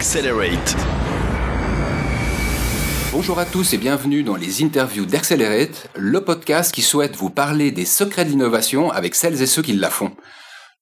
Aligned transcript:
Accelerate. 0.00 0.76
Bonjour 3.12 3.38
à 3.38 3.44
tous 3.44 3.74
et 3.74 3.76
bienvenue 3.76 4.22
dans 4.22 4.36
les 4.36 4.64
interviews 4.64 5.04
d'Accelerate, 5.04 5.88
le 5.94 6.22
podcast 6.22 6.72
qui 6.72 6.80
souhaite 6.80 7.16
vous 7.16 7.28
parler 7.28 7.70
des 7.70 7.84
secrets 7.84 8.24
de 8.24 8.30
l'innovation 8.30 8.90
avec 8.90 9.14
celles 9.14 9.42
et 9.42 9.46
ceux 9.46 9.60
qui 9.60 9.74
la 9.74 9.90
font. 9.90 10.10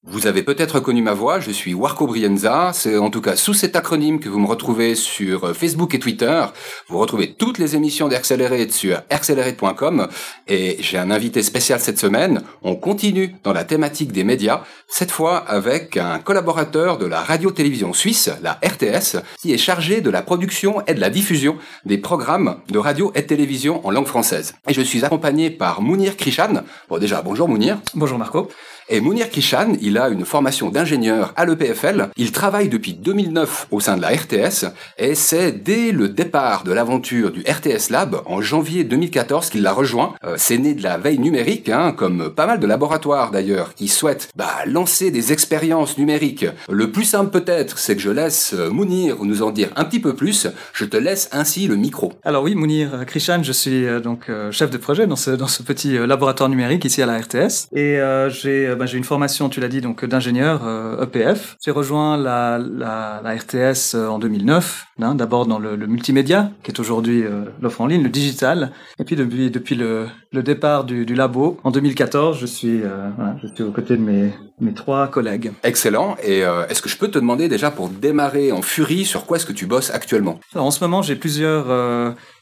Vous 0.04 0.28
avez 0.28 0.44
peut-être 0.44 0.76
reconnu 0.76 1.02
ma 1.02 1.12
voix, 1.12 1.40
je 1.40 1.50
suis 1.50 1.74
Warco 1.74 2.06
Brienza, 2.06 2.70
c'est 2.72 2.96
en 2.96 3.10
tout 3.10 3.20
cas 3.20 3.34
sous 3.34 3.52
cet 3.52 3.74
acronyme 3.74 4.20
que 4.20 4.28
vous 4.28 4.38
me 4.38 4.46
retrouvez 4.46 4.94
sur 4.94 5.42
euh, 5.42 5.54
Facebook 5.54 5.92
et 5.92 5.98
Twitter. 5.98 6.44
Vous 6.88 6.98
retrouvez 6.98 7.34
toutes 7.34 7.58
les 7.58 7.74
émissions 7.74 8.06
d'Accelerate 8.06 8.70
sur 8.70 9.02
accelerate.com 9.10 10.06
et 10.46 10.76
j'ai 10.78 10.98
un 10.98 11.10
invité 11.10 11.42
spécial 11.42 11.80
cette 11.80 11.98
semaine. 11.98 12.42
On 12.62 12.76
continue 12.76 13.34
dans 13.42 13.52
la 13.52 13.64
thématique 13.64 14.12
des 14.12 14.22
médias, 14.22 14.62
cette 14.86 15.10
fois 15.10 15.38
avec 15.38 15.96
un 15.96 16.20
collaborateur 16.20 16.96
de 16.96 17.06
la 17.06 17.20
radio-télévision 17.20 17.92
suisse, 17.92 18.30
la 18.40 18.60
RTS, 18.64 19.18
qui 19.40 19.52
est 19.52 19.58
chargé 19.58 20.00
de 20.00 20.10
la 20.10 20.22
production 20.22 20.80
et 20.86 20.94
de 20.94 21.00
la 21.00 21.10
diffusion 21.10 21.56
des 21.84 21.98
programmes 21.98 22.60
de 22.68 22.78
radio 22.78 23.10
et 23.16 23.22
de 23.22 23.26
télévision 23.26 23.84
en 23.84 23.90
langue 23.90 24.06
française. 24.06 24.54
Et 24.68 24.74
je 24.74 24.80
suis 24.80 25.04
accompagné 25.04 25.50
par 25.50 25.82
Mounir 25.82 26.16
Krishan. 26.16 26.62
Bon 26.88 26.98
déjà, 26.98 27.20
bonjour 27.20 27.48
Mounir. 27.48 27.80
Bonjour 27.94 28.16
Marco. 28.16 28.48
Et 28.90 29.02
Mounir 29.02 29.28
Kishan, 29.28 29.74
il 29.82 29.98
a 29.98 30.08
une 30.08 30.24
formation 30.24 30.70
d'ingénieur 30.70 31.34
à 31.36 31.44
l'EPFL. 31.44 32.08
Il 32.16 32.32
travaille 32.32 32.70
depuis 32.70 32.94
2009 32.94 33.66
au 33.70 33.80
sein 33.80 33.98
de 33.98 34.02
la 34.02 34.08
RTS 34.08 34.64
et 34.96 35.14
c'est 35.14 35.52
dès 35.52 35.92
le 35.92 36.08
départ 36.08 36.64
de 36.64 36.72
l'aventure 36.72 37.30
du 37.30 37.40
RTS 37.40 37.90
Lab 37.90 38.22
en 38.24 38.40
janvier 38.40 38.84
2014 38.84 39.50
qu'il 39.50 39.60
l'a 39.60 39.74
rejoint. 39.74 40.14
Euh, 40.24 40.36
c'est 40.38 40.56
né 40.56 40.72
de 40.72 40.82
la 40.82 40.96
veille 40.96 41.18
numérique, 41.18 41.68
hein, 41.68 41.92
comme 41.92 42.30
pas 42.30 42.46
mal 42.46 42.60
de 42.60 42.66
laboratoires 42.66 43.30
d'ailleurs 43.30 43.74
qui 43.74 43.88
souhaitent 43.88 44.30
bah, 44.36 44.48
lancer 44.64 45.10
des 45.10 45.34
expériences 45.34 45.98
numériques. 45.98 46.46
Le 46.70 46.90
plus 46.90 47.04
simple 47.04 47.30
peut-être, 47.30 47.78
c'est 47.78 47.94
que 47.94 48.00
je 48.00 48.10
laisse 48.10 48.54
euh, 48.54 48.70
Mounir 48.70 49.16
nous 49.22 49.42
en 49.42 49.50
dire 49.50 49.68
un 49.76 49.84
petit 49.84 50.00
peu 50.00 50.14
plus. 50.14 50.46
Je 50.72 50.86
te 50.86 50.96
laisse 50.96 51.28
ainsi 51.32 51.68
le 51.68 51.76
micro. 51.76 52.14
Alors 52.24 52.42
oui, 52.42 52.54
Mounir 52.54 53.04
Krishan, 53.06 53.42
je 53.42 53.52
suis 53.52 53.84
euh, 53.84 54.00
donc 54.00 54.30
chef 54.50 54.70
de 54.70 54.78
projet 54.78 55.06
dans 55.06 55.16
ce, 55.16 55.32
dans 55.32 55.46
ce 55.46 55.62
petit 55.62 55.98
laboratoire 55.98 56.48
numérique 56.48 56.86
ici 56.86 57.02
à 57.02 57.06
la 57.06 57.18
RTS 57.18 57.68
et 57.74 58.00
j'ai 58.30 58.77
bah, 58.78 58.86
j'ai 58.86 58.96
une 58.96 59.04
formation, 59.04 59.48
tu 59.48 59.60
l'as 59.60 59.68
dit, 59.68 59.80
donc 59.80 60.04
d'ingénieur 60.04 60.62
EPF. 61.02 61.50
Euh, 61.50 61.54
e 61.54 61.56
j'ai 61.64 61.70
rejoint 61.70 62.16
la, 62.16 62.58
la, 62.58 63.20
la, 63.22 63.34
RTS 63.34 63.94
euh, 63.94 64.08
en 64.08 64.18
2009, 64.18 64.86
hein, 65.02 65.14
d'abord 65.14 65.46
dans 65.46 65.58
le, 65.58 65.76
le, 65.76 65.86
multimédia, 65.86 66.50
qui 66.62 66.70
est 66.70 66.80
aujourd'hui 66.80 67.22
euh, 67.24 67.44
l'offre 67.60 67.80
en 67.80 67.86
ligne, 67.86 68.02
le 68.02 68.08
digital, 68.08 68.72
et 68.98 69.04
puis 69.04 69.16
depuis 69.16 69.50
depuis 69.50 69.74
le, 69.74 70.06
le 70.32 70.42
départ 70.42 70.84
du, 70.84 71.04
du, 71.04 71.14
labo 71.14 71.58
en 71.64 71.70
2014, 71.70 72.38
je 72.38 72.46
suis 72.46 72.80
voilà, 73.16 73.36
je 73.42 73.48
suis 73.48 73.62
aux 73.62 73.72
côtés 73.72 73.96
de 73.96 74.02
mes 74.02 74.32
mes 74.60 74.72
trois 74.72 75.06
collègues. 75.08 75.52
Excellent. 75.62 76.16
Et 76.22 76.40
est-ce 76.40 76.82
que 76.82 76.88
je 76.88 76.96
peux 76.96 77.08
te 77.08 77.18
demander 77.18 77.48
déjà 77.48 77.70
pour 77.70 77.88
démarrer 77.88 78.50
en 78.50 78.62
furie 78.62 79.04
sur 79.04 79.24
quoi 79.24 79.36
est-ce 79.36 79.46
que 79.46 79.52
tu 79.52 79.66
bosses 79.66 79.90
actuellement? 79.90 80.40
Alors, 80.52 80.66
En 80.66 80.70
ce 80.70 80.82
moment, 80.82 81.02
j'ai 81.02 81.14
plusieurs 81.14 81.66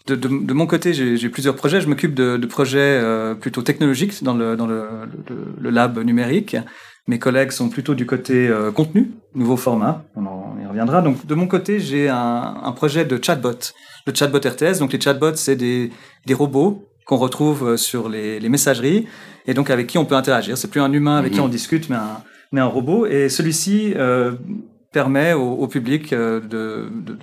de, 0.06 0.14
de, 0.14 0.28
de, 0.28 0.54
mon 0.54 0.66
côté, 0.66 0.94
j'ai 0.94 1.28
plusieurs 1.28 1.56
projets. 1.56 1.80
Je 1.80 1.88
m'occupe 1.88 2.14
de, 2.14 2.36
de, 2.36 2.46
projets 2.46 2.78
euh, 2.78 3.34
plutôt 3.34 3.62
technologiques 3.62 4.22
dans, 4.22 4.34
le, 4.34 4.56
dans 4.56 4.66
le, 4.66 4.84
le, 5.60 5.70
lab 5.70 5.98
numérique. 5.98 6.56
Mes 7.08 7.18
collègues 7.18 7.50
sont 7.50 7.68
plutôt 7.68 7.94
du 7.94 8.06
côté 8.06 8.48
euh, 8.48 8.70
contenu, 8.70 9.10
nouveau 9.34 9.56
format. 9.56 10.04
On, 10.14 10.26
en, 10.26 10.56
y 10.62 10.66
reviendra. 10.66 11.02
Donc, 11.02 11.26
de 11.26 11.34
mon 11.34 11.48
côté, 11.48 11.80
j'ai 11.80 12.08
un, 12.08 12.56
un, 12.62 12.72
projet 12.72 13.04
de 13.04 13.18
chatbot, 13.22 13.58
le 14.06 14.14
chatbot 14.14 14.38
RTS. 14.38 14.78
Donc, 14.78 14.92
les 14.92 15.00
chatbots, 15.00 15.34
c'est 15.34 15.56
des, 15.56 15.90
des 16.24 16.34
robots 16.34 16.88
qu'on 17.04 17.16
retrouve 17.16 17.70
euh, 17.70 17.76
sur 17.76 18.08
les, 18.08 18.38
les, 18.38 18.48
messageries 18.48 19.06
et 19.46 19.54
donc 19.54 19.70
avec 19.70 19.86
qui 19.88 19.98
on 19.98 20.04
peut 20.04 20.16
interagir. 20.16 20.56
C'est 20.58 20.68
plus 20.70 20.80
un 20.80 20.92
humain 20.92 21.16
avec 21.16 21.32
qui 21.32 21.40
on 21.40 21.46
mhm. 21.46 21.50
discute, 21.50 21.88
mais 21.90 21.96
un, 21.96 22.22
mais 22.52 22.60
un 22.60 22.66
robot. 22.66 23.06
Et 23.06 23.28
celui-ci 23.28 23.94
euh, 23.96 24.32
permet 24.92 25.32
au, 25.32 25.52
au 25.52 25.68
public 25.68 26.14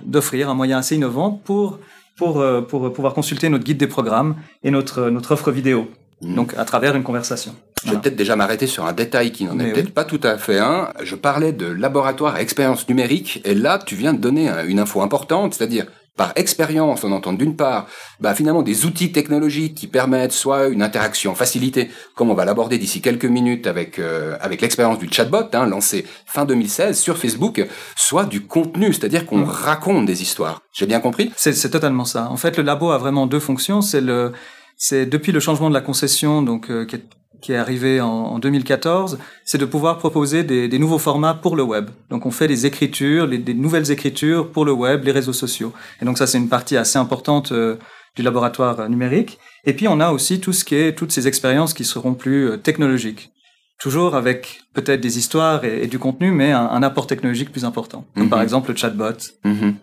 d'offrir 0.06 0.50
un 0.50 0.54
moyen 0.54 0.78
assez 0.78 0.96
innovant 0.96 1.30
pour 1.30 1.78
pour, 2.16 2.40
euh, 2.40 2.60
pour 2.60 2.92
pouvoir 2.92 3.14
consulter 3.14 3.48
notre 3.48 3.64
guide 3.64 3.78
des 3.78 3.86
programmes 3.86 4.36
et 4.62 4.70
notre, 4.70 5.10
notre 5.10 5.32
offre 5.32 5.50
vidéo. 5.50 5.88
Mmh. 6.20 6.34
Donc 6.34 6.54
à 6.56 6.64
travers 6.64 6.94
une 6.94 7.02
conversation. 7.02 7.54
Je 7.84 7.90
vais 7.90 7.98
peut-être 7.98 8.16
déjà 8.16 8.34
m'arrêter 8.34 8.66
sur 8.66 8.86
un 8.86 8.94
détail 8.94 9.30
qui 9.30 9.44
n'en 9.44 9.58
est 9.58 9.72
peut-être 9.72 9.92
pas 9.92 10.04
tout 10.04 10.20
à 10.22 10.38
fait 10.38 10.58
un. 10.58 10.88
Je 11.02 11.16
parlais 11.16 11.52
de 11.52 11.66
laboratoire 11.66 12.36
à 12.36 12.40
expérience 12.40 12.88
numérique 12.88 13.42
et 13.44 13.54
là 13.54 13.78
tu 13.84 13.94
viens 13.94 14.14
de 14.14 14.18
donner 14.18 14.48
une 14.66 14.78
info 14.78 15.02
importante, 15.02 15.52
c'est-à-dire 15.52 15.86
par 16.16 16.32
expérience, 16.36 17.02
on 17.02 17.10
entend 17.10 17.32
d'une 17.32 17.56
part, 17.56 17.86
bah, 18.20 18.34
finalement 18.34 18.62
des 18.62 18.86
outils 18.86 19.10
technologiques 19.10 19.74
qui 19.74 19.88
permettent 19.88 20.32
soit 20.32 20.68
une 20.68 20.82
interaction 20.82 21.34
facilitée, 21.34 21.90
comme 22.14 22.30
on 22.30 22.34
va 22.34 22.44
l'aborder 22.44 22.78
d'ici 22.78 23.00
quelques 23.00 23.24
minutes 23.24 23.66
avec 23.66 23.98
euh, 23.98 24.36
avec 24.40 24.60
l'expérience 24.60 24.98
du 24.98 25.08
chatbot, 25.10 25.48
hein, 25.52 25.66
lancé 25.66 26.06
fin 26.26 26.44
2016 26.44 26.98
sur 26.98 27.18
Facebook, 27.18 27.66
soit 27.96 28.26
du 28.26 28.46
contenu, 28.46 28.92
c'est-à-dire 28.92 29.26
qu'on 29.26 29.38
mmh. 29.38 29.48
raconte 29.48 30.06
des 30.06 30.22
histoires. 30.22 30.62
J'ai 30.72 30.86
bien 30.86 31.00
compris? 31.00 31.32
C'est 31.36 31.70
totalement 31.70 32.04
ça. 32.04 32.30
En 32.30 32.36
fait, 32.36 32.56
le 32.56 32.62
labo 32.62 32.90
a 32.90 32.98
vraiment 32.98 33.26
deux 33.26 33.40
fonctions. 33.40 33.80
C'est 33.80 34.00
le 34.00 34.32
c'est 34.76 35.06
depuis 35.06 35.32
le 35.32 35.40
changement 35.40 35.68
de 35.68 35.74
la 35.74 35.80
concession, 35.80 36.42
donc 36.42 36.70
euh, 36.70 36.84
qui 36.84 36.96
est 36.96 37.04
qui 37.44 37.52
est 37.52 37.56
arrivé 37.56 38.00
en, 38.00 38.08
en 38.08 38.38
2014, 38.38 39.18
c'est 39.44 39.58
de 39.58 39.66
pouvoir 39.66 39.98
proposer 39.98 40.44
des, 40.44 40.66
des, 40.66 40.78
nouveaux 40.78 40.98
formats 40.98 41.34
pour 41.34 41.56
le 41.56 41.62
web. 41.62 41.90
Donc 42.08 42.24
on 42.24 42.30
fait 42.30 42.48
des 42.48 42.64
écritures, 42.64 43.28
des 43.28 43.52
nouvelles 43.52 43.90
écritures 43.90 44.50
pour 44.50 44.64
le 44.64 44.72
web, 44.72 45.04
les 45.04 45.12
réseaux 45.12 45.34
sociaux. 45.34 45.74
Et 46.00 46.06
donc 46.06 46.16
ça 46.16 46.26
c'est 46.26 46.38
une 46.38 46.48
partie 46.48 46.78
assez 46.78 46.98
importante 46.98 47.52
euh, 47.52 47.76
du 48.16 48.22
laboratoire 48.22 48.80
euh, 48.80 48.88
numérique. 48.88 49.38
Et 49.66 49.74
puis 49.74 49.86
on 49.88 50.00
a 50.00 50.10
aussi 50.10 50.40
tout 50.40 50.54
ce 50.54 50.64
qui 50.64 50.74
est 50.74 50.96
toutes 50.96 51.12
ces 51.12 51.28
expériences 51.28 51.74
qui 51.74 51.84
seront 51.84 52.14
plus 52.14 52.48
euh, 52.48 52.56
technologiques. 52.56 53.30
Toujours 53.78 54.14
avec 54.14 54.62
peut-être 54.72 55.02
des 55.02 55.18
histoires 55.18 55.66
et, 55.66 55.86
du 55.86 55.98
contenu, 55.98 56.30
mais 56.30 56.52
un, 56.52 56.66
un, 56.66 56.82
apport 56.82 57.06
technologique 57.06 57.52
plus 57.52 57.66
important. 57.66 58.06
Comme 58.16 58.30
par 58.30 58.38
mhm. 58.38 58.44
exemple 58.44 58.70
le 58.70 58.76
chatbot. 58.76 59.18
Mhm. 59.44 59.74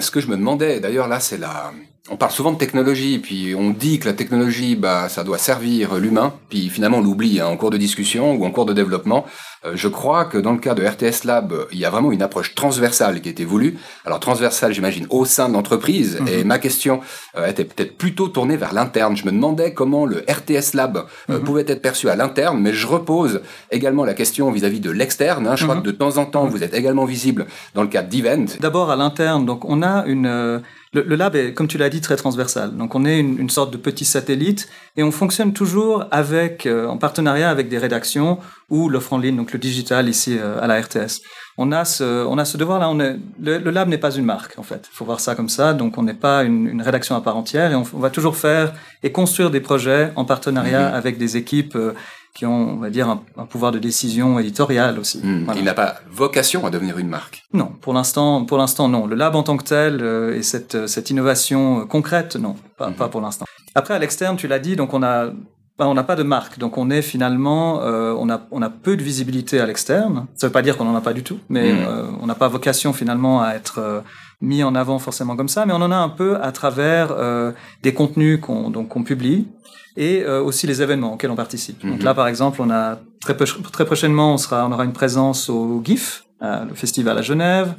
ce 0.00 0.10
que 0.10 0.20
je 0.20 0.28
me 0.28 0.36
demandais, 0.36 0.80
d'ailleurs 0.80 1.08
là, 1.08 1.20
c'est 1.20 1.36
la, 1.36 1.72
on 2.08 2.16
parle 2.16 2.32
souvent 2.32 2.52
de 2.52 2.58
technologie, 2.58 3.18
puis 3.18 3.54
on 3.54 3.70
dit 3.70 3.98
que 3.98 4.06
la 4.06 4.14
technologie, 4.14 4.74
bah, 4.74 5.08
ça 5.08 5.22
doit 5.22 5.38
servir 5.38 5.96
l'humain, 5.96 6.32
puis 6.48 6.68
finalement 6.70 6.98
on 6.98 7.02
l'oublie 7.02 7.40
hein, 7.40 7.46
en 7.46 7.56
cours 7.56 7.70
de 7.70 7.76
discussion 7.76 8.34
ou 8.34 8.44
en 8.44 8.50
cours 8.50 8.64
de 8.64 8.72
développement. 8.72 9.26
Euh, 9.66 9.72
je 9.74 9.88
crois 9.88 10.24
que 10.24 10.38
dans 10.38 10.52
le 10.52 10.58
cas 10.58 10.74
de 10.74 10.82
RTS 10.82 11.24
Lab, 11.24 11.52
il 11.70 11.78
y 11.78 11.84
a 11.84 11.90
vraiment 11.90 12.12
une 12.12 12.22
approche 12.22 12.54
transversale 12.54 13.20
qui 13.20 13.28
a 13.28 13.32
été 13.32 13.44
voulue. 13.44 13.76
Alors 14.06 14.18
transversale, 14.18 14.72
j'imagine, 14.72 15.06
au 15.10 15.26
sein 15.26 15.48
de 15.48 15.54
l'entreprise. 15.54 16.18
Mhm. 16.18 16.28
Et 16.28 16.44
ma 16.44 16.58
question 16.58 17.00
euh, 17.36 17.46
était 17.46 17.64
peut-être 17.64 17.98
plutôt 17.98 18.28
tournée 18.28 18.56
vers 18.56 18.72
l'interne. 18.72 19.16
Je 19.16 19.26
me 19.26 19.32
demandais 19.32 19.74
comment 19.74 20.06
le 20.06 20.24
RTS 20.28 20.74
Lab 20.74 21.04
euh, 21.28 21.38
mhm. 21.38 21.44
pouvait 21.44 21.64
être 21.66 21.82
perçu 21.82 22.08
à 22.08 22.16
l'interne, 22.16 22.58
mais 22.60 22.72
je 22.72 22.86
repose 22.86 23.42
également 23.70 24.04
la 24.04 24.14
question 24.14 24.50
vis-à-vis 24.50 24.80
de 24.80 24.90
l'externe. 24.90 25.46
Hein. 25.46 25.56
Je 25.56 25.64
crois 25.64 25.76
mhm. 25.76 25.82
que 25.82 25.86
de 25.86 25.92
temps 25.92 26.16
en 26.16 26.24
temps, 26.24 26.46
vous 26.46 26.62
êtes 26.62 26.72
également 26.72 27.04
visible 27.04 27.46
dans 27.74 27.82
le 27.82 27.88
cadre 27.88 28.08
d'event. 28.08 28.46
D'abord 28.60 28.90
à 28.90 28.96
l'interne, 28.96 29.44
donc 29.44 29.66
on 29.66 29.82
a 29.82 30.04
une 30.06 30.62
le, 30.92 31.02
le, 31.02 31.14
lab 31.14 31.36
est, 31.36 31.54
comme 31.54 31.68
tu 31.68 31.78
l'as 31.78 31.88
dit, 31.88 32.00
très 32.00 32.16
transversal. 32.16 32.76
Donc 32.76 32.94
on 32.94 33.04
est 33.04 33.20
une, 33.20 33.38
une, 33.38 33.50
sorte 33.50 33.72
de 33.72 33.76
petit 33.76 34.04
satellite 34.04 34.68
et 34.96 35.02
on 35.04 35.12
fonctionne 35.12 35.52
toujours 35.52 36.04
avec, 36.10 36.66
euh, 36.66 36.86
en 36.86 36.98
partenariat 36.98 37.48
avec 37.48 37.68
des 37.68 37.78
rédactions 37.78 38.38
ou 38.70 38.88
l'offre 38.88 39.12
en 39.12 39.18
ligne, 39.18 39.36
donc 39.36 39.52
le 39.52 39.58
digital 39.58 40.08
ici 40.08 40.36
euh, 40.38 40.60
à 40.60 40.66
la 40.66 40.80
RTS. 40.80 41.22
On 41.58 41.72
a 41.72 41.84
ce, 41.84 42.24
on 42.24 42.38
a 42.38 42.44
ce 42.44 42.56
devoir-là. 42.56 42.88
On 42.88 42.98
est, 42.98 43.16
le, 43.40 43.58
le 43.58 43.70
lab 43.70 43.88
n'est 43.88 43.98
pas 43.98 44.12
une 44.12 44.24
marque 44.24 44.58
en 44.58 44.62
fait. 44.62 44.88
Il 44.92 44.96
faut 44.96 45.04
voir 45.04 45.20
ça 45.20 45.34
comme 45.34 45.48
ça. 45.48 45.74
Donc 45.74 45.96
on 45.98 46.02
n'est 46.02 46.14
pas 46.14 46.42
une, 46.42 46.66
une, 46.66 46.82
rédaction 46.82 47.14
à 47.14 47.20
part 47.20 47.36
entière 47.36 47.70
et 47.70 47.74
on, 47.74 47.84
on, 47.92 47.98
va 47.98 48.10
toujours 48.10 48.36
faire 48.36 48.72
et 49.02 49.12
construire 49.12 49.50
des 49.50 49.60
projets 49.60 50.10
en 50.16 50.24
partenariat 50.24 50.90
mm-hmm. 50.90 50.94
avec 50.94 51.18
des 51.18 51.36
équipes 51.36 51.76
euh, 51.76 51.92
qui 52.34 52.46
ont, 52.46 52.70
on 52.70 52.76
va 52.76 52.90
dire, 52.90 53.08
un, 53.08 53.22
un 53.36 53.44
pouvoir 53.44 53.72
de 53.72 53.78
décision 53.78 54.38
éditoriale 54.38 54.98
aussi. 54.98 55.18
Mmh. 55.22 55.44
Voilà. 55.44 55.60
Il 55.60 55.64
n'a 55.64 55.74
pas 55.74 55.96
vocation 56.10 56.64
à 56.66 56.70
devenir 56.70 56.98
une 56.98 57.08
marque. 57.08 57.42
Non, 57.52 57.72
pour 57.80 57.92
l'instant, 57.92 58.44
pour 58.44 58.58
l'instant, 58.58 58.88
non. 58.88 59.06
Le 59.06 59.16
lab 59.16 59.34
en 59.34 59.42
tant 59.42 59.56
que 59.56 59.64
tel 59.64 60.00
euh, 60.00 60.36
et 60.36 60.42
cette, 60.42 60.74
euh, 60.74 60.86
cette 60.86 61.10
innovation 61.10 61.80
euh, 61.80 61.84
concrète, 61.84 62.36
non, 62.36 62.54
pas, 62.76 62.90
mmh. 62.90 62.94
pas 62.94 63.08
pour 63.08 63.20
l'instant. 63.20 63.46
Après, 63.74 63.94
à 63.94 63.98
l'externe, 63.98 64.36
tu 64.36 64.48
l'as 64.48 64.58
dit, 64.58 64.76
donc 64.76 64.94
on 64.94 65.02
a 65.02 65.30
bah, 65.78 65.88
on 65.88 65.94
n'a 65.94 66.02
pas 66.02 66.14
de 66.14 66.22
marque, 66.22 66.58
donc 66.58 66.76
on 66.76 66.90
est 66.90 67.00
finalement, 67.00 67.80
euh, 67.80 68.14
on 68.18 68.28
a 68.28 68.42
on 68.50 68.60
a 68.60 68.68
peu 68.68 68.98
de 68.98 69.02
visibilité 69.02 69.60
à 69.60 69.66
l'externe. 69.66 70.26
Ça 70.34 70.48
veut 70.48 70.52
pas 70.52 70.60
dire 70.60 70.76
qu'on 70.76 70.86
en 70.86 70.94
a 70.94 71.00
pas 71.00 71.14
du 71.14 71.22
tout, 71.22 71.38
mais 71.48 71.72
mmh. 71.72 71.78
euh, 71.88 72.04
on 72.20 72.26
n'a 72.26 72.34
pas 72.34 72.48
vocation 72.48 72.92
finalement 72.92 73.42
à 73.42 73.54
être 73.54 73.78
euh, 73.78 74.00
mis 74.42 74.62
en 74.62 74.74
avant 74.74 74.98
forcément 74.98 75.36
comme 75.36 75.48
ça, 75.48 75.64
mais 75.64 75.72
on 75.72 75.80
en 75.80 75.90
a 75.90 75.96
un 75.96 76.10
peu 76.10 76.36
à 76.42 76.52
travers 76.52 77.16
des 77.82 77.94
contenus 77.94 78.40
qu'on 78.40 78.70
donc 78.70 78.88
qu'on 78.88 79.04
publie 79.04 79.48
et 80.00 80.22
euh, 80.24 80.42
aussi 80.42 80.66
les 80.66 80.80
événements 80.80 81.12
auxquels 81.12 81.30
on 81.30 81.36
participe. 81.36 81.84
Donc 81.86 81.98
mhm. 81.98 82.04
là, 82.04 82.14
par 82.14 82.26
exemple, 82.26 82.62
on 82.62 82.70
a 82.70 82.98
très, 83.20 83.36
très 83.36 83.84
prochainement, 83.84 84.34
on 84.34 84.38
sera, 84.38 84.66
on 84.66 84.72
aura 84.72 84.84
une 84.86 84.94
présence 84.94 85.50
au 85.50 85.82
GIF, 85.84 86.24
euh, 86.42 86.64
le 86.64 86.74
festival 86.74 87.18
à 87.18 87.22
Genève. 87.22 87.74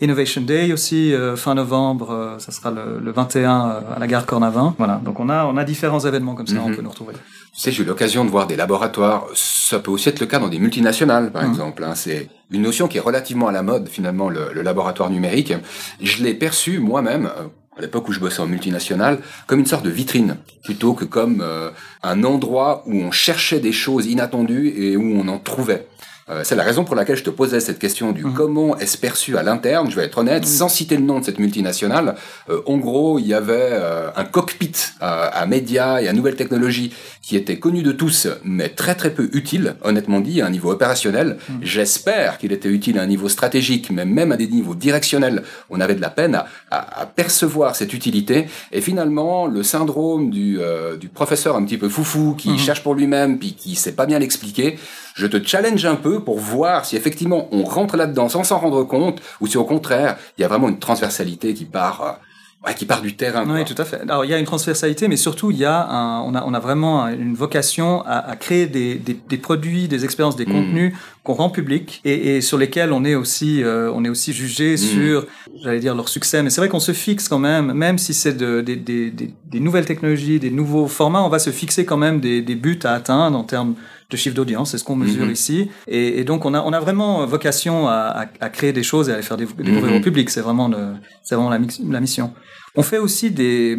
Innovation 0.00 0.42
Day 0.42 0.72
aussi 0.72 1.14
euh, 1.14 1.36
fin 1.36 1.54
novembre, 1.54 2.36
ça 2.38 2.50
sera 2.50 2.70
le, 2.72 2.98
le 2.98 3.12
21 3.12 3.68
euh, 3.68 3.80
à 3.96 3.98
la 3.98 4.06
gare 4.06 4.26
Cornavin. 4.26 4.74
Voilà, 4.76 5.00
donc 5.02 5.20
on 5.20 5.28
a 5.30 5.46
on 5.46 5.56
a 5.56 5.64
différents 5.64 6.00
événements 6.00 6.34
comme 6.34 6.48
ça, 6.48 6.56
on 6.66 6.74
peut 6.74 6.82
nous 6.82 6.90
retrouver. 6.90 7.14
Tu 7.14 7.60
sais, 7.60 7.70
j'ai 7.70 7.82
eu 7.84 7.86
l'occasion 7.86 8.24
de 8.24 8.30
voir 8.30 8.46
des 8.48 8.56
laboratoires. 8.56 9.26
Ça 9.34 9.78
peut 9.78 9.92
aussi 9.92 10.08
être 10.08 10.20
le 10.20 10.26
cas 10.26 10.40
dans 10.40 10.48
des 10.48 10.58
multinationales, 10.58 11.30
par 11.30 11.44
-hmm. 11.44 11.50
exemple. 11.50 11.84
Hein. 11.84 11.94
C'est 11.94 12.28
une 12.50 12.62
notion 12.62 12.88
qui 12.88 12.96
est 12.98 13.06
relativement 13.10 13.46
à 13.46 13.52
la 13.52 13.62
mode 13.62 13.88
finalement, 13.88 14.28
le, 14.28 14.52
le 14.52 14.62
laboratoire 14.62 15.10
numérique. 15.10 15.54
Je 16.02 16.24
l'ai 16.24 16.34
perçu 16.34 16.80
moi-même 16.80 17.30
à 17.76 17.80
l'époque 17.80 18.08
où 18.08 18.12
je 18.12 18.20
bossais 18.20 18.40
en 18.40 18.46
multinationale, 18.46 19.20
comme 19.46 19.60
une 19.60 19.66
sorte 19.66 19.84
de 19.84 19.90
vitrine, 19.90 20.36
plutôt 20.62 20.94
que 20.94 21.04
comme 21.04 21.40
euh, 21.40 21.70
un 22.02 22.24
endroit 22.24 22.84
où 22.86 22.94
on 22.94 23.10
cherchait 23.10 23.60
des 23.60 23.72
choses 23.72 24.06
inattendues 24.06 24.68
et 24.76 24.96
où 24.96 25.02
on 25.02 25.28
en 25.28 25.38
trouvait. 25.38 25.86
Euh, 26.30 26.40
c'est 26.42 26.54
la 26.54 26.62
raison 26.62 26.84
pour 26.84 26.94
laquelle 26.94 27.16
je 27.16 27.22
te 27.22 27.28
posais 27.30 27.60
cette 27.60 27.78
question 27.78 28.12
du 28.12 28.24
Mhm. 28.24 28.32
comment 28.34 28.78
est-ce 28.78 28.96
perçu 28.96 29.36
à 29.36 29.42
l'interne. 29.42 29.90
Je 29.90 29.96
vais 29.96 30.04
être 30.06 30.16
honnête, 30.18 30.46
sans 30.46 30.68
citer 30.70 30.96
le 30.96 31.02
nom 31.02 31.20
de 31.20 31.24
cette 31.24 31.38
multinationale. 31.38 32.14
euh, 32.48 32.60
en 32.66 32.78
gros, 32.78 33.18
il 33.18 33.26
y 33.26 33.34
avait 33.34 33.52
euh, 33.72 34.08
un 34.16 34.24
cockpit 34.24 34.72
à, 35.00 35.24
à 35.26 35.44
médias 35.46 36.00
et 36.00 36.08
à 36.08 36.12
nouvelles 36.14 36.36
technologies 36.36 36.92
qui 37.20 37.36
était 37.36 37.58
connu 37.58 37.82
de 37.82 37.92
tous, 37.92 38.28
mais 38.44 38.68
très 38.70 38.94
très 38.94 39.10
peu 39.12 39.28
utile, 39.32 39.76
honnêtement 39.82 40.20
dit, 40.20 40.40
à 40.40 40.46
un 40.46 40.50
niveau 40.50 40.70
opérationnel. 40.70 41.36
Mhm. 41.48 41.58
J'espère 41.62 42.38
qu'il 42.38 42.52
était 42.52 42.68
utile 42.68 42.98
à 42.98 43.02
un 43.02 43.06
niveau 43.06 43.28
stratégique, 43.28 43.90
mais 43.90 44.04
même 44.06 44.32
à 44.32 44.36
des 44.38 44.46
niveaux 44.46 44.74
directionnels, 44.74 45.42
on 45.70 45.80
avait 45.80 45.94
de 45.94 46.00
la 46.00 46.10
peine 46.10 46.34
à, 46.36 46.46
à- 46.70 47.02
à 47.02 47.06
percevoir 47.06 47.76
cette 47.76 47.92
utilité. 47.92 48.46
Et 48.72 48.80
finalement, 48.80 49.46
le 49.46 49.62
syndrome 49.62 50.30
du, 50.30 50.58
euh, 50.60 50.96
du 50.96 51.08
professeur 51.08 51.56
un 51.56 51.64
petit 51.64 51.78
peu 51.78 51.88
foufou 51.90 52.34
qui 52.36 52.50
Mhm. 52.50 52.58
cherche 52.58 52.82
pour 52.82 52.94
lui-même 52.94 53.38
puis 53.38 53.54
qui 53.54 53.74
sait 53.74 53.92
pas 53.92 54.06
bien 54.06 54.18
l'expliquer, 54.18 54.78
je 55.14 55.26
te 55.26 55.42
challenge 55.46 55.84
un 55.86 55.94
peu 55.96 56.20
pour 56.20 56.38
voir 56.38 56.84
si 56.84 56.96
effectivement 56.96 57.48
on 57.52 57.62
rentre 57.64 57.96
là-dedans 57.96 58.28
sans 58.28 58.44
s'en 58.44 58.58
rendre 58.58 58.82
compte 58.84 59.20
ou 59.40 59.46
si 59.46 59.56
au 59.56 59.64
contraire 59.64 60.16
il 60.36 60.42
y 60.42 60.44
a 60.44 60.48
vraiment 60.48 60.68
une 60.68 60.78
transversalité 60.78 61.54
qui 61.54 61.64
part, 61.66 62.02
euh, 62.02 62.66
ouais, 62.68 62.74
qui 62.74 62.84
part 62.84 63.00
du 63.00 63.14
terrain. 63.16 63.44
quoi. 63.44 63.54
Oui, 63.54 63.64
tout 63.64 63.80
à 63.80 63.84
fait. 63.84 64.00
Alors, 64.02 64.24
il 64.24 64.30
y 64.30 64.34
a 64.34 64.38
une 64.38 64.44
transversalité, 64.46 65.06
mais 65.08 65.16
surtout, 65.16 65.50
il 65.50 65.58
y 65.58 65.64
a 65.64 65.86
un, 65.86 66.20
on, 66.22 66.34
a, 66.34 66.42
on 66.44 66.52
a 66.54 66.58
vraiment 66.58 67.06
une 67.08 67.34
vocation 67.34 68.02
à, 68.06 68.18
à 68.30 68.36
créer 68.36 68.66
des, 68.66 68.96
des, 68.96 69.14
des 69.28 69.38
produits, 69.38 69.86
des 69.88 70.04
expériences, 70.04 70.36
des 70.36 70.46
Mm. 70.46 70.52
contenus 70.52 70.94
qu'on 71.24 71.32
rend 71.32 71.48
publics 71.50 72.00
et, 72.04 72.36
et 72.36 72.40
sur 72.42 72.58
lesquels 72.58 72.92
on 72.92 73.02
est 73.04 73.14
aussi, 73.14 73.62
euh, 73.64 73.90
on 73.94 74.04
est 74.04 74.08
aussi 74.10 74.32
jugé 74.32 74.74
Mm. 74.74 74.76
sur, 74.76 75.26
j'allais 75.62 75.80
dire, 75.80 75.94
leur 75.94 76.08
succès. 76.08 76.42
Mais 76.42 76.50
c'est 76.50 76.60
vrai 76.60 76.68
qu'on 76.68 76.80
se 76.80 76.92
fixe 76.92 77.28
quand 77.28 77.38
même, 77.38 77.72
même 77.72 77.96
si 77.98 78.12
c'est 78.14 78.34
de, 78.34 78.60
des, 78.60 78.76
des, 78.76 79.10
des, 79.10 79.30
des 79.50 79.60
nouvelles 79.60 79.86
technologies, 79.86 80.38
des 80.38 80.50
nouveaux 80.50 80.86
formats, 80.86 81.22
on 81.24 81.30
va 81.30 81.38
se 81.38 81.50
fixer 81.50 81.84
quand 81.86 81.96
même 81.96 82.20
des, 82.20 82.42
des 82.42 82.54
buts 82.54 82.78
à 82.84 82.92
atteindre 82.92 83.36
en 83.38 83.44
termes 83.44 83.74
de 84.10 84.16
chiffre 84.18 84.36
d'audience, 84.36 84.72
c'est 84.72 84.78
ce 84.78 84.84
qu'on 84.84 84.96
mesure 84.96 85.24
Mhm. 85.24 85.32
ici. 85.32 85.70
Et, 85.88 86.20
et 86.20 86.24
donc 86.24 86.44
on 86.44 86.52
a, 86.52 86.60
on 86.60 86.72
a 86.74 86.78
vraiment 86.80 87.24
vocation 87.26 87.88
à, 87.88 87.92
à, 87.92 88.26
à 88.40 88.48
créer 88.50 88.72
des 88.74 88.82
choses 88.82 89.08
et 89.08 89.12
à 89.12 89.16
les 89.16 89.22
faire 89.22 89.38
découvrir 89.38 89.84
Mhm. 89.92 89.96
au 89.96 90.00
public. 90.00 90.28
C'est 90.30 90.42
vraiment, 90.42 90.68
le, 90.68 90.92
vraiment 91.30 91.48
la 91.50 92.00
mission. 92.00 92.32
On 92.76 92.82
fait 92.82 92.98
aussi 92.98 93.30
des, 93.30 93.78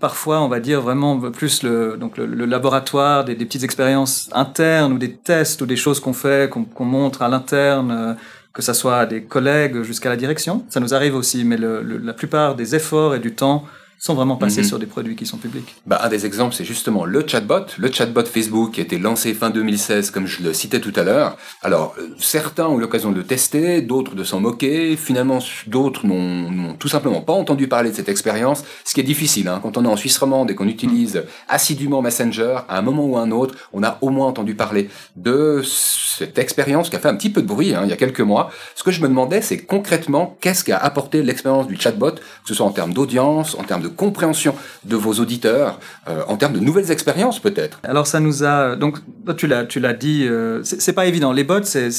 parfois, 0.00 0.40
on 0.40 0.48
va 0.48 0.60
dire 0.60 0.80
vraiment 0.80 1.18
plus 1.30 1.62
le, 1.62 1.96
donc 1.98 2.16
le, 2.16 2.26
le 2.26 2.46
laboratoire, 2.46 3.24
des, 3.24 3.34
des 3.34 3.44
petites 3.44 3.64
expériences 3.64 4.30
internes 4.32 4.92
ou 4.94 4.98
des 4.98 5.12
tests 5.16 5.60
ou 5.62 5.66
des 5.66 5.76
choses 5.76 6.00
qu'on 6.00 6.12
fait, 6.14 6.50
qu'on 6.50 6.84
montre 6.84 7.22
à 7.22 7.28
l'interne, 7.28 7.90
euh, 7.90 8.14
que 8.52 8.62
ça 8.62 8.72
soit 8.72 8.98
à 8.98 9.06
des 9.06 9.24
collègues 9.24 9.82
jusqu'à 9.82 10.08
la 10.08 10.16
direction. 10.16 10.64
Ça 10.68 10.80
nous 10.80 10.94
arrive 10.94 11.14
aussi, 11.14 11.44
mais 11.44 11.56
le- 11.56 11.82
la 11.82 12.12
plupart 12.14 12.54
des 12.54 12.74
efforts 12.74 13.14
et 13.14 13.18
du 13.18 13.34
temps 13.34 13.64
sont 13.98 14.14
vraiment 14.14 14.36
passés 14.36 14.60
Mhm. 14.60 14.66
sur 14.68 14.78
des 14.78 14.86
produits 14.86 15.16
qui 15.16 15.26
sont 15.26 15.36
publics. 15.38 15.74
Bah, 15.86 16.00
un 16.02 16.08
des 16.08 16.26
exemples, 16.26 16.54
c'est 16.54 16.64
justement 16.64 17.04
le 17.04 17.24
chatbot. 17.26 17.66
Le 17.78 17.90
chatbot 17.90 18.24
Facebook 18.24 18.72
qui 18.72 18.80
a 18.80 18.82
été 18.84 18.98
lancé 18.98 19.32
fin 19.34 19.50
2016, 19.50 20.10
comme 20.10 20.26
je 20.26 20.42
le 20.42 20.52
citais 20.52 20.80
tout 20.80 20.92
à 20.96 21.02
l'heure. 21.02 21.36
Alors, 21.62 21.94
euh, 21.98 22.08
certains 22.18 22.66
ont 22.66 22.76
eu 22.78 22.80
l'occasion 22.80 23.10
de 23.12 23.16
le 23.16 23.24
tester, 23.24 23.80
d'autres 23.80 24.14
de 24.14 24.24
s'en 24.24 24.40
moquer. 24.40 24.96
Finalement, 24.96 25.38
d'autres 25.66 26.06
n'ont 26.06 26.50
n'ont 26.50 26.74
tout 26.74 26.88
simplement 26.88 27.20
pas 27.22 27.32
entendu 27.32 27.68
parler 27.68 27.90
de 27.90 27.96
cette 27.96 28.08
expérience. 28.08 28.64
Ce 28.84 28.92
qui 28.94 29.00
est 29.00 29.04
difficile, 29.04 29.48
hein. 29.48 29.60
quand 29.62 29.76
on 29.76 29.84
est 29.84 29.88
en 29.88 29.96
Suisse 29.96 30.18
romande 30.18 30.50
et 30.50 30.54
qu'on 30.54 30.68
utilise 30.68 31.22
assidûment 31.48 32.02
Messenger, 32.02 32.58
à 32.68 32.78
un 32.78 32.82
moment 32.82 33.04
ou 33.06 33.16
à 33.16 33.20
un 33.22 33.30
autre, 33.30 33.54
on 33.72 33.82
a 33.82 33.98
au 34.02 34.10
moins 34.10 34.26
entendu 34.26 34.54
parler 34.54 34.88
de 35.16 35.62
cette 35.64 36.38
expérience 36.38 36.90
qui 36.90 36.96
a 36.96 36.98
fait 36.98 37.08
un 37.08 37.14
petit 37.16 37.30
peu 37.30 37.42
de 37.42 37.46
bruit 37.46 37.74
hein, 37.74 37.80
il 37.84 37.90
y 37.90 37.92
a 37.92 37.96
quelques 37.96 38.20
mois. 38.20 38.50
Ce 38.74 38.82
que 38.82 38.90
je 38.90 39.00
me 39.00 39.08
demandais, 39.08 39.40
c'est 39.42 39.58
concrètement 39.58 40.36
qu'est-ce 40.40 40.64
qu'a 40.64 40.76
apporté 40.78 41.22
l'expérience 41.22 41.66
du 41.66 41.76
chatbot, 41.80 42.12
que 42.12 42.20
ce 42.46 42.54
soit 42.54 42.66
en 42.66 42.70
termes 42.70 42.92
d'audience, 42.92 43.56
en 43.58 43.64
termes 43.64 43.82
de 43.82 43.88
compréhension 43.94 44.54
de 44.84 44.96
vos 44.96 45.14
auditeurs, 45.14 45.78
euh, 46.08 46.22
en 46.28 46.36
termes 46.36 46.52
de 46.52 46.60
nouvelles 46.60 46.90
expériences 46.90 47.38
peut-être. 47.40 47.80
Alors 47.82 48.06
ça 48.06 48.20
nous 48.20 48.44
a 48.44 48.76
donc 48.76 48.98
tu 49.36 49.46
l'as 49.46 49.64
tu 49.64 49.80
l'as 49.80 49.94
dit 49.94 50.26
euh, 50.28 50.62
c'est 50.62 50.92
pas 50.92 51.06
évident. 51.06 51.32
Les 51.32 51.44
bots 51.44 51.62
c'est 51.64 51.90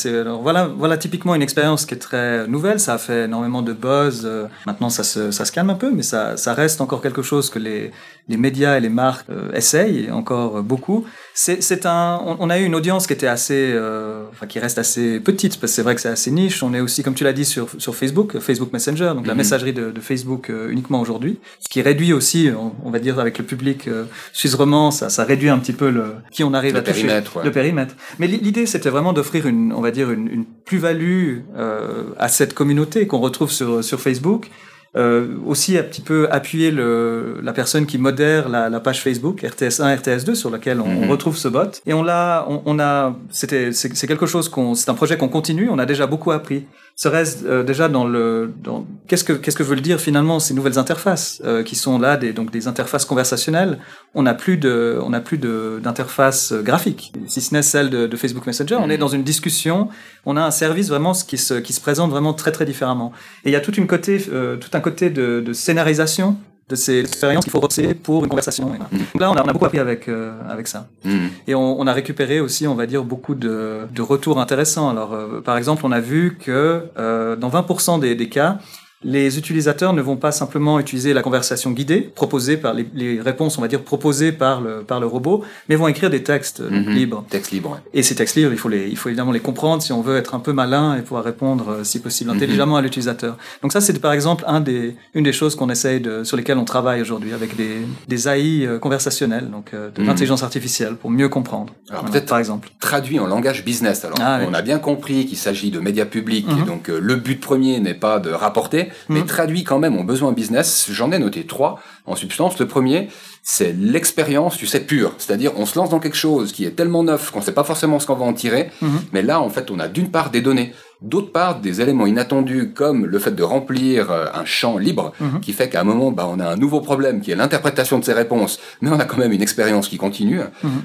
voilà 0.42 0.68
voilà 0.68 0.98
typiquement 0.98 1.36
une 1.36 1.42
expérience 1.42 1.86
qui 1.86 1.94
est 1.96 2.00
très 2.00 2.48
nouvelle. 2.48 2.80
Ça 2.80 2.94
a 2.94 2.98
fait 2.98 3.26
énormément 3.26 3.62
de 3.62 3.74
buzz. 3.74 4.24
Euh, 4.26 4.46
maintenant 4.66 4.90
ça 4.90 5.04
se 5.04 5.32
ça 5.32 5.46
se 5.46 5.52
calme 5.52 5.70
un 5.70 5.76
peu 5.76 5.92
mais 5.92 6.04
ça 6.04 6.38
ça 6.38 6.54
reste 6.54 6.82
encore 6.82 7.02
quelque 7.02 7.22
chose 7.22 7.50
que 7.50 7.60
les 7.60 7.92
les 8.28 8.38
médias 8.38 8.78
et 8.78 8.80
les 8.80 8.90
marques 8.90 9.30
euh, 9.30 9.52
essayent 9.54 10.12
encore 10.12 10.64
beaucoup 10.64 11.06
c'est 11.38 11.62
c'est 11.62 11.86
un 11.86 12.22
on, 12.26 12.38
on 12.40 12.50
a 12.50 12.58
eu 12.58 12.64
une 12.64 12.76
audience 12.76 13.08
qui 13.08 13.14
était 13.14 13.28
assez 13.28 13.72
euh, 13.74 14.24
enfin 14.32 14.48
qui 14.48 14.58
reste 14.58 14.78
assez 14.80 15.20
petite 15.20 15.60
parce 15.60 15.72
que 15.74 15.76
c'est 15.76 15.82
vrai 15.82 15.94
que 15.94 16.00
c'est 16.02 16.08
assez 16.10 16.32
niche 16.32 16.64
on 16.64 16.74
est 16.74 16.80
aussi 16.80 17.04
comme 17.04 17.14
tu 17.14 17.26
l'as 17.26 17.34
dit 17.34 17.44
sur 17.44 17.68
sur 17.78 17.94
Facebook 17.96 18.40
Facebook 18.40 18.72
Messenger 18.72 19.12
donc 19.16 19.28
la 19.28 19.34
Mhm. 19.34 19.38
messagerie 19.40 19.74
de, 19.74 19.92
de 19.92 20.00
Facebook 20.00 20.50
euh, 20.50 20.70
uniquement 20.72 21.02
aujourd'hui 21.02 21.40
ce 21.60 21.68
qui 21.68 21.82
réduit 21.82 22.14
aussi 22.14 22.50
on, 22.58 22.74
on 22.88 22.90
va 22.90 23.00
dire 23.00 23.20
avec 23.20 23.38
le 23.38 23.44
public 23.44 23.88
euh, 23.90 24.06
suisse 24.32 24.56
romand 24.56 24.92
ça 24.92 25.10
ça 25.10 25.26
réduit 25.26 25.50
un 25.50 25.58
petit 25.60 25.74
peu 25.74 25.90
le 25.90 26.16
qui 26.32 26.44
on 26.46 26.54
arrive 26.54 26.74
Le 26.74 26.80
à 26.80 26.82
toucher 26.84 27.02
périmètre, 27.04 27.36
ouais. 27.38 27.44
le 27.44 27.52
périmètre. 27.52 27.96
Mais 28.20 28.28
l'i- 28.28 28.40
l'idée, 28.40 28.66
c'était 28.66 28.90
vraiment 28.90 29.12
d'offrir 29.14 29.46
une, 29.48 29.74
on 29.74 29.82
va 29.82 29.92
dire, 29.92 30.12
une, 30.12 30.28
une 30.28 30.46
plus-value 30.46 31.40
euh, 31.58 32.04
à 32.18 32.28
cette 32.30 32.54
communauté 32.54 33.08
qu'on 33.08 33.20
retrouve 33.20 33.52
sur, 33.52 33.84
sur 33.84 34.00
Facebook. 34.00 34.50
Euh, 34.98 35.28
aussi 35.46 35.78
un 35.78 35.84
petit 35.84 36.02
peu 36.02 36.28
appuyer 36.32 36.72
le, 36.72 37.40
la 37.44 37.52
personne 37.52 37.86
qui 37.86 37.98
modère 37.98 38.48
la, 38.48 38.70
la 38.70 38.80
page 38.80 39.02
Facebook 39.02 39.44
RTS1, 39.44 39.98
RTS2 40.00 40.36
sur 40.36 40.50
laquelle 40.50 40.80
on, 40.80 40.88
Mhm. 40.88 41.10
retrouve 41.12 41.36
ce 41.36 41.50
bot 41.50 41.82
et 41.86 41.94
on 41.94 42.02
l'a, 42.02 42.46
on, 42.48 42.62
on 42.66 42.80
a, 42.80 43.14
c'était, 43.30 43.74
c'est 43.74 44.08
quelque 44.08 44.26
chose 44.26 44.48
qu'on, 44.48 44.74
c'est 44.74 44.90
un 44.90 44.94
projet 44.94 45.18
qu'on 45.18 45.28
continue. 45.28 45.68
On 45.70 45.80
a 45.80 45.86
déjà 45.86 46.08
beaucoup 46.08 46.32
appris. 46.32 46.64
Serait-ce 46.98 47.46
euh, 47.46 47.64
déjà 47.64 47.90
dans 47.90 48.06
le, 48.08 48.54
dans 48.64 48.88
qu'est-ce 49.08 49.26
que 49.26 49.34
qu'est-ce 49.34 49.58
que 49.58 49.64
veulent 49.64 49.82
dire 49.82 50.00
finalement 50.00 50.40
ces 50.40 50.54
nouvelles 50.54 50.80
interfaces 50.80 51.42
euh, 51.44 51.62
qui 51.62 51.76
sont 51.76 52.00
là 52.00 52.16
des 52.16 52.32
donc 52.32 52.52
des 52.52 52.70
interfaces 52.70 53.04
conversationnelles. 53.04 53.80
On 54.14 54.24
n'a 54.24 54.34
plus 54.34 54.56
de, 54.56 54.98
on 55.04 55.10
n'a 55.10 55.20
plus 55.20 55.38
de 55.38 55.82
d'interface 55.84 56.54
euh, 56.54 56.62
graphique, 56.62 57.12
si 57.28 57.42
ce 57.42 57.54
n'est 57.54 57.64
celle 57.64 57.90
de, 57.90 58.08
de 58.08 58.16
Facebook 58.16 58.48
Messenger. 58.48 58.78
On 58.80 58.90
est 58.90 58.98
dans 58.98 59.10
une 59.10 59.24
discussion. 59.24 59.90
On 60.26 60.38
a 60.38 60.42
un 60.42 60.52
service 60.52 60.88
vraiment 60.88 61.12
qui 61.12 61.38
se 61.38 61.56
qui 61.56 61.74
se 61.74 61.82
présente 61.82 62.12
vraiment 62.12 62.34
très 62.34 62.54
très 62.54 62.66
différemment. 62.66 63.12
Et 63.44 63.50
il 63.50 63.52
y 63.52 63.58
a 63.58 63.62
toute 63.62 63.78
une 63.78 63.88
côté, 63.88 64.26
euh, 64.32 64.56
tout 64.56 64.70
un 64.72 64.80
côté 64.80 65.10
de, 65.10 65.42
de 65.46 65.52
scénarisation 65.52 66.38
de 66.68 66.76
ces 66.76 67.00
expériences 67.02 67.44
qu'il 67.44 67.52
faut 67.52 67.60
reposer 67.60 67.94
pour 67.94 68.24
une 68.24 68.30
conversation. 68.30 68.66
Et 68.68 68.78
voilà. 68.78 68.86
Mhm. 68.92 69.00
Donc 69.14 69.22
là, 69.22 69.32
on 69.32 69.36
a, 69.36 69.44
on 69.44 69.48
a 69.48 69.54
beaucoup 69.54 69.66
appris 69.66 69.80
avec 69.80 70.08
euh, 70.08 70.34
avec 70.50 70.68
ça. 70.68 70.88
Mhm. 71.04 71.30
Et 71.48 71.54
on, 71.56 71.80
on 71.80 71.86
a 71.86 71.94
récupéré 71.94 72.40
aussi, 72.40 72.66
on 72.68 72.76
va 72.76 72.88
dire, 72.88 73.04
beaucoup 73.04 73.36
de, 73.36 73.82
de 73.94 74.02
retours 74.02 74.40
intéressants. 74.40 74.90
Alors, 74.90 75.14
euh, 75.14 75.42
par 75.42 75.58
exemple, 75.58 75.84
on 75.86 75.92
a 75.92 76.00
vu 76.00 76.38
que 76.40 76.86
euh, 76.98 77.36
dans 77.36 77.50
20% 77.50 78.00
des, 78.00 78.16
des 78.16 78.30
cas, 78.30 78.58
les 79.04 79.38
utilisateurs 79.38 79.94
ne 79.94 80.02
vont 80.02 80.16
pas 80.16 80.32
simplement 80.32 80.80
utiliser 80.80 81.14
la 81.14 81.22
conversation 81.22 81.72
guidée, 81.72 82.02
proposée 82.02 82.58
par 82.58 82.74
les, 82.74 82.88
les 82.94 83.22
réponses, 83.22 83.58
on 83.58 83.62
va 83.62 83.68
dire, 83.68 83.82
proposées 83.84 84.32
par 84.32 84.62
le, 84.62 84.82
par 84.84 85.00
le 85.00 85.06
robot, 85.06 85.44
mais 85.70 85.76
vont 85.76 85.88
écrire 85.88 86.10
des 86.10 86.24
textes 86.24 86.62
Mhm. 86.62 86.90
libres. 86.92 87.26
Texte 87.30 87.52
libre. 87.52 87.72
ouais. 87.72 87.78
Et 87.94 88.02
ces 88.04 88.16
textes 88.16 88.36
libres, 88.36 88.52
il 88.52 88.58
faut, 88.58 88.70
les, 88.70 88.88
il 88.88 88.98
faut 88.98 89.10
évidemment 89.10 89.32
les 89.32 89.40
comprendre 89.42 89.84
si 89.84 89.92
on 89.94 90.02
veut 90.02 90.18
être 90.18 90.34
un 90.34 90.40
peu 90.40 90.54
malin 90.54 90.96
et 90.98 91.02
pouvoir 91.02 91.24
répondre, 91.24 91.70
euh, 91.70 91.84
si 91.84 92.00
possible, 92.00 92.30
Mhm. 92.32 92.38
intelligemment 92.38 92.78
à 92.78 92.82
l'utilisateur. 92.82 93.38
Donc 93.62 93.72
ça, 93.74 93.82
c'est 93.82 94.00
par 94.00 94.14
exemple 94.14 94.44
un 94.48 94.60
des, 94.62 94.96
une 95.14 95.24
des 95.24 95.34
choses 95.34 95.56
qu'on 95.56 95.70
essaye 95.70 96.00
de, 96.00 96.24
sur 96.24 96.38
lesquelles 96.38 96.58
on 96.58 96.66
travaille 96.66 97.02
aujourd'hui 97.02 97.34
avec 97.34 97.56
des, 97.56 97.80
des 98.08 98.28
AI 98.28 98.66
euh, 98.66 98.80
conversationnelles, 98.80 99.50
donc 99.52 99.74
euh, 99.74 99.92
de 99.92 100.02
Mhm. 100.02 100.08
l'intelligence 100.08 100.42
artificielle, 100.44 100.96
pour 100.96 101.12
mieux 101.12 101.30
comprendre. 101.30 101.74
Alors, 101.90 102.02
Voilà, 102.02 102.12
peut-être 102.14 102.30
par 102.30 102.40
exemple. 102.40 102.70
traduit 102.80 103.20
en 103.20 103.28
langage 103.28 103.64
business. 103.64 104.04
Alors, 104.06 104.18
Ah, 104.22 104.38
oui. 104.42 104.48
on 104.50 104.54
a 104.54 104.62
bien 104.62 104.80
compris 104.80 105.26
qu'il 105.26 105.38
s'agit 105.38 105.70
de 105.70 105.80
médias 105.80 106.06
publics, 106.06 106.48
et 106.60 106.66
donc 106.66 106.90
euh, 106.90 107.00
le 107.00 107.16
but 107.18 107.40
premier 107.40 107.80
n'est 107.80 107.94
pas 107.94 108.20
de 108.20 108.32
rapporter, 108.32 108.85
mais 109.10 109.20
Mhm. 109.22 109.26
traduit 109.26 109.64
quand 109.64 109.80
même 109.80 109.98
en 109.98 110.04
besoin 110.04 110.32
business. 110.32 110.88
J'en 110.92 111.12
ai 111.12 111.20
noté 111.20 111.46
trois 111.46 111.80
en 112.06 112.16
substance. 112.16 112.58
Le 112.60 112.68
premier, 112.68 113.10
c'est 113.42 113.74
l'expérience, 113.78 114.58
tu 114.58 114.66
sais, 114.68 114.80
pure. 114.80 115.14
C'est-à-dire, 115.18 115.52
on 115.58 115.66
se 115.66 115.78
lance 115.78 115.90
dans 115.90 116.00
quelque 116.00 116.18
chose 116.18 116.52
qui 116.52 116.66
est 116.66 116.72
tellement 116.72 117.04
neuf 117.04 117.32
qu'on 117.32 117.40
ne 117.40 117.44
sait 117.46 117.52
pas 117.54 117.64
forcément 117.64 118.00
ce 118.00 118.08
qu'on 118.08 118.16
va 118.16 118.26
en 118.26 118.34
tirer, 118.34 118.70
Mhm. 118.82 118.90
mais 119.14 119.22
là, 119.22 119.40
en 119.42 119.50
fait, 119.50 119.70
on 119.72 119.80
a 119.80 119.88
d'une 119.88 120.10
part 120.10 120.30
des 120.32 120.42
données, 120.42 120.74
d'autre 121.02 121.32
part 121.32 121.60
des 121.60 121.82
éléments 121.82 122.06
inattendus, 122.08 122.72
comme 122.74 123.06
le 123.06 123.20
fait 123.20 123.32
de 123.36 123.44
remplir 123.44 124.10
euh, 124.12 124.26
un 124.34 124.46
champ 124.46 124.78
libre, 124.78 125.12
Mhm. 125.20 125.40
qui 125.42 125.54
fait 125.54 125.70
qu'à 125.70 125.82
un 125.82 125.84
moment, 125.84 126.12
bah, 126.12 126.28
on 126.30 126.40
a 126.40 126.48
un 126.48 126.56
nouveau 126.56 126.82
problème 126.82 127.22
qui 127.22 127.32
est 127.32 127.36
l'interprétation 127.36 128.00
de 128.00 128.06
ces 128.06 128.14
réponses, 128.14 128.60
mais 128.82 128.90
on 128.90 129.00
a 129.00 129.06
quand 129.06 129.18
même 129.18 129.32
une 129.32 129.42
expérience 129.42 129.88
qui 129.88 129.98
continue. 129.98 130.42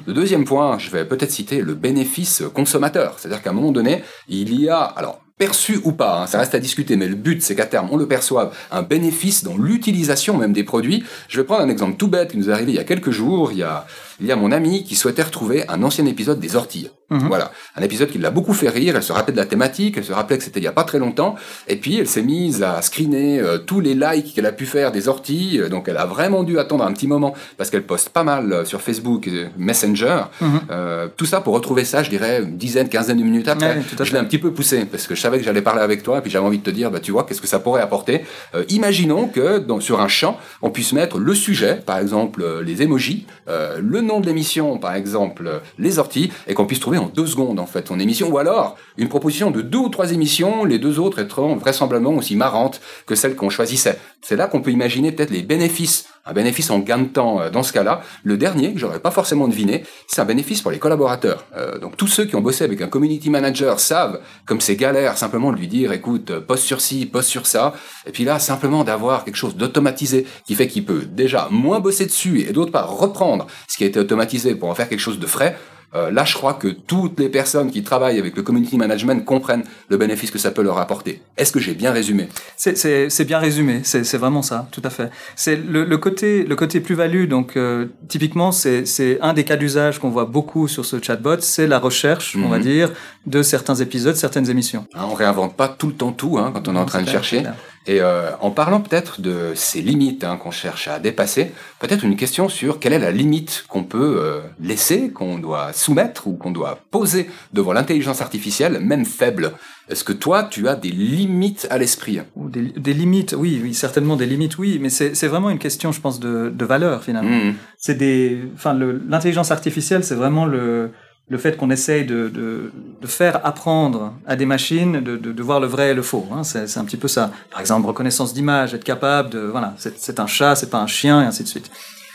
Le 0.06 0.12
deuxième 0.12 0.44
point, 0.44 0.78
je 0.78 0.90
vais 0.90 1.04
peut-être 1.04 1.30
citer 1.30 1.62
le 1.62 1.74
bénéfice 1.74 2.42
consommateur. 2.54 3.14
C'est-à-dire 3.18 3.42
qu'à 3.42 3.50
un 3.50 3.54
moment 3.54 3.72
donné, 3.72 4.02
il 4.28 4.58
y 4.60 4.68
a, 4.68 4.80
alors, 4.80 5.20
perçu 5.40 5.80
ou 5.84 5.92
pas, 5.92 6.20
hein, 6.20 6.26
ça 6.26 6.38
reste 6.38 6.54
à 6.54 6.58
discuter, 6.58 6.96
mais 6.96 7.08
le 7.08 7.14
but, 7.14 7.42
c'est 7.42 7.56
qu'à 7.56 7.64
terme, 7.64 7.88
on 7.90 7.96
le 7.96 8.06
perçoive, 8.06 8.54
un 8.70 8.82
bénéfice 8.82 9.42
dans 9.42 9.56
l'utilisation 9.56 10.36
même 10.36 10.52
des 10.52 10.64
produits. 10.64 11.02
Je 11.28 11.40
vais 11.40 11.44
prendre 11.44 11.62
un 11.62 11.70
exemple 11.70 11.96
tout 11.96 12.08
bête 12.08 12.32
qui 12.32 12.36
nous 12.36 12.50
est 12.50 12.52
arrivé 12.52 12.72
il 12.72 12.76
y 12.76 12.78
a 12.78 12.84
quelques 12.84 13.10
jours. 13.10 13.50
Il 13.50 13.58
y 13.58 13.62
a, 13.62 13.86
il 14.20 14.26
y 14.26 14.32
a 14.32 14.36
mon 14.36 14.52
ami 14.52 14.84
qui 14.84 14.96
souhaitait 14.96 15.22
retrouver 15.22 15.66
un 15.68 15.82
ancien 15.82 16.04
épisode 16.04 16.40
des 16.40 16.56
orties. 16.56 16.90
Mhm. 17.10 17.28
Voilà, 17.28 17.50
un 17.76 17.82
épisode 17.82 18.08
qui 18.10 18.18
l'a 18.18 18.30
beaucoup 18.30 18.52
fait 18.54 18.68
rire. 18.68 18.96
Elle 18.96 19.02
se 19.02 19.12
rappelait 19.12 19.32
de 19.32 19.38
la 19.38 19.46
thématique, 19.46 19.96
elle 19.98 20.04
se 20.04 20.12
rappelait 20.12 20.38
que 20.38 20.44
c'était 20.44 20.60
il 20.60 20.64
y 20.64 20.68
a 20.68 20.72
pas 20.72 20.84
très 20.84 20.98
longtemps. 20.98 21.34
Et 21.68 21.76
puis 21.76 21.98
elle 21.98 22.06
s'est 22.06 22.22
mise 22.22 22.62
à 22.62 22.80
screener 22.82 23.40
euh, 23.40 23.58
tous 23.58 23.80
les 23.80 23.94
likes 23.94 24.34
qu'elle 24.34 24.46
a 24.46 24.52
pu 24.52 24.66
faire 24.66 24.92
des 24.92 25.08
orties. 25.08 25.58
Euh, 25.60 25.68
Donc 25.68 25.88
elle 25.88 25.96
a 25.96 26.06
vraiment 26.06 26.42
dû 26.44 26.58
attendre 26.58 26.84
un 26.84 26.92
petit 26.92 27.06
moment 27.06 27.34
parce 27.56 27.70
qu'elle 27.70 27.82
poste 27.82 28.10
pas 28.10 28.22
mal 28.24 28.52
euh, 28.52 28.64
sur 28.64 28.80
Facebook, 28.80 29.26
euh, 29.28 29.48
Messenger. 29.58 30.22
Mhm. 30.40 30.60
Euh, 30.70 31.08
tout 31.16 31.26
ça 31.26 31.40
pour 31.40 31.54
retrouver 31.54 31.84
ça, 31.84 32.02
je 32.02 32.10
dirais 32.10 32.42
une 32.42 32.56
dizaine, 32.56 32.88
quinzaine 32.88 33.18
de 33.18 33.24
minutes 33.24 33.48
après. 33.48 33.76
Ouais, 33.76 34.04
je 34.04 34.12
l'ai 34.12 34.18
un 34.18 34.24
petit 34.24 34.38
peu 34.38 34.52
poussé 34.52 34.84
parce 34.84 35.06
que 35.06 35.14
je 35.14 35.20
savais 35.20 35.38
que 35.38 35.44
j'allais 35.44 35.62
parler 35.62 35.82
avec 35.82 36.02
toi 36.02 36.18
et 36.18 36.20
puis 36.20 36.30
j'avais 36.30 36.46
envie 36.46 36.58
de 36.58 36.64
te 36.64 36.70
dire, 36.70 36.90
bah, 36.90 37.00
tu 37.00 37.10
vois, 37.12 37.24
qu'est-ce 37.24 37.40
que 37.40 37.48
ça 37.48 37.58
pourrait 37.58 37.82
apporter? 37.82 38.24
Imaginons 38.68 39.26
que 39.28 39.58
dans, 39.58 39.80
sur 39.80 40.00
un 40.00 40.08
champ, 40.08 40.38
on 40.62 40.70
puisse 40.70 40.92
mettre 40.92 41.18
le 41.18 41.34
sujet, 41.34 41.76
par 41.84 41.98
exemple 41.98 42.60
les 42.64 42.82
emojis, 42.82 43.26
euh, 43.48 43.78
le 43.82 44.00
nom 44.00 44.20
de 44.20 44.26
l'émission, 44.26 44.78
par 44.78 44.94
exemple 44.94 45.60
les 45.78 45.98
orties, 45.98 46.30
et 46.46 46.54
qu'on 46.54 46.66
puisse 46.66 46.80
trouver 46.80 46.98
en 47.00 47.06
deux 47.06 47.26
secondes 47.26 47.58
en 47.58 47.66
fait 47.66 47.82
ton 47.82 47.98
émission, 47.98 48.28
ou 48.28 48.38
alors 48.38 48.76
une 48.96 49.08
proposition 49.08 49.50
de 49.50 49.62
deux 49.62 49.78
ou 49.78 49.88
trois 49.88 50.12
émissions, 50.12 50.64
les 50.64 50.78
deux 50.78 50.98
autres 50.98 51.18
étant 51.18 51.56
vraisemblablement 51.56 52.14
aussi 52.14 52.36
marrantes 52.36 52.80
que 53.06 53.14
celles 53.14 53.36
qu'on 53.36 53.50
choisissait. 53.50 53.98
C'est 54.22 54.36
là 54.36 54.46
qu'on 54.46 54.60
peut 54.60 54.70
imaginer 54.70 55.12
peut-être 55.12 55.30
les 55.30 55.42
bénéfices 55.42 56.06
un 56.26 56.32
bénéfice 56.32 56.70
en 56.70 56.78
gain 56.78 56.98
de 56.98 57.08
temps 57.08 57.40
euh, 57.40 57.50
dans 57.50 57.62
ce 57.62 57.72
cas-là. 57.72 58.02
Le 58.22 58.36
dernier, 58.36 58.72
que 58.72 58.78
j'aurais 58.78 59.00
pas 59.00 59.10
forcément 59.10 59.48
deviné, 59.48 59.84
c'est 60.06 60.20
un 60.20 60.24
bénéfice 60.24 60.60
pour 60.60 60.70
les 60.70 60.78
collaborateurs. 60.78 61.44
Euh, 61.56 61.78
donc 61.78 61.96
tous 61.96 62.06
ceux 62.06 62.24
qui 62.24 62.36
ont 62.36 62.40
bossé 62.40 62.64
avec 62.64 62.80
un 62.82 62.88
community 62.88 63.30
manager 63.30 63.80
savent 63.80 64.20
comme 64.44 64.60
c'est 64.60 64.76
galère 64.76 65.16
simplement 65.16 65.50
de 65.50 65.56
lui 65.56 65.68
dire 65.68 65.92
écoute, 65.92 66.30
euh, 66.30 66.40
poste 66.40 66.64
sur 66.64 66.80
ci, 66.80 67.06
poste 67.06 67.28
sur 67.28 67.46
ça. 67.46 67.74
Et 68.06 68.12
puis 68.12 68.24
là, 68.24 68.38
simplement 68.38 68.84
d'avoir 68.84 69.24
quelque 69.24 69.36
chose 69.36 69.56
d'automatisé 69.56 70.26
qui 70.46 70.54
fait 70.54 70.68
qu'il 70.68 70.84
peut 70.84 71.04
déjà 71.04 71.48
moins 71.50 71.80
bosser 71.80 72.06
dessus 72.06 72.40
et 72.46 72.52
d'autre 72.52 72.72
part 72.72 72.90
reprendre 72.96 73.46
ce 73.68 73.76
qui 73.76 73.84
a 73.84 73.86
été 73.86 73.98
automatisé 73.98 74.54
pour 74.54 74.68
en 74.68 74.74
faire 74.74 74.88
quelque 74.88 75.00
chose 75.00 75.18
de 75.18 75.26
frais. 75.26 75.56
Euh, 75.94 76.10
là, 76.12 76.24
je 76.24 76.34
crois 76.34 76.54
que 76.54 76.68
toutes 76.68 77.18
les 77.18 77.28
personnes 77.28 77.70
qui 77.70 77.82
travaillent 77.82 78.18
avec 78.18 78.36
le 78.36 78.42
community 78.42 78.76
management 78.76 79.24
comprennent 79.24 79.64
le 79.88 79.96
bénéfice 79.96 80.30
que 80.30 80.38
ça 80.38 80.52
peut 80.52 80.62
leur 80.62 80.78
apporter. 80.78 81.20
Est-ce 81.36 81.50
que 81.50 81.58
j'ai 81.58 81.74
bien 81.74 81.90
résumé? 81.90 82.28
C'est 82.56 83.24
bien 83.24 83.38
résumé, 83.38 83.80
c'est 83.82 84.16
vraiment 84.18 84.42
ça, 84.42 84.68
tout 84.70 84.82
à 84.84 84.90
fait. 84.90 85.10
C'est 85.34 85.56
le, 85.56 85.84
le, 85.84 85.98
côté, 85.98 86.44
le 86.44 86.54
côté 86.56 86.80
plus-value, 86.80 87.26
donc 87.26 87.56
euh, 87.56 87.86
typiquement, 88.08 88.52
c'est 88.52 89.18
un 89.20 89.32
des 89.32 89.44
cas 89.44 89.56
d'usage 89.56 89.98
qu'on 89.98 90.10
voit 90.10 90.26
beaucoup 90.26 90.68
sur 90.68 90.84
ce 90.84 91.02
chatbot, 91.02 91.40
c'est 91.40 91.66
la 91.66 91.78
recherche, 91.78 92.36
on 92.36 92.48
va 92.48 92.58
Mhm. 92.58 92.62
dire, 92.62 92.90
de 93.26 93.42
certains 93.42 93.74
épisodes, 93.76 94.14
certaines 94.16 94.48
émissions. 94.48 94.86
Hein, 94.94 95.06
On 95.10 95.14
réinvente 95.14 95.56
pas 95.56 95.68
tout 95.68 95.88
le 95.88 95.94
temps 95.94 96.12
tout 96.12 96.38
hein, 96.38 96.50
quand 96.54 96.68
on 96.68 96.76
est 96.76 96.78
en 96.78 96.84
train 96.86 97.02
de 97.02 97.08
chercher. 97.08 97.42
Et 97.86 98.02
euh, 98.02 98.30
en 98.40 98.50
parlant 98.50 98.80
peut-être 98.80 99.22
de 99.22 99.52
ces 99.54 99.80
limites 99.80 100.22
hein, 100.22 100.36
qu'on 100.36 100.50
cherche 100.50 100.86
à 100.86 100.98
dépasser, 100.98 101.52
peut-être 101.78 102.04
une 102.04 102.14
question 102.14 102.48
sur 102.50 102.78
quelle 102.78 102.92
est 102.92 102.98
la 102.98 103.10
limite 103.10 103.64
qu'on 103.68 103.84
peut 103.84 104.16
euh, 104.18 104.40
laisser, 104.60 105.10
qu'on 105.10 105.38
doit 105.38 105.72
soumettre 105.72 106.26
ou 106.26 106.34
qu'on 106.34 106.50
doit 106.50 106.78
poser 106.90 107.30
devant 107.54 107.72
l'intelligence 107.72 108.20
artificielle, 108.20 108.80
même 108.80 109.06
faible. 109.06 109.52
Est-ce 109.88 110.04
que 110.04 110.12
toi, 110.12 110.44
tu 110.44 110.68
as 110.68 110.76
des 110.76 110.90
limites 110.90 111.66
à 111.70 111.78
l'esprit? 111.78 112.20
Ou 112.36 112.50
des, 112.50 112.62
des 112.62 112.92
limites, 112.92 113.34
oui, 113.36 113.60
oui, 113.62 113.72
certainement 113.72 114.16
des 114.16 114.26
limites, 114.26 114.58
oui, 114.58 114.78
mais 114.80 114.90
c'est 114.90 115.26
vraiment 115.26 115.48
une 115.48 115.58
question, 115.58 115.90
je 115.90 116.00
pense, 116.00 116.20
de, 116.20 116.52
de 116.54 116.64
valeur 116.66 117.02
finalement. 117.02 117.30
Mhm. 117.30 117.54
C'est 117.78 117.96
des, 117.96 118.42
enfin, 118.54 118.78
l'intelligence 119.08 119.50
artificielle, 119.50 120.04
c'est 120.04 120.14
vraiment 120.14 120.44
le 120.44 120.90
le 121.30 121.38
fait 121.38 121.56
qu'on 121.56 121.70
essaye 121.70 122.04
de, 122.04 122.72
faire 123.04 123.40
apprendre 123.46 124.12
à 124.26 124.36
des 124.36 124.46
machines 124.46 125.00
de, 125.00 125.42
voir 125.42 125.60
le 125.60 125.68
vrai 125.68 125.92
et 125.92 125.94
le 125.94 126.02
faux. 126.02 126.26
Hein, 126.32 126.42
c'est 126.42 126.76
un 126.76 126.84
petit 126.84 126.96
peu 126.96 127.08
ça. 127.08 127.30
Par 127.50 127.60
exemple, 127.60 127.86
reconnaissance 127.86 128.34
d'image, 128.34 128.74
être 128.74 128.84
capable 128.84 129.30
de, 129.30 129.38
voilà, 129.38 129.74
c'est 129.78 130.20
un 130.20 130.26
chat, 130.26 130.56
c'est 130.56 130.70
pas 130.70 130.80
un 130.80 130.88
chien, 130.88 131.22
et 131.22 131.26
ainsi 131.26 131.44
de 131.44 131.48
suite. 131.48 131.70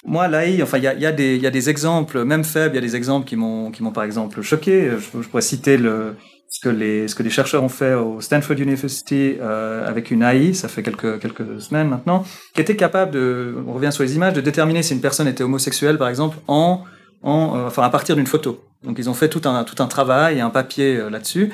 Moi, 0.05 0.27
l'AI, 0.27 0.62
enfin, 0.62 0.77
il 0.77 0.84
y 0.84 0.88
a, 0.88 1.12
des- 1.12 1.69
exemples, 1.69 2.25
même 2.25 2.43
faibles, 2.43 2.75
il 2.75 2.75
y 2.75 2.84
a 2.84 2.88
des 2.88 2.95
exemples 2.95 3.25
qui 3.25 3.36
m'ont, 3.38 3.72
par 3.93 4.03
exemple 4.03 4.41
choqué. 4.41 4.91
Je, 4.91 5.27
pourrais 5.27 5.41
citer 5.41 5.77
ce 5.77 6.60
que 6.62 6.69
les, 6.69 7.07
ce 7.07 7.15
que 7.15 7.24
les 7.24 7.29
chercheurs 7.29 7.63
ont 7.63 7.69
fait 7.69 7.93
au 7.93 8.19
Stanford 8.19 8.60
University 8.60 9.38
euh, 9.39 9.88
avec 9.88 10.12
une 10.12 10.24
AI, 10.24 10.53
ça 10.53 10.67
fait 10.67 10.84
quelques, 10.84 11.19
quelques 11.19 11.62
semaines 11.62 11.88
maintenant, 11.88 12.24
qui 12.53 12.62
était 12.62 12.75
capable 12.75 13.12
de, 13.12 13.55
on 13.65 13.74
revient 13.74 13.91
sur 13.91 14.03
les 14.03 14.15
images, 14.15 14.34
de 14.34 14.41
déterminer 14.41 14.84
si 14.84 14.93
une 14.93 15.01
personne 15.01 15.27
était 15.27 15.43
homosexuelle, 15.43 15.98
par 15.98 16.10
exemple, 16.10 16.38
en, 16.48 16.84
en, 17.24 17.57
euh, 17.57 17.67
enfin, 17.67 17.84
à 17.84 17.89
partir 17.89 18.15
d'une 18.15 18.27
photo. 18.27 18.62
Donc, 18.85 18.97
ils 18.99 19.09
ont 19.09 19.13
fait 19.13 19.29
tout 19.29 19.41
un, 19.45 19.63
tout 19.63 19.81
un 19.83 19.87
travail 19.87 20.37
et 20.37 20.41
un 20.41 20.49
papier 20.49 20.97
euh, 20.97 21.09
là-dessus. 21.09 21.51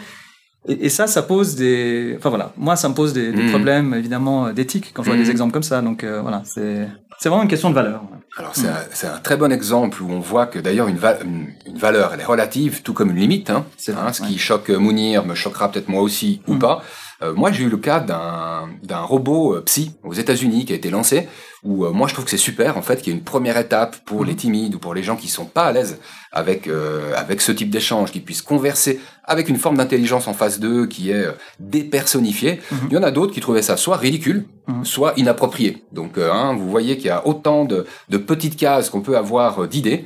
Et, 0.67 0.85
et 0.85 0.89
ça, 0.89 1.07
ça 1.07 1.23
pose 1.23 1.55
des, 1.55 2.15
enfin 2.19 2.29
voilà, 2.29 2.53
moi, 2.55 2.75
ça 2.75 2.87
me 2.87 2.93
pose 2.93 3.13
des, 3.13 3.31
des 3.31 3.41
Mhm. 3.43 3.49
problèmes 3.49 3.93
évidemment 3.95 4.47
euh, 4.47 4.53
d'éthique 4.53 4.91
quand 4.93 5.01
je 5.03 5.09
vois 5.09 5.17
des 5.17 5.31
exemples 5.31 5.53
comme 5.53 5.63
ça. 5.63 5.81
Donc 5.81 6.03
euh, 6.03 6.21
voilà, 6.21 6.43
c'est, 6.45 6.87
c'est 7.19 7.29
vraiment 7.29 7.41
une 7.43 7.49
question 7.49 7.71
de 7.71 7.75
valeur. 7.75 8.03
Alors 8.37 8.55
c'est 8.55 8.67
un, 8.67 8.77
c'est 8.93 9.07
un 9.07 9.17
très 9.17 9.37
bon 9.37 9.51
exemple 9.51 10.01
où 10.03 10.09
on 10.11 10.19
voit 10.19 10.45
que 10.45 10.59
d'ailleurs 10.59 10.87
une, 10.87 10.97
va- 10.97 11.19
une, 11.23 11.47
une 11.65 11.77
valeur, 11.79 12.11
elle 12.13 12.21
est 12.21 12.25
relative, 12.25 12.83
tout 12.83 12.93
comme 12.93 13.09
une 13.09 13.17
limite. 13.17 13.49
Hein. 13.49 13.65
C'est 13.77 13.91
Hein, 13.93 14.03
vrai, 14.03 14.13
ce 14.13 14.21
ouais. 14.21 14.27
qui 14.29 14.37
choque 14.37 14.69
Mounir 14.69 15.25
me 15.25 15.33
choquera 15.33 15.71
peut-être 15.71 15.89
moi 15.89 16.01
aussi 16.03 16.41
ou 16.47 16.53
Mm. 16.53 16.59
pas. 16.59 16.83
Euh, 17.23 17.33
moi, 17.33 17.51
j'ai 17.51 17.63
eu 17.63 17.69
le 17.69 17.77
cas 17.77 17.99
d'un 17.99 18.67
d'un 18.83 19.01
robot 19.01 19.55
euh, 19.55 19.61
psy 19.61 19.93
aux 20.03 20.13
États-Unis 20.13 20.65
qui 20.65 20.73
a 20.73 20.75
été 20.75 20.89
lancé. 20.89 21.27
Où 21.63 21.85
euh, 21.85 21.91
moi, 21.91 22.07
je 22.07 22.13
trouve 22.13 22.25
que 22.25 22.31
c'est 22.31 22.37
super 22.37 22.77
en 22.77 22.81
fait, 22.81 23.01
qu'il 23.01 23.13
y 23.13 23.15
ait 23.15 23.19
une 23.19 23.23
première 23.23 23.57
étape 23.57 23.97
pour 24.05 24.25
les 24.25 24.35
timides 24.35 24.73
ou 24.75 24.79
pour 24.79 24.93
les 24.95 25.03
gens 25.03 25.15
qui 25.15 25.27
sont 25.27 25.45
pas 25.45 25.65
à 25.65 25.71
l'aise 25.71 25.99
avec 26.31 26.67
euh, 26.67 27.13
avec 27.15 27.41
ce 27.41 27.51
type 27.51 27.69
d'échange, 27.69 28.11
qui 28.11 28.19
puissent 28.19 28.41
converser 28.41 28.99
avec 29.23 29.49
une 29.49 29.57
forme 29.57 29.77
d'intelligence 29.77 30.27
en 30.27 30.33
face 30.33 30.59
d'eux 30.59 30.87
qui 30.87 31.11
est 31.11 31.27
dépersonnifiée. 31.59 32.59
Mhm. 32.71 32.77
Il 32.89 32.93
y 32.95 32.97
en 32.97 33.03
a 33.03 33.11
d'autres 33.11 33.33
qui 33.33 33.39
trouvaient 33.39 33.61
ça 33.61 33.77
soit 33.77 33.97
ridicule, 33.97 34.45
Mhm. 34.67 34.85
soit 34.85 35.13
inapproprié. 35.17 35.83
Donc, 35.91 36.17
hein, 36.17 36.55
vous 36.57 36.69
voyez 36.69 36.95
qu'il 36.97 37.07
y 37.07 37.09
a 37.09 37.25
autant 37.27 37.65
de, 37.65 37.85
de 38.09 38.17
petites 38.17 38.55
cases 38.57 38.89
qu'on 38.89 39.01
peut 39.01 39.17
avoir 39.17 39.67
d'idées. 39.67 40.05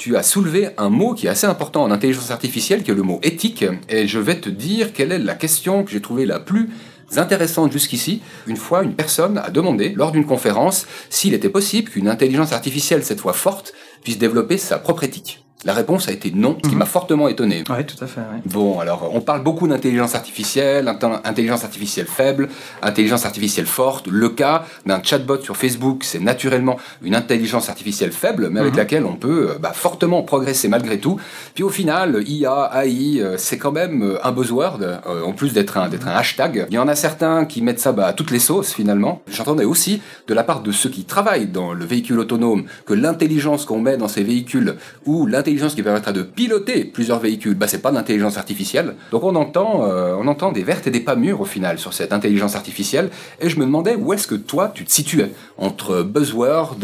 Tu 0.00 0.16
as 0.16 0.22
soulevé 0.22 0.70
un 0.78 0.88
mot 0.88 1.12
qui 1.12 1.26
est 1.26 1.28
assez 1.28 1.46
important 1.46 1.82
en 1.82 1.90
intelligence 1.90 2.30
artificielle, 2.30 2.82
qui 2.82 2.90
est 2.90 2.94
le 2.94 3.02
mot 3.02 3.20
éthique, 3.22 3.66
et 3.90 4.08
je 4.08 4.18
vais 4.18 4.40
te 4.40 4.48
dire 4.48 4.94
quelle 4.94 5.12
est 5.12 5.18
la 5.18 5.34
question 5.34 5.84
que 5.84 5.90
j'ai 5.90 6.00
trouvée 6.00 6.24
la 6.24 6.40
plus 6.40 6.70
intéressante 7.18 7.70
jusqu'ici. 7.70 8.22
Une 8.46 8.56
fois, 8.56 8.82
une 8.82 8.94
personne 8.94 9.36
a 9.36 9.50
demandé, 9.50 9.90
lors 9.90 10.10
d'une 10.10 10.24
conférence, 10.24 10.86
s'il 11.10 11.34
était 11.34 11.50
possible 11.50 11.90
qu'une 11.90 12.08
intelligence 12.08 12.54
artificielle, 12.54 13.04
cette 13.04 13.20
fois 13.20 13.34
forte, 13.34 13.74
puisse 14.02 14.16
développer 14.16 14.56
sa 14.56 14.78
propre 14.78 15.04
éthique. 15.04 15.44
La 15.66 15.74
réponse 15.74 16.08
a 16.08 16.12
été 16.12 16.32
non, 16.34 16.56
ce 16.64 16.68
qui 16.70 16.74
Mhm. 16.74 16.78
m'a 16.78 16.86
fortement 16.86 17.28
étonné. 17.28 17.64
Oui, 17.68 17.84
tout 17.84 18.02
à 18.02 18.06
fait. 18.06 18.20
ouais. 18.20 18.40
Bon, 18.46 18.80
alors 18.80 19.10
on 19.12 19.20
parle 19.20 19.42
beaucoup 19.42 19.68
d'intelligence 19.68 20.14
artificielle, 20.14 20.86
intel- 20.88 21.20
intelligence 21.22 21.64
artificielle 21.64 22.06
faible, 22.06 22.48
intelligence 22.82 23.26
artificielle 23.26 23.66
forte. 23.66 24.06
Le 24.08 24.30
cas 24.30 24.64
d'un 24.86 25.02
chatbot 25.02 25.38
sur 25.42 25.58
Facebook, 25.58 26.02
c'est 26.04 26.18
naturellement 26.18 26.78
une 27.02 27.14
intelligence 27.14 27.68
artificielle 27.68 28.12
faible, 28.12 28.48
mais 28.50 28.60
avec 28.60 28.72
Mhm. 28.72 28.78
laquelle 28.78 29.04
on 29.04 29.16
peut 29.16 29.50
euh, 29.50 29.58
bah, 29.58 29.72
fortement 29.74 30.22
progresser 30.22 30.68
malgré 30.68 30.98
tout. 30.98 31.20
Puis 31.54 31.62
au 31.62 31.68
final, 31.68 32.22
IA, 32.26 32.70
AI, 32.82 33.20
euh, 33.20 33.34
c'est 33.36 33.58
quand 33.58 33.72
même 33.72 34.02
euh, 34.02 34.26
un 34.26 34.32
buzzword, 34.32 34.78
en 35.26 35.32
plus 35.32 35.52
d'être 35.52 35.76
un, 35.76 35.90
d'être 35.90 36.08
un 36.08 36.12
hashtag. 36.12 36.66
Il 36.70 36.74
y 36.74 36.78
en 36.78 36.88
a 36.88 36.94
certains 36.94 37.44
qui 37.44 37.60
mettent 37.60 37.80
ça 37.80 37.92
bah, 37.92 38.06
à 38.06 38.12
toutes 38.14 38.30
les 38.30 38.38
sauces 38.38 38.72
finalement. 38.72 39.20
J'entendais 39.30 39.64
aussi 39.66 40.00
de 40.26 40.32
la 40.32 40.42
part 40.42 40.62
de 40.62 40.72
ceux 40.72 40.88
qui 40.88 41.04
travaillent 41.04 41.48
dans 41.48 41.74
le 41.74 41.84
véhicule 41.84 42.18
autonome 42.18 42.64
que 42.86 42.94
l'intelligence 42.94 43.66
qu'on 43.66 43.80
met 43.80 43.98
dans 43.98 44.08
ces 44.08 44.22
véhicules 44.22 44.76
ou 45.04 45.26
l'intelligence 45.26 45.49
qui 45.74 45.82
permettra 45.82 46.12
de 46.12 46.22
piloter 46.22 46.84
plusieurs 46.84 47.18
véhicules, 47.18 47.54
bah 47.54 47.66
c'est 47.68 47.82
pas 47.82 47.92
d'intelligence 47.92 48.36
artificielle. 48.36 48.94
Donc 49.10 49.24
on 49.24 49.34
entend, 49.34 49.84
euh, 49.84 50.14
on 50.18 50.26
entend 50.28 50.52
des 50.52 50.62
vertes 50.62 50.86
et 50.86 50.90
des 50.90 51.00
pas 51.00 51.16
mûres 51.16 51.40
au 51.40 51.44
final 51.44 51.78
sur 51.78 51.92
cette 51.92 52.12
intelligence 52.12 52.56
artificielle. 52.56 53.10
Et 53.40 53.48
je 53.48 53.58
me 53.58 53.64
demandais 53.64 53.94
où 53.96 54.12
est-ce 54.12 54.26
que 54.26 54.34
toi 54.34 54.70
tu 54.74 54.84
te 54.84 54.92
situais 54.92 55.32
entre 55.58 56.02
buzzword 56.02 56.78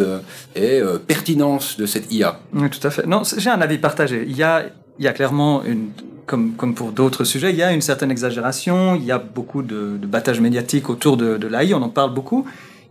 et 0.55 0.81
euh, 0.81 0.99
pertinence 0.99 1.77
de 1.77 1.87
cette 1.87 2.13
IA. 2.13 2.41
Oui, 2.55 2.69
tout 2.71 2.87
à 2.87 2.91
fait. 2.91 3.07
Non, 3.07 3.23
j'ai 3.37 3.51
un 3.51 3.61
avis 3.61 3.79
partagé. 3.79 4.25
Il 4.27 4.37
y 4.37 4.43
a, 4.43 4.65
il 4.99 5.05
y 5.05 5.09
a 5.09 5.13
clairement 5.13 5.63
une, 5.65 5.91
comme, 6.27 6.53
comme 6.53 6.75
pour 6.75 6.93
d'autres 6.93 7.25
sujets, 7.25 7.51
il 7.51 7.57
y 7.57 7.63
a 7.63 7.73
une 7.73 7.81
certaine 7.81 8.11
exagération, 8.11 8.97
il 8.97 9.05
y 9.05 9.13
a 9.13 9.19
beaucoup 9.19 9.63
de, 9.63 9.97
de 10.01 10.07
battage 10.07 10.41
médiatique 10.41 10.91
autour 10.91 11.17
de, 11.17 11.37
de 11.37 11.47
l'AI, 11.47 11.75
on 11.75 11.83
en 11.83 11.89
parle 11.89 12.13
beaucoup. 12.13 12.47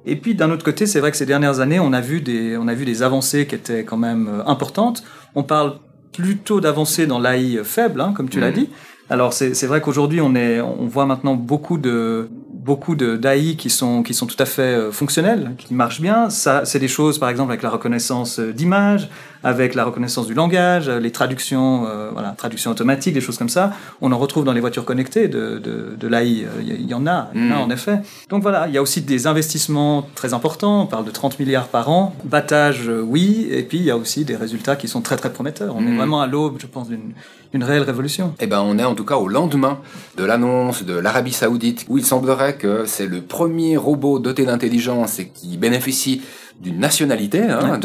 Et 0.06 0.16
puis 0.16 0.36
d'un 0.36 0.52
autre 0.52 0.64
côté, 0.64 0.86
c'est 0.86 1.00
vrai 1.00 1.12
que 1.12 1.18
ces 1.18 1.26
dernières 1.26 1.60
années, 1.60 1.80
on 1.80 1.94
a 1.94 2.02
vu 2.02 2.22
des, 2.22 2.58
on 2.58 2.68
a 2.68 2.74
vu 2.74 2.86
des 2.86 3.02
avancées 3.04 3.48
qui 3.48 3.56
étaient 3.56 3.84
quand 3.84 3.98
même 3.98 4.28
euh, 4.28 4.46
importantes. 4.46 5.04
On 5.36 5.44
parle 5.44 5.76
plutôt 6.14 6.62
d'avancées 6.62 7.08
dans 7.08 7.20
l'AI 7.20 7.60
faible, 7.64 8.00
hein, 8.02 8.14
comme 8.16 8.30
tu 8.30 8.40
l'as 8.40 8.50
Mhm. 8.50 8.54
dit. 8.56 8.70
Alors 9.08 9.34
c'est 9.34 9.68
vrai 9.68 9.82
qu'aujourd'hui 9.82 10.20
on 10.20 10.34
est 10.34 10.60
on 10.62 10.88
voit 10.88 11.06
maintenant 11.06 11.36
beaucoup 11.36 11.78
de 11.78 12.28
beaucoup 12.52 12.96
de 12.96 13.18
d'AI 13.18 13.56
qui 13.56 13.70
sont 13.70 14.02
qui 14.02 14.16
sont 14.16 14.26
tout 14.26 14.36
à 14.40 14.46
fait 14.46 14.64
euh, 14.64 14.92
fonctionnels, 14.92 15.52
qui 15.60 15.76
marchent 15.76 16.02
bien. 16.02 16.32
Ça 16.32 16.66
c'est 16.66 16.80
des 16.80 16.88
choses 16.88 17.20
par 17.20 17.30
exemple 17.30 17.52
avec 17.52 17.62
la 17.62 17.70
reconnaissance 17.70 18.40
euh, 18.40 18.52
d'image, 18.52 19.08
avec 19.46 19.76
la 19.76 19.86
reconnaissance 19.86 20.26
du 20.28 20.34
langage, 20.34 20.90
les 20.90 21.12
traductions 21.12 21.86
euh, 21.88 22.10
voilà 22.12 22.32
traduction 22.32 22.72
automatique, 22.72 23.14
des 23.14 23.22
choses 23.22 23.38
comme 23.38 23.48
ça. 23.58 23.72
On 24.02 24.12
en 24.12 24.18
retrouve 24.18 24.44
dans 24.44 24.52
les 24.54 24.60
voitures 24.60 24.84
connectées 24.86 25.28
de 25.28 25.60
de, 25.60 25.96
de 25.98 26.08
l'AI. 26.08 26.44
Euh, 26.46 26.62
Il 26.62 26.90
y, 26.90 26.94
en 26.96 27.06
a, 27.08 27.30
il 27.36 27.48
y 27.48 27.54
en 27.54 27.56
a 27.56 27.60
en 27.60 27.70
effet. 27.70 28.00
Donc 28.30 28.42
voilà, 28.42 28.68
il 28.68 28.74
y 28.74 28.78
a 28.78 28.82
aussi 28.82 29.02
des 29.02 29.28
investissements 29.28 30.08
très 30.16 30.34
importants. 30.34 30.82
On 30.82 30.88
parle 30.88 31.06
de 31.06 31.12
30 31.12 31.40
milliards 31.40 31.68
par 31.68 31.90
an. 31.90 32.16
Battage, 32.26 32.90
euh, 32.90 33.02
oui. 33.02 33.48
Et 33.52 33.62
puis 33.64 33.78
il 33.78 33.86
y 33.86 33.92
a 33.92 33.98
aussi 33.98 34.26
des 34.26 34.36
résultats 34.36 34.76
qui 34.76 34.88
sont 34.88 35.02
très 35.02 35.16
très 35.16 35.32
prometteurs. 35.32 35.76
On 35.78 35.82
est 35.82 35.92
Mhm. 35.92 35.98
vraiment 35.98 36.22
à 36.22 36.28
l'aube, 36.28 36.56
je 36.60 36.66
pense, 36.68 36.90
d'une 36.90 37.14
d'une 37.54 37.64
réelle 37.64 37.84
révolution. 37.84 38.34
Eh 38.42 38.48
ben, 38.48 38.60
on 38.66 38.78
est 38.78 38.84
en 38.84 38.96
tout 38.96 39.06
cas 39.06 39.16
au 39.16 39.30
lendemain 39.30 39.80
de 40.18 40.26
l'annonce 40.26 40.84
de 40.84 40.94
l'Arabie 40.98 41.32
Saoudite, 41.32 41.86
où 41.88 41.98
il 41.98 42.06
semblerait 42.06 42.56
que 42.58 42.84
c'est 42.86 43.06
le 43.08 43.22
premier 43.22 43.78
robot 43.78 44.20
doté 44.20 44.44
d'intelligence 44.44 45.20
et 45.20 45.30
qui 45.30 45.56
bénéficie 45.58 46.22
d'une 46.60 46.80
nationalité, 46.80 47.42
hein, 47.42 47.80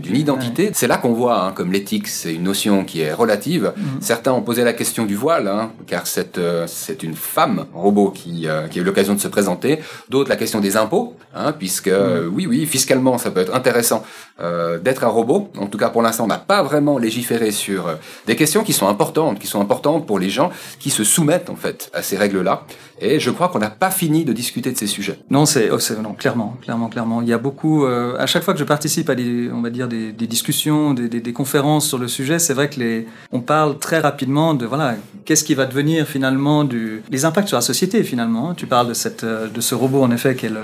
d'une 0.00 0.16
identité. 0.16 0.70
C'est 0.74 0.86
là 0.86 0.96
qu'on 0.96 1.12
voit, 1.12 1.42
hein, 1.42 1.52
comme 1.52 1.72
l'éthique, 1.72 2.06
c'est 2.06 2.34
une 2.34 2.44
notion 2.44 2.84
qui 2.84 3.00
est 3.00 3.12
relative. 3.12 3.72
Mm. 3.76 3.82
Certains 4.00 4.32
ont 4.32 4.42
posé 4.42 4.62
la 4.62 4.72
question 4.72 5.06
du 5.06 5.16
voile, 5.16 5.48
hein, 5.48 5.72
car 5.86 6.06
c'est 6.06 6.38
euh, 6.38 6.66
c'est 6.68 7.02
une 7.02 7.14
femme 7.14 7.66
robot 7.74 8.10
qui, 8.10 8.46
euh, 8.46 8.68
qui 8.68 8.78
a 8.78 8.82
eu 8.82 8.84
l'occasion 8.84 9.14
de 9.14 9.20
se 9.20 9.28
présenter. 9.28 9.80
D'autres 10.08 10.30
la 10.30 10.36
question 10.36 10.60
des 10.60 10.76
impôts, 10.76 11.16
puisque 11.58 11.88
mm. 11.88 12.30
oui, 12.32 12.46
oui, 12.46 12.64
fiscalement, 12.66 13.18
ça 13.18 13.30
peut 13.30 13.40
être 13.40 13.54
intéressant 13.54 14.04
euh, 14.40 14.78
d'être 14.78 15.02
un 15.02 15.08
robot. 15.08 15.50
En 15.58 15.66
tout 15.66 15.78
cas, 15.78 15.88
pour 15.88 16.02
l'instant, 16.02 16.24
on 16.24 16.28
n'a 16.28 16.38
pas 16.38 16.62
vraiment 16.62 16.98
légiféré 16.98 17.50
sur 17.50 17.88
des 18.26 18.36
questions 18.36 18.62
qui 18.62 18.72
sont 18.72 18.88
importantes, 18.88 19.40
qui 19.40 19.48
sont 19.48 19.60
importantes 19.60 20.06
pour 20.06 20.18
les 20.18 20.30
gens 20.30 20.50
qui 20.78 20.90
se 20.90 21.02
soumettent 21.02 21.50
en 21.50 21.56
fait 21.56 21.90
à 21.92 22.02
ces 22.02 22.16
règles-là. 22.16 22.62
Et 23.00 23.20
je 23.20 23.30
crois 23.30 23.48
qu'on 23.48 23.58
n'a 23.58 23.70
pas 23.70 23.90
fini 23.90 24.24
de 24.24 24.32
discuter 24.32 24.72
de 24.72 24.78
ces 24.78 24.86
sujets. 24.86 25.18
Non, 25.30 25.44
c'est 25.44 25.70
oh, 25.70 25.78
non 26.02 26.14
clairement, 26.14 26.56
clairement, 26.62 26.88
clairement. 26.88 27.22
Il 27.22 27.28
y 27.28 27.32
a 27.32 27.38
beaucoup. 27.38 27.84
Euh, 27.84 28.16
à 28.18 28.26
chaque 28.26 28.42
fois 28.42 28.54
que 28.54 28.60
je 28.60 28.64
participe 28.64 29.10
à 29.10 29.14
des, 29.14 29.50
on 29.52 29.60
va 29.60 29.70
dire 29.70 29.88
des, 29.88 30.12
discussions, 30.12 30.94
des, 30.94 31.32
conférences 31.32 31.86
sur 31.86 31.98
le 31.98 32.08
sujet, 32.08 32.38
c'est 32.38 32.54
vrai 32.54 32.70
que 32.70 32.80
les, 32.80 33.06
on 33.32 33.40
parle 33.40 33.78
très 33.78 33.98
rapidement 33.98 34.54
de 34.54 34.64
voilà, 34.64 34.94
qu'est-ce 35.24 35.44
qui 35.44 35.54
va 35.54 35.66
devenir 35.66 36.06
finalement 36.06 36.64
du, 36.64 37.02
les 37.10 37.24
impacts 37.24 37.48
sur 37.48 37.56
la 37.56 37.62
société 37.62 38.02
finalement. 38.02 38.54
Tu 38.54 38.66
parles 38.66 38.88
de 38.88 38.94
cette, 38.94 39.24
euh, 39.24 39.48
de 39.48 39.60
ce 39.60 39.74
robot 39.74 40.02
en 40.02 40.10
effet 40.10 40.34
qui 40.34 40.46
est 40.46 40.50
le, 40.50 40.60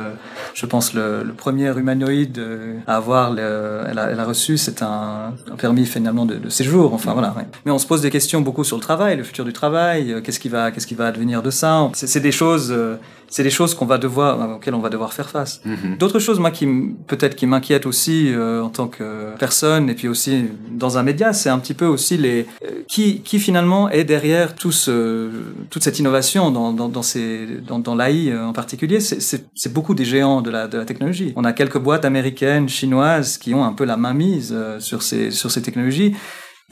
je 0.55 0.65
pense 0.67 0.95
le, 0.95 1.33
premier 1.37 1.77
humanoïde 1.77 2.39
euh, 2.39 2.79
à 2.87 2.97
avoir, 2.97 3.33
le, 3.33 3.83
elle, 3.89 3.99
a, 3.99 4.11
elle 4.11 4.21
a 4.21 4.25
reçu, 4.25 4.57
c'est 4.57 4.83
un, 4.83 5.35
permis 5.59 5.87
finalement 5.87 6.25
de, 6.25 6.49
séjour. 6.49 6.95
Enfin 6.95 7.13
voilà. 7.13 7.35
Mais 7.65 7.73
on 7.73 7.79
se 7.79 7.87
pose 7.87 8.01
des 8.01 8.11
questions 8.11 8.41
beaucoup 8.41 8.65
sur 8.65 8.77
le 8.77 8.83
travail, 8.83 9.17
le 9.17 9.23
futur 9.23 9.45
du 9.45 9.53
travail, 9.53 10.15
qu'est-ce 10.25 10.41
qui 10.41 10.49
va, 10.49 10.71
qu'est-ce 10.71 10.87
qui 10.87 10.95
va 10.95 11.07
advenir 11.07 11.43
de 11.43 11.51
ça. 11.51 11.91
Des 12.23 12.33
choses, 12.33 12.71
euh, 12.71 12.97
c'est 13.29 13.43
des 13.43 13.51
choses 13.51 13.75
qu'on 13.75 13.87
va 13.87 13.99
devoir, 13.99 14.57
auxquelles 14.57 14.75
on 14.75 14.81
va 14.81 14.89
devoir 14.89 15.13
faire 15.13 15.29
face. 15.29 15.61
Mhm. 15.65 15.97
D'autres 15.99 16.19
choses, 16.19 16.39
moi, 16.39 16.51
qui 16.51 16.67
peut-être 17.07 17.35
qui 17.35 17.47
m'inquiètent 17.47 17.87
aussi 17.87 18.33
euh, 18.33 18.63
en 18.63 18.69
tant 18.69 18.89
que 18.89 19.37
personne, 19.39 19.91
et 19.91 19.95
puis 19.95 20.09
aussi 20.09 20.45
dans 20.71 20.99
un 20.99 21.03
média, 21.03 21.33
c'est 21.33 21.49
un 21.49 21.59
petit 21.59 21.75
peu 21.75 21.87
aussi 21.87 22.17
les 22.17 22.47
euh, 22.65 22.83
qui, 22.89 23.21
qui 23.21 23.39
finalement 23.39 23.91
est 23.91 24.05
derrière 24.05 24.55
tout 24.55 24.73
ce, 24.73 25.31
toute 25.71 25.83
cette 25.83 25.99
innovation 25.99 26.51
dans, 26.51 26.73
dans, 26.73 26.89
dans, 26.89 27.03
ces, 27.03 27.47
dans, 27.67 27.79
dans 27.79 27.95
l'AI 27.95 28.37
en 28.37 28.53
particulier. 28.53 29.01
C'est 29.01 29.73
beaucoup 29.73 29.95
des 29.95 30.05
géants 30.05 30.43
de 30.43 30.51
la, 30.51 30.69
de 30.69 30.79
la 30.79 30.85
technologie. 30.85 31.33
On 31.37 31.45
a 31.45 31.53
quelques 31.53 31.79
boîtes 31.79 32.05
américaines, 32.05 32.69
chinoises, 32.69 33.39
qui 33.39 33.55
ont 33.55 33.65
un 33.65 33.73
peu 33.73 33.85
la 33.85 33.97
main 33.97 34.15
mise 34.15 34.55
sur 34.79 35.03
ces, 35.03 35.31
sur 35.31 35.51
ces 35.51 35.63
technologies 35.63 36.15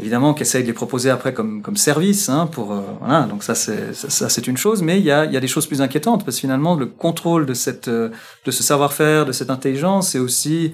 évidemment 0.01 0.35
qui 0.35 0.43
essaye 0.43 0.63
de 0.63 0.67
les 0.67 0.73
proposer 0.73 1.11
après 1.11 1.33
comme, 1.33 1.63
comme 1.63 1.77
service 1.77 2.29
hein, 2.29 2.49
pour 2.51 2.73
euh, 2.73 2.81
voilà. 3.01 3.23
Donc 3.25 3.45
ça 3.45 3.55
c'est 3.55 3.95
ça, 3.95 4.29
c'est 4.29 4.47
une 4.47 4.57
chose 4.57 4.83
mais 4.83 4.99
il 4.99 5.05
y 5.05 5.11
a, 5.11 5.25
il 5.27 5.33
y 5.33 5.37
a 5.37 5.41
des 5.41 5.49
choses 5.49 5.67
plus 5.67 5.81
inquiétantes 5.83 6.25
parce 6.25 6.37
que 6.37 6.41
finalement 6.41 6.75
le 6.75 6.87
contrôle 6.87 7.47
de 7.47 7.55
cette 7.55 7.89
euh, 7.89 8.11
de 8.45 8.51
ce 8.51 8.63
savoir-faire 8.63 9.27
de 9.27 9.33
cette 9.33 9.51
intelligence 9.51 10.09
c'est 10.11 10.19
aussi 10.19 10.73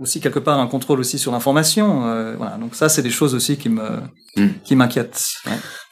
aussi 0.00 0.20
quelque 0.20 0.38
part 0.38 0.58
un 0.58 0.66
contrôle 0.66 1.00
aussi 1.00 1.18
sur 1.18 1.32
l'information 1.32 2.06
euh, 2.06 2.36
voilà. 2.36 2.56
Donc 2.56 2.74
ça 2.74 2.88
c'est 2.88 3.02
des 3.02 3.10
choses 3.10 3.34
aussi 3.34 3.56
qui 3.56 3.68
me 3.68 4.00
hmm. 4.36 4.48
qui 4.64 4.76
m'inquiètent 4.76 5.22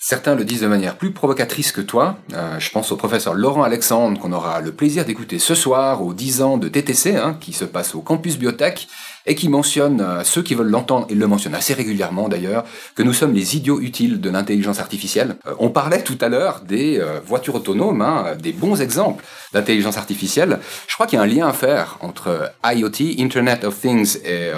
Certains 0.07 0.35
le 0.35 0.45
disent 0.45 0.61
de 0.61 0.67
manière 0.67 0.99
plus 0.99 1.13
provocatrice 1.13 1.73
que 1.73 1.81
toi. 1.81 2.19
Euh, 2.35 2.61
je 2.61 2.71
pense 2.71 2.93
au 2.93 2.97
professeur 2.97 3.33
Laurent 3.33 3.63
Alexandre 3.63 4.21
qu'on 4.21 4.35
aura 4.35 4.61
le 4.61 4.71
plaisir 4.71 5.07
d'écouter 5.07 5.39
ce 5.39 5.55
soir 5.55 6.03
aux 6.03 6.13
10 6.13 6.43
ans 6.43 6.59
de 6.59 6.69
TTC 6.69 7.17
hein, 7.17 7.39
qui 7.41 7.55
se 7.55 7.65
passe 7.65 7.95
au 7.95 8.03
campus 8.03 8.37
biotech 8.37 8.87
et 9.25 9.35
qui 9.35 9.49
mentionne, 9.49 10.03
euh, 10.03 10.23
ceux 10.23 10.43
qui 10.43 10.55
veulent 10.55 10.69
l'entendre, 10.69 11.07
il 11.09 11.19
le 11.19 11.27
mentionne 11.27 11.55
assez 11.55 11.73
régulièrement 11.73 12.29
d'ailleurs, 12.29 12.65
que 12.95 13.03
nous 13.03 13.15
sommes 13.15 13.33
les 13.33 13.57
idiots 13.57 13.81
utiles 13.81 14.21
de 14.21 14.29
l'intelligence 14.29 14.79
artificielle. 14.79 15.37
Euh, 15.47 15.55
on 15.59 15.71
parlait 15.71 16.03
tout 16.03 16.19
à 16.21 16.29
l'heure 16.29 16.61
des 16.61 17.03
voitures 17.25 17.55
autonomes, 17.55 18.03
hein, 18.03 18.37
des 18.39 18.53
bons 18.53 18.83
exemples 18.83 19.25
d'intelligence 19.55 19.97
artificielle. 19.97 20.59
Je 20.87 20.93
crois 20.97 21.07
qu'il 21.07 21.17
y 21.17 21.21
a 21.21 21.25
un 21.25 21.27
lien 21.27 21.49
à 21.49 21.55
faire 21.55 21.97
entre 22.03 22.53
IoT, 22.63 23.19
Internet 23.21 23.65
of 23.65 23.81
Things 23.81 24.19
et 24.23 24.51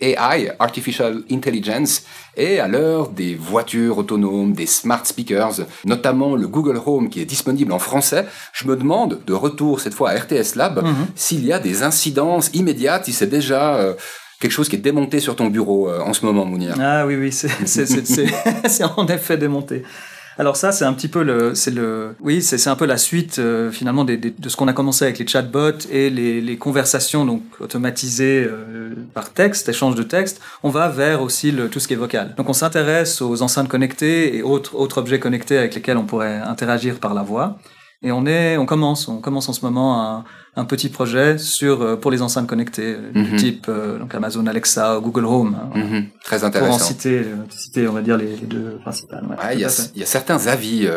AI, 0.00 0.52
Artificial 0.58 1.22
Intelligence, 1.30 2.02
et 2.36 2.60
à 2.60 2.68
l'heure 2.68 3.08
des 3.08 3.34
voitures 3.34 3.98
autonomes, 3.98 4.52
des 4.52 4.66
smart 4.66 5.04
speakers, 5.04 5.66
notamment 5.84 6.36
le 6.36 6.46
Google 6.48 6.80
Home 6.84 7.08
qui 7.08 7.20
est 7.20 7.24
disponible 7.24 7.72
en 7.72 7.78
français, 7.78 8.26
je 8.52 8.66
me 8.66 8.76
demande, 8.76 9.20
de 9.26 9.32
retour 9.32 9.80
cette 9.80 9.94
fois 9.94 10.10
à 10.10 10.18
RTS 10.18 10.56
Lab, 10.56 10.84
mhm. 10.84 11.06
s'il 11.14 11.44
y 11.46 11.52
a 11.52 11.58
des 11.58 11.82
incidences 11.82 12.50
immédiates, 12.54 13.06
si 13.06 13.12
c'est 13.12 13.26
déjà... 13.26 13.76
Euh, 13.76 13.94
quelque 14.38 14.52
chose 14.52 14.68
qui 14.68 14.76
est 14.76 14.80
démonté 14.80 15.18
sur 15.18 15.34
ton 15.34 15.46
bureau 15.46 15.88
euh, 15.88 16.00
en 16.00 16.12
ce 16.12 16.26
moment, 16.26 16.44
Mounir. 16.44 16.74
Ah 16.78 17.06
oui, 17.06 17.16
oui, 17.16 17.32
c'est 17.32 17.48
en 18.96 19.06
effet 19.06 19.38
démonté. 19.38 19.82
Alors 20.38 20.56
ça, 20.56 20.70
c'est 20.70 20.84
un 20.84 20.92
petit 20.92 21.08
peu 21.08 21.22
le, 21.22 21.54
c'est 21.54 21.70
le, 21.70 22.14
oui, 22.20 22.42
c'est 22.42 22.68
un 22.68 22.76
peu 22.76 22.84
la 22.84 22.98
suite 22.98 23.38
euh, 23.38 23.70
finalement 23.70 24.04
des, 24.04 24.18
de 24.18 24.48
ce 24.48 24.56
qu'on 24.56 24.68
a 24.68 24.74
commencé 24.74 25.06
avec 25.06 25.18
les 25.18 25.26
chatbots 25.26 25.86
et 25.90 26.10
les, 26.10 26.42
les 26.42 26.56
conversations 26.58 27.24
donc 27.24 27.42
automatisées 27.58 28.46
euh, 28.46 28.94
par 29.14 29.32
texte, 29.32 29.70
échange 29.70 29.94
de 29.94 30.02
texte. 30.02 30.42
On 30.62 30.68
va 30.68 30.88
vers 30.88 31.22
aussi 31.22 31.52
le, 31.52 31.70
tout 31.70 31.80
ce 31.80 31.88
qui 31.88 31.94
est 31.94 31.96
vocal. 31.96 32.34
Donc 32.36 32.50
on 32.50 32.52
s'intéresse 32.52 33.22
aux 33.22 33.40
enceintes 33.40 33.68
connectées 33.68 34.36
et 34.36 34.42
autres 34.42 34.74
autres 34.74 34.98
objets 34.98 35.18
connectés 35.18 35.56
avec 35.56 35.74
lesquels 35.74 35.96
on 35.96 36.04
pourrait 36.04 36.36
interagir 36.36 36.98
par 37.00 37.14
la 37.14 37.22
voix. 37.22 37.58
Et 38.02 38.12
on 38.12 38.26
est, 38.26 38.58
on 38.58 38.66
commence, 38.66 39.08
on 39.08 39.22
commence 39.22 39.48
en 39.48 39.54
ce 39.54 39.62
moment 39.64 39.98
à 39.98 40.24
un 40.58 40.64
petit 40.64 40.88
projet 40.88 41.36
sur 41.36 41.82
euh, 41.82 41.96
pour 41.96 42.10
les 42.10 42.22
enceintes 42.22 42.46
connectées 42.46 42.96
euh, 42.96 43.12
du 43.12 43.32
mhm. 43.32 43.36
type 43.36 43.66
euh, 43.68 43.98
donc 43.98 44.14
Amazon 44.14 44.46
Alexa, 44.46 44.98
Google 45.02 45.26
Home. 45.26 45.56
Hein, 45.74 45.78
mhm. 45.78 46.06
Très 46.24 46.44
intéressant. 46.44 46.78
Pour 46.78 46.82
en 46.82 46.88
citer, 46.88 47.26
citer 47.50 47.86
on 47.86 47.92
va 47.92 48.00
dire 48.00 48.16
les, 48.16 48.36
deux 48.36 48.78
principales. 48.80 49.24
il, 49.52 49.60
y 49.60 49.64
a, 49.64 49.90
y, 49.94 50.02
a, 50.02 50.06
certains 50.06 50.46
avis 50.46 50.88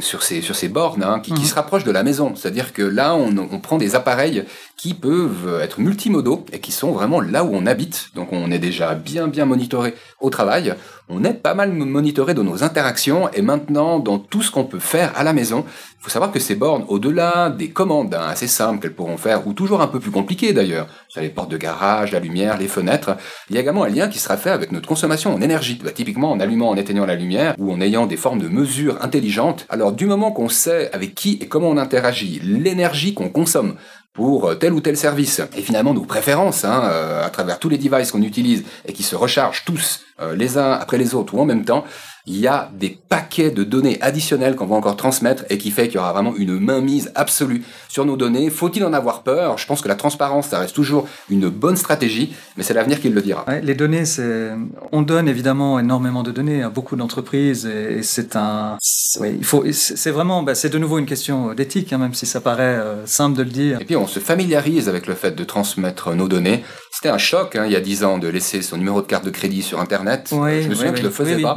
sur 0.00 0.22
ces 0.22 0.42
sur 0.42 0.56
ces 0.56 0.68
bornes 0.68 1.04
hein, 1.04 1.20
qui, 1.20 1.32
qui, 1.32 1.42
mhm. 1.42 1.46
se 1.46 1.54
rapprochent 1.54 1.84
de 1.84 1.92
la 1.92 2.02
maison. 2.02 2.34
C'est-à-dire 2.34 2.72
que 2.72 2.82
là, 2.82 3.14
on, 3.14 3.36
on, 3.38 3.60
prend 3.60 3.78
des 3.78 3.94
appareils 3.94 4.44
qui 4.76 4.94
peuvent 4.94 5.60
être 5.62 5.80
multimodaux 5.80 6.44
et 6.52 6.58
qui 6.58 6.72
sont 6.72 6.90
vraiment 6.90 7.20
là 7.20 7.44
où 7.44 7.50
on 7.54 7.66
habite. 7.66 8.08
Donc, 8.14 8.32
on 8.32 8.50
est 8.50 8.58
déjà 8.58 8.94
bien 8.94 9.28
bien 9.28 9.44
monitoré 9.44 9.94
au 10.20 10.30
travail. 10.30 10.74
On 11.08 11.22
est 11.22 11.34
pas 11.34 11.54
mal 11.54 11.70
monitoré 11.72 12.32
dans 12.34 12.44
nos 12.44 12.64
interactions 12.64 13.30
et 13.32 13.42
maintenant 13.42 13.98
dans 13.98 14.18
tout 14.18 14.42
ce 14.42 14.50
qu'on 14.50 14.64
peut 14.64 14.78
faire 14.78 15.12
à 15.16 15.22
la 15.22 15.34
maison. 15.34 15.64
Il 16.00 16.04
faut 16.04 16.10
savoir 16.10 16.32
que 16.32 16.38
ces 16.38 16.54
bornes, 16.54 16.84
au-delà 16.88 17.50
des 17.50 17.70
commandes 17.70 18.14
hein, 18.14 18.26
assez 18.28 18.46
simples 18.46 18.80
qu'elles 18.80 18.94
faire, 19.16 19.46
ou 19.46 19.52
toujours 19.52 19.80
un 19.80 19.86
peu 19.86 20.00
plus 20.00 20.10
compliqué 20.10 20.52
d'ailleurs, 20.52 20.86
sur 21.08 21.20
les 21.20 21.28
portes 21.28 21.50
de 21.50 21.56
garage, 21.56 22.12
la 22.12 22.20
lumière, 22.20 22.58
les 22.58 22.68
fenêtres, 22.68 23.16
il 23.48 23.54
y 23.54 23.58
a 23.58 23.60
également 23.60 23.84
un 23.84 23.88
lien 23.88 24.08
qui 24.08 24.18
sera 24.18 24.36
fait 24.36 24.50
avec 24.50 24.72
notre 24.72 24.88
consommation 24.88 25.34
en 25.34 25.40
énergie. 25.40 25.80
Bah, 25.82 25.90
typiquement 25.90 26.32
en 26.32 26.40
allumant, 26.40 26.70
en 26.70 26.76
éteignant 26.76 27.06
la 27.06 27.14
lumière, 27.14 27.54
ou 27.58 27.72
en 27.72 27.80
ayant 27.80 28.06
des 28.06 28.16
formes 28.16 28.40
de 28.40 28.48
mesures 28.48 29.02
intelligentes. 29.02 29.66
Alors 29.68 29.92
du 29.92 30.06
moment 30.06 30.32
qu'on 30.32 30.48
sait 30.48 30.90
avec 30.92 31.14
qui 31.14 31.38
et 31.40 31.46
comment 31.46 31.68
on 31.68 31.76
interagit, 31.76 32.40
l'énergie 32.42 33.14
qu'on 33.14 33.28
consomme, 33.28 33.76
pour 34.14 34.56
tel 34.58 34.72
ou 34.72 34.80
tel 34.80 34.96
service. 34.96 35.42
Et 35.56 35.60
finalement, 35.60 35.92
nos 35.92 36.04
préférences, 36.04 36.64
hein, 36.64 36.82
euh, 36.84 37.26
à 37.26 37.30
travers 37.30 37.58
tous 37.58 37.68
les 37.68 37.78
devices 37.78 38.12
qu'on 38.12 38.22
utilise 38.22 38.64
et 38.86 38.92
qui 38.92 39.02
se 39.02 39.16
rechargent 39.16 39.64
tous 39.64 40.00
euh, 40.20 40.34
les 40.36 40.56
uns 40.56 40.72
après 40.72 40.98
les 40.98 41.14
autres 41.14 41.34
ou 41.34 41.40
en 41.40 41.44
même 41.44 41.64
temps, 41.64 41.84
il 42.26 42.38
y 42.38 42.46
a 42.46 42.70
des 42.72 42.98
paquets 43.08 43.50
de 43.50 43.64
données 43.64 43.98
additionnelles 44.00 44.56
qu'on 44.56 44.64
va 44.64 44.76
encore 44.76 44.96
transmettre 44.96 45.44
et 45.50 45.58
qui 45.58 45.70
fait 45.70 45.88
qu'il 45.88 45.96
y 45.96 45.98
aura 45.98 46.12
vraiment 46.12 46.34
une 46.36 46.58
mainmise 46.58 47.12
absolue 47.14 47.62
sur 47.88 48.06
nos 48.06 48.16
données. 48.16 48.48
Faut-il 48.48 48.82
en 48.84 48.94
avoir 48.94 49.22
peur? 49.22 49.58
Je 49.58 49.66
pense 49.66 49.82
que 49.82 49.88
la 49.88 49.94
transparence, 49.94 50.48
ça 50.48 50.58
reste 50.58 50.74
toujours 50.74 51.06
une 51.28 51.50
bonne 51.50 51.76
stratégie, 51.76 52.34
mais 52.56 52.62
c'est 52.62 52.72
l'avenir 52.72 53.00
qui 53.00 53.10
le 53.10 53.20
dira. 53.20 53.44
les 53.62 53.74
données, 53.74 54.06
c'est, 54.06 54.52
on 54.90 55.02
donne 55.02 55.28
évidemment 55.28 55.78
énormément 55.78 56.22
de 56.22 56.30
données 56.30 56.62
à 56.62 56.70
beaucoup 56.70 56.96
d'entreprises 56.96 57.66
et, 57.66 58.02
c'est 58.02 58.36
un, 58.36 58.78
oui, 59.20 59.36
il 59.38 59.44
faut, 59.44 59.64
c'est 59.72 60.10
vraiment, 60.10 60.42
bah, 60.42 60.54
c'est 60.54 60.70
de 60.70 60.78
nouveau 60.78 60.98
une 60.98 61.06
question 61.06 61.52
d'éthique, 61.52 61.92
hein, 61.92 61.98
même 61.98 62.14
si 62.14 62.24
ça 62.24 62.40
paraît 62.40 62.62
euh, 62.62 63.06
simple 63.06 63.36
de 63.36 63.42
le 63.42 63.50
dire. 63.50 63.80
Et 63.80 63.84
puis 63.84 63.96
on 63.96 64.06
se 64.06 64.18
familiarise 64.18 64.88
avec 64.88 65.06
le 65.06 65.14
fait 65.14 65.32
de 65.32 65.44
transmettre 65.44 66.14
nos 66.14 66.28
données. 66.28 66.64
C'était 66.90 67.08
un 67.08 67.18
choc 67.18 67.56
hein, 67.56 67.64
il 67.66 67.72
y 67.72 67.76
a 67.76 67.80
dix 67.80 68.04
ans 68.04 68.18
de 68.18 68.28
laisser 68.28 68.62
son 68.62 68.78
numéro 68.78 69.02
de 69.02 69.06
carte 69.06 69.24
de 69.24 69.30
crédit 69.30 69.62
sur 69.62 69.80
Internet. 69.80 70.30
Oui, 70.32 70.62
je 70.62 70.68
me 70.68 70.74
souviens 70.74 70.92
que 70.92 70.98
je 70.98 71.02
le 71.02 71.10
faisais 71.10 71.40
pas 71.42 71.56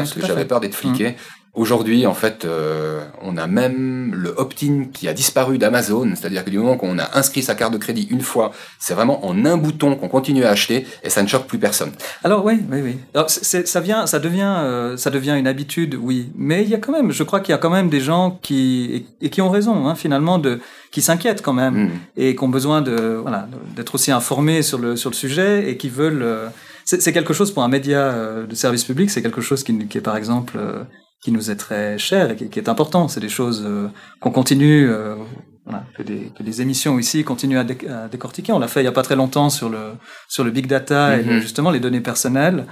parce 0.00 0.14
que 0.14 0.26
j'avais 0.26 0.44
peur 0.44 0.60
d'être 0.60 0.74
fliqué. 0.74 1.10
Mmh. 1.10 1.14
Aujourd'hui, 1.52 2.06
en 2.06 2.14
fait, 2.14 2.44
euh, 2.44 3.00
on 3.22 3.36
a 3.36 3.48
même 3.48 4.14
le 4.14 4.32
opt-in 4.36 4.84
qui 4.92 5.08
a 5.08 5.12
disparu 5.12 5.58
d'Amazon, 5.58 6.12
c'est-à-dire 6.14 6.44
que 6.44 6.50
du 6.50 6.58
moment 6.58 6.76
qu'on 6.76 6.96
a 7.00 7.18
inscrit 7.18 7.42
sa 7.42 7.56
carte 7.56 7.72
de 7.72 7.78
crédit 7.78 8.06
une 8.08 8.20
fois, 8.20 8.52
c'est 8.78 8.94
vraiment 8.94 9.26
en 9.26 9.44
un 9.44 9.56
bouton 9.56 9.96
qu'on 9.96 10.06
continue 10.06 10.44
à 10.44 10.50
acheter 10.50 10.86
et 11.02 11.10
ça 11.10 11.24
ne 11.24 11.26
choque 11.26 11.48
plus 11.48 11.58
personne. 11.58 11.90
Alors 12.22 12.44
oui, 12.44 12.60
oui, 12.70 12.78
oui. 12.84 12.98
Alors, 13.14 13.28
ça 13.28 13.80
vient, 13.80 14.06
ça 14.06 14.20
devient, 14.20 14.54
euh, 14.58 14.96
ça 14.96 15.10
devient 15.10 15.34
une 15.36 15.48
habitude, 15.48 15.96
oui. 16.00 16.30
Mais 16.36 16.62
il 16.62 16.68
y 16.68 16.74
a 16.74 16.78
quand 16.78 16.92
même, 16.92 17.10
je 17.10 17.24
crois 17.24 17.40
qu'il 17.40 17.50
y 17.50 17.56
a 17.56 17.58
quand 17.58 17.70
même 17.70 17.88
des 17.88 18.00
gens 18.00 18.38
qui 18.42 19.06
et, 19.20 19.28
qui 19.28 19.40
ont 19.40 19.50
raison, 19.50 19.88
hein, 19.88 19.96
finalement, 19.96 20.38
de 20.38 20.60
qui 20.92 21.02
s'inquiètent 21.02 21.42
quand 21.42 21.52
même 21.52 21.86
mmh. 21.86 21.90
et 22.16 22.36
qui 22.36 22.44
ont 22.44 22.48
besoin 22.48 22.80
de 22.80 23.18
voilà 23.20 23.48
d'être 23.74 23.96
aussi 23.96 24.12
informés 24.12 24.62
sur 24.62 24.78
le 24.78 24.94
sur 24.94 25.10
le 25.10 25.16
sujet 25.16 25.68
et 25.68 25.76
qui 25.76 25.88
veulent 25.88 26.22
euh, 26.22 26.46
c'est 26.98 27.12
quelque 27.12 27.32
chose 27.32 27.52
pour 27.52 27.62
un 27.62 27.68
média 27.68 27.98
euh, 27.98 28.46
de 28.46 28.54
service 28.54 28.84
public, 28.84 29.10
c'est 29.10 29.22
quelque 29.22 29.40
chose 29.40 29.62
qui, 29.62 29.86
qui, 29.86 29.98
est 29.98 30.00
par 30.00 30.16
exemple 30.16 30.54
euh, 30.58 30.82
qui 31.22 31.30
nous 31.30 31.50
est 31.50 31.56
très 31.56 31.98
cher 31.98 32.30
et 32.30 32.36
qui, 32.36 32.58
est 32.58 32.68
important. 32.68 33.06
C'est 33.08 33.20
des 33.20 33.28
choses 33.28 33.62
euh, 33.64 33.88
qu'on 34.20 34.30
continue, 34.30 34.90
voilà, 35.64 35.84
que, 35.96 36.02
des, 36.02 36.32
que 36.36 36.42
des 36.42 36.62
émissions 36.62 36.98
ici 36.98 37.22
continuent 37.22 37.58
à, 37.58 38.08
décortiquer. 38.08 38.52
On 38.52 38.58
l'a 38.58 38.68
fait 38.68 38.80
il 38.80 38.84
y 38.84 38.88
a 38.88 38.92
pas 38.92 39.02
très 39.02 39.16
longtemps 39.16 39.50
sur 39.50 39.68
le 39.68 39.92
sur 40.28 40.42
le 40.42 40.50
big 40.50 40.66
data 40.66 41.18
et 41.18 41.22
mm-hmm. 41.22 41.40
justement 41.40 41.70
les 41.70 41.80
données 41.80 42.00
personnelles. 42.00 42.66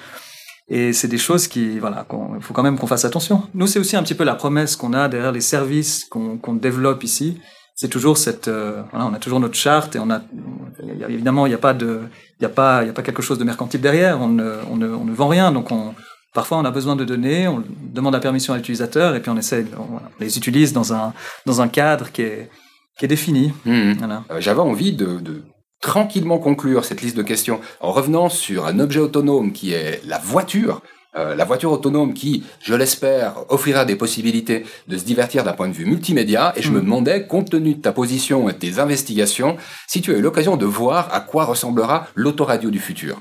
Et 0.70 0.92
c'est 0.92 1.08
des 1.08 1.18
choses 1.18 1.48
qui, 1.48 1.78
voilà, 1.78 2.06
il 2.36 2.42
faut 2.42 2.52
quand 2.52 2.62
même 2.62 2.78
qu'on 2.78 2.86
fasse 2.86 3.06
attention. 3.06 3.44
Nous, 3.54 3.66
c'est 3.66 3.78
aussi 3.78 3.96
un 3.96 4.02
petit 4.02 4.14
peu 4.14 4.24
la 4.24 4.34
promesse 4.34 4.76
qu'on 4.76 4.92
a 4.92 5.08
derrière 5.08 5.32
les 5.32 5.40
services 5.40 6.04
qu'on 6.04 6.36
qu'on 6.38 6.54
développe 6.54 7.04
ici 7.04 7.38
c'est 7.80 7.88
toujours 7.88 8.18
cette, 8.18 8.48
voilà, 8.48 9.06
on 9.06 9.14
a 9.14 9.18
toujours 9.18 9.38
notre 9.38 9.54
charte 9.54 9.94
et 9.94 10.00
on 10.00 10.10
a, 10.10 10.20
évidemment, 11.08 11.46
il 11.46 11.50
n'y 11.50 11.54
a 11.54 11.58
pas 11.58 11.74
de, 11.74 12.00
il 12.40 12.44
a 12.44 12.48
pas, 12.48 12.82
il 12.82 12.90
a 12.90 12.92
pas 12.92 13.02
quelque 13.02 13.22
chose 13.22 13.38
de 13.38 13.44
mercantile 13.44 13.80
derrière. 13.80 14.20
On 14.20 14.28
ne, 14.28 14.56
on 14.68 14.76
ne, 14.76 14.88
on 14.88 15.04
ne 15.04 15.12
vend 15.12 15.28
rien, 15.28 15.52
donc 15.52 15.70
on, 15.70 15.94
Parfois, 16.34 16.58
on 16.58 16.64
a 16.64 16.70
besoin 16.70 16.94
de 16.94 17.04
données, 17.04 17.48
on 17.48 17.64
demande 17.80 18.12
la 18.12 18.20
permission 18.20 18.52
à 18.52 18.56
l'utilisateur 18.58 19.14
et 19.14 19.20
puis 19.20 19.30
on 19.30 19.36
essaie, 19.36 19.64
on, 19.78 19.98
les 20.20 20.36
utilise 20.36 20.72
dans 20.72 20.92
un, 20.92 21.14
dans 21.46 21.60
un 21.62 21.68
cadre 21.68 22.12
qui 22.12 22.22
est, 22.22 22.50
qui 22.98 23.06
est 23.06 23.08
défini. 23.08 23.52
Mmh. 23.64 23.92
Voilà. 23.94 24.24
J'avais 24.38 24.60
envie 24.60 24.92
de, 24.92 25.18
de, 25.20 25.42
tranquillement 25.80 26.38
conclure 26.38 26.84
cette 26.84 27.02
liste 27.02 27.16
de 27.16 27.22
questions 27.22 27.60
en 27.80 27.92
revenant 27.92 28.28
sur 28.28 28.66
un 28.66 28.78
objet 28.78 29.00
autonome 29.00 29.52
qui 29.52 29.72
est 29.72 30.00
la 30.06 30.18
voiture. 30.18 30.82
Euh, 31.16 31.34
la 31.34 31.44
voiture 31.44 31.72
autonome 31.72 32.12
qui, 32.12 32.44
je 32.60 32.74
l'espère, 32.74 33.36
offrira 33.48 33.86
des 33.86 33.96
possibilités 33.96 34.64
de 34.88 34.98
se 34.98 35.04
divertir 35.04 35.42
d'un 35.42 35.54
point 35.54 35.68
de 35.68 35.72
vue 35.72 35.86
multimédia. 35.86 36.52
Et 36.54 36.62
je 36.62 36.70
me 36.70 36.80
demandais, 36.80 37.26
compte 37.26 37.50
tenu 37.50 37.74
de 37.74 37.80
ta 37.80 37.92
position 37.92 38.48
et 38.50 38.52
de 38.52 38.58
tes 38.58 38.78
investigations, 38.78 39.56
si 39.86 40.02
tu 40.02 40.12
as 40.12 40.18
eu 40.18 40.20
l'occasion 40.20 40.58
de 40.58 40.66
voir 40.66 41.08
à 41.12 41.20
quoi 41.20 41.46
ressemblera 41.46 42.08
l'autoradio 42.14 42.70
du 42.70 42.78
futur. 42.78 43.20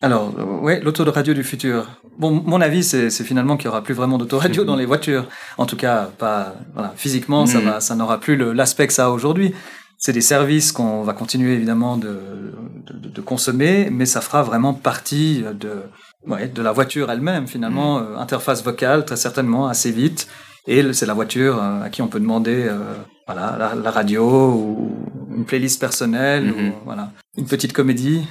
Alors, 0.00 0.32
euh, 0.38 0.44
ouais, 0.60 0.80
l'autoradio 0.80 1.34
du 1.34 1.44
futur. 1.44 1.86
Bon, 2.18 2.30
mon 2.30 2.62
avis, 2.62 2.82
c'est 2.82 3.10
finalement 3.22 3.58
qu'il 3.58 3.66
y 3.66 3.68
aura 3.68 3.82
plus 3.82 3.94
vraiment 3.94 4.16
d'autoradio 4.16 4.64
dans 4.70 4.76
les 4.76 4.86
voitures. 4.86 5.26
En 5.58 5.66
tout 5.66 5.76
cas, 5.76 6.10
pas 6.18 6.54
voilà, 6.72 6.94
physiquement, 6.96 7.44
ça, 7.44 7.58
mm. 7.58 7.64
va, 7.64 7.80
ça 7.80 7.94
n'aura 7.96 8.18
plus 8.18 8.36
l'aspect 8.54 8.86
que 8.86 8.94
ça 8.94 9.06
a 9.06 9.10
aujourd'hui 9.10 9.54
c'est 9.98 10.12
des 10.12 10.20
services 10.20 10.72
qu'on 10.72 11.02
va 11.02 11.14
continuer 11.14 11.54
évidemment 11.54 11.96
de, 11.96 12.20
de, 12.86 13.08
de, 13.08 13.20
consommer, 13.22 13.88
mais 13.90 14.04
ça 14.04 14.20
fera 14.20 14.42
vraiment 14.42 14.74
partie 14.74 15.42
de, 15.58 15.84
ouais, 16.26 16.48
de 16.48 16.62
la 16.62 16.72
voiture 16.72 17.10
elle-même 17.10 17.46
finalement, 17.46 17.98
mmh. 17.98 18.02
euh, 18.02 18.18
interface 18.18 18.62
vocale 18.62 19.04
très 19.04 19.16
certainement 19.16 19.68
assez 19.68 19.90
vite. 19.90 20.28
Et 20.68 20.92
c'est 20.92 21.06
la 21.06 21.14
voiture 21.14 21.62
euh, 21.62 21.84
à 21.84 21.90
qui 21.90 22.02
on 22.02 22.08
peut 22.08 22.18
demander 22.18 22.66
euh, 22.68 22.78
voilà, 23.26 23.74
la, 23.82 23.90
radio 23.90 24.50
ou 24.50 24.96
une 25.34 25.44
playlist 25.44 25.80
personnelle, 25.80 26.44
mmh. 26.44 26.68
ou, 26.68 26.72
voilà, 26.84 27.10
une 27.36 27.46
petite 27.46 27.72
comédie. 27.72 28.26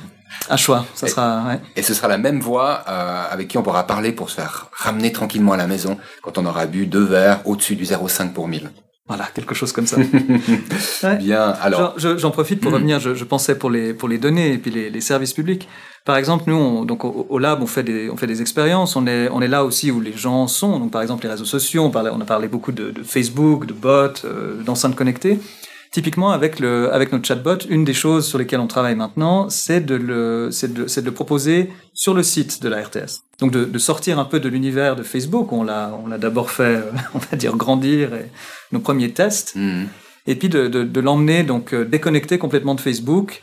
Un 0.50 0.58
choix, 0.58 0.86
ça 0.96 1.08
et, 1.08 1.10
sera. 1.10 1.44
Ouais. 1.48 1.60
Et 1.78 1.82
ce 1.82 1.94
sera 1.94 2.08
la 2.08 2.18
même 2.18 2.42
voix 2.42 2.74
avec 2.74 3.48
qui 3.48 3.58
on 3.58 3.64
pourra 3.64 3.88
parler 3.88 4.12
pour 4.12 4.30
se 4.30 4.36
faire 4.36 4.68
ramener 4.74 5.12
tranquillement 5.12 5.54
à 5.54 5.58
la 5.58 5.68
maison 5.68 5.98
quand 6.24 6.38
on 6.38 6.46
aura 6.46 6.66
bu 6.66 6.88
deux 6.88 7.06
verres 7.06 7.40
au-dessus 7.46 7.76
du 7.76 7.86
0,5 7.86 8.34
pour 8.34 8.48
1000. 8.48 8.70
Voilà, 9.08 9.28
quelque 9.36 9.54
chose 9.54 9.72
comme 9.72 9.86
ça. 9.86 9.98
ouais. 11.04 11.18
Bien, 11.18 11.50
alors. 11.62 11.94
J'en 11.98 12.32
profite 12.32 12.60
pour 12.60 12.72
mm. 12.72 12.74
revenir, 12.74 13.00
je, 13.00 13.14
je, 13.14 13.24
pensais 13.24 13.56
pour 13.56 13.70
les, 13.70 13.94
pour 13.94 14.10
les 14.10 14.18
données 14.18 14.54
et 14.54 14.58
puis 14.58 14.72
les, 14.72 14.90
les 14.90 15.02
services 15.02 15.34
publics. 15.34 15.68
Par 16.06 16.18
exemple, 16.18 16.46
nous, 16.48 16.56
on, 16.56 16.86
donc 16.86 17.06
au, 17.06 17.28
au, 17.30 17.38
lab, 17.38 17.62
on 17.62 17.68
fait 17.68 17.84
des, 17.84 18.10
on 18.10 18.18
fait 18.18 18.26
des 18.26 18.42
expériences. 18.42 18.96
On 18.96 19.06
est, 19.06 19.30
on 19.30 19.42
est 19.42 19.48
là 19.48 19.64
aussi 19.64 19.92
où 19.92 20.02
les 20.02 20.14
gens 20.14 20.48
sont. 20.48 20.80
Donc, 20.80 20.92
par 20.92 21.04
exemple, 21.04 21.24
les 21.24 21.30
réseaux 21.30 21.46
sociaux. 21.46 21.84
On, 21.84 21.92
parlait, 21.92 22.10
on 22.12 22.20
a 22.20 22.26
parlé 22.26 22.48
beaucoup 22.48 22.72
de, 22.72 22.90
de 22.90 23.04
Facebook, 23.04 23.68
de 23.68 23.74
bots, 23.74 24.26
euh, 24.26 24.64
d'enceintes 24.64 24.96
connectées. 24.96 25.40
Typiquement, 25.96 26.32
avec, 26.32 26.60
le, 26.60 26.94
avec 26.94 27.14
notre 27.14 27.26
chatbot, 27.26 27.58
une 27.70 27.86
des 27.86 27.94
choses 27.94 28.28
sur 28.28 28.38
lesquelles 28.38 28.60
on 28.60 28.68
travaille 28.68 28.96
maintenant, 28.96 29.50
c'est 29.50 29.80
de, 29.80 29.96
le, 29.96 30.50
c'est 30.52 30.74
de, 30.74 30.84
de 30.84 31.06
le 31.06 31.12
proposer 31.14 31.72
sur 31.94 32.14
le 32.14 32.22
site 32.22 32.62
de 32.62 32.68
la 32.68 32.82
RTS. 32.82 33.24
Donc 33.40 33.54
de, 33.54 33.64
de 33.64 33.80
sortir 33.80 34.20
un 34.20 34.26
peu 34.26 34.42
de 34.42 34.50
l'univers 34.50 34.98
de 34.98 35.04
Facebook. 35.04 35.54
On 35.54 35.64
l'a, 35.64 35.98
on 36.04 36.08
l'a 36.08 36.18
d'abord 36.18 36.52
fait, 36.52 36.84
on 37.14 37.20
va 37.20 37.38
dire, 37.38 37.56
grandir 37.56 38.14
et 38.14 38.30
nos 38.74 38.82
premiers 38.82 39.12
tests. 39.12 39.54
Mmh. 39.56 39.84
Et 40.28 40.36
puis 40.36 40.50
de, 40.50 40.68
de, 40.68 41.00
l'emmener 41.00 41.44
donc 41.44 41.74
euh, 41.74 41.86
déconnecté 41.86 42.40
complètement 42.40 42.76
de 42.76 42.82
Facebook 42.82 43.42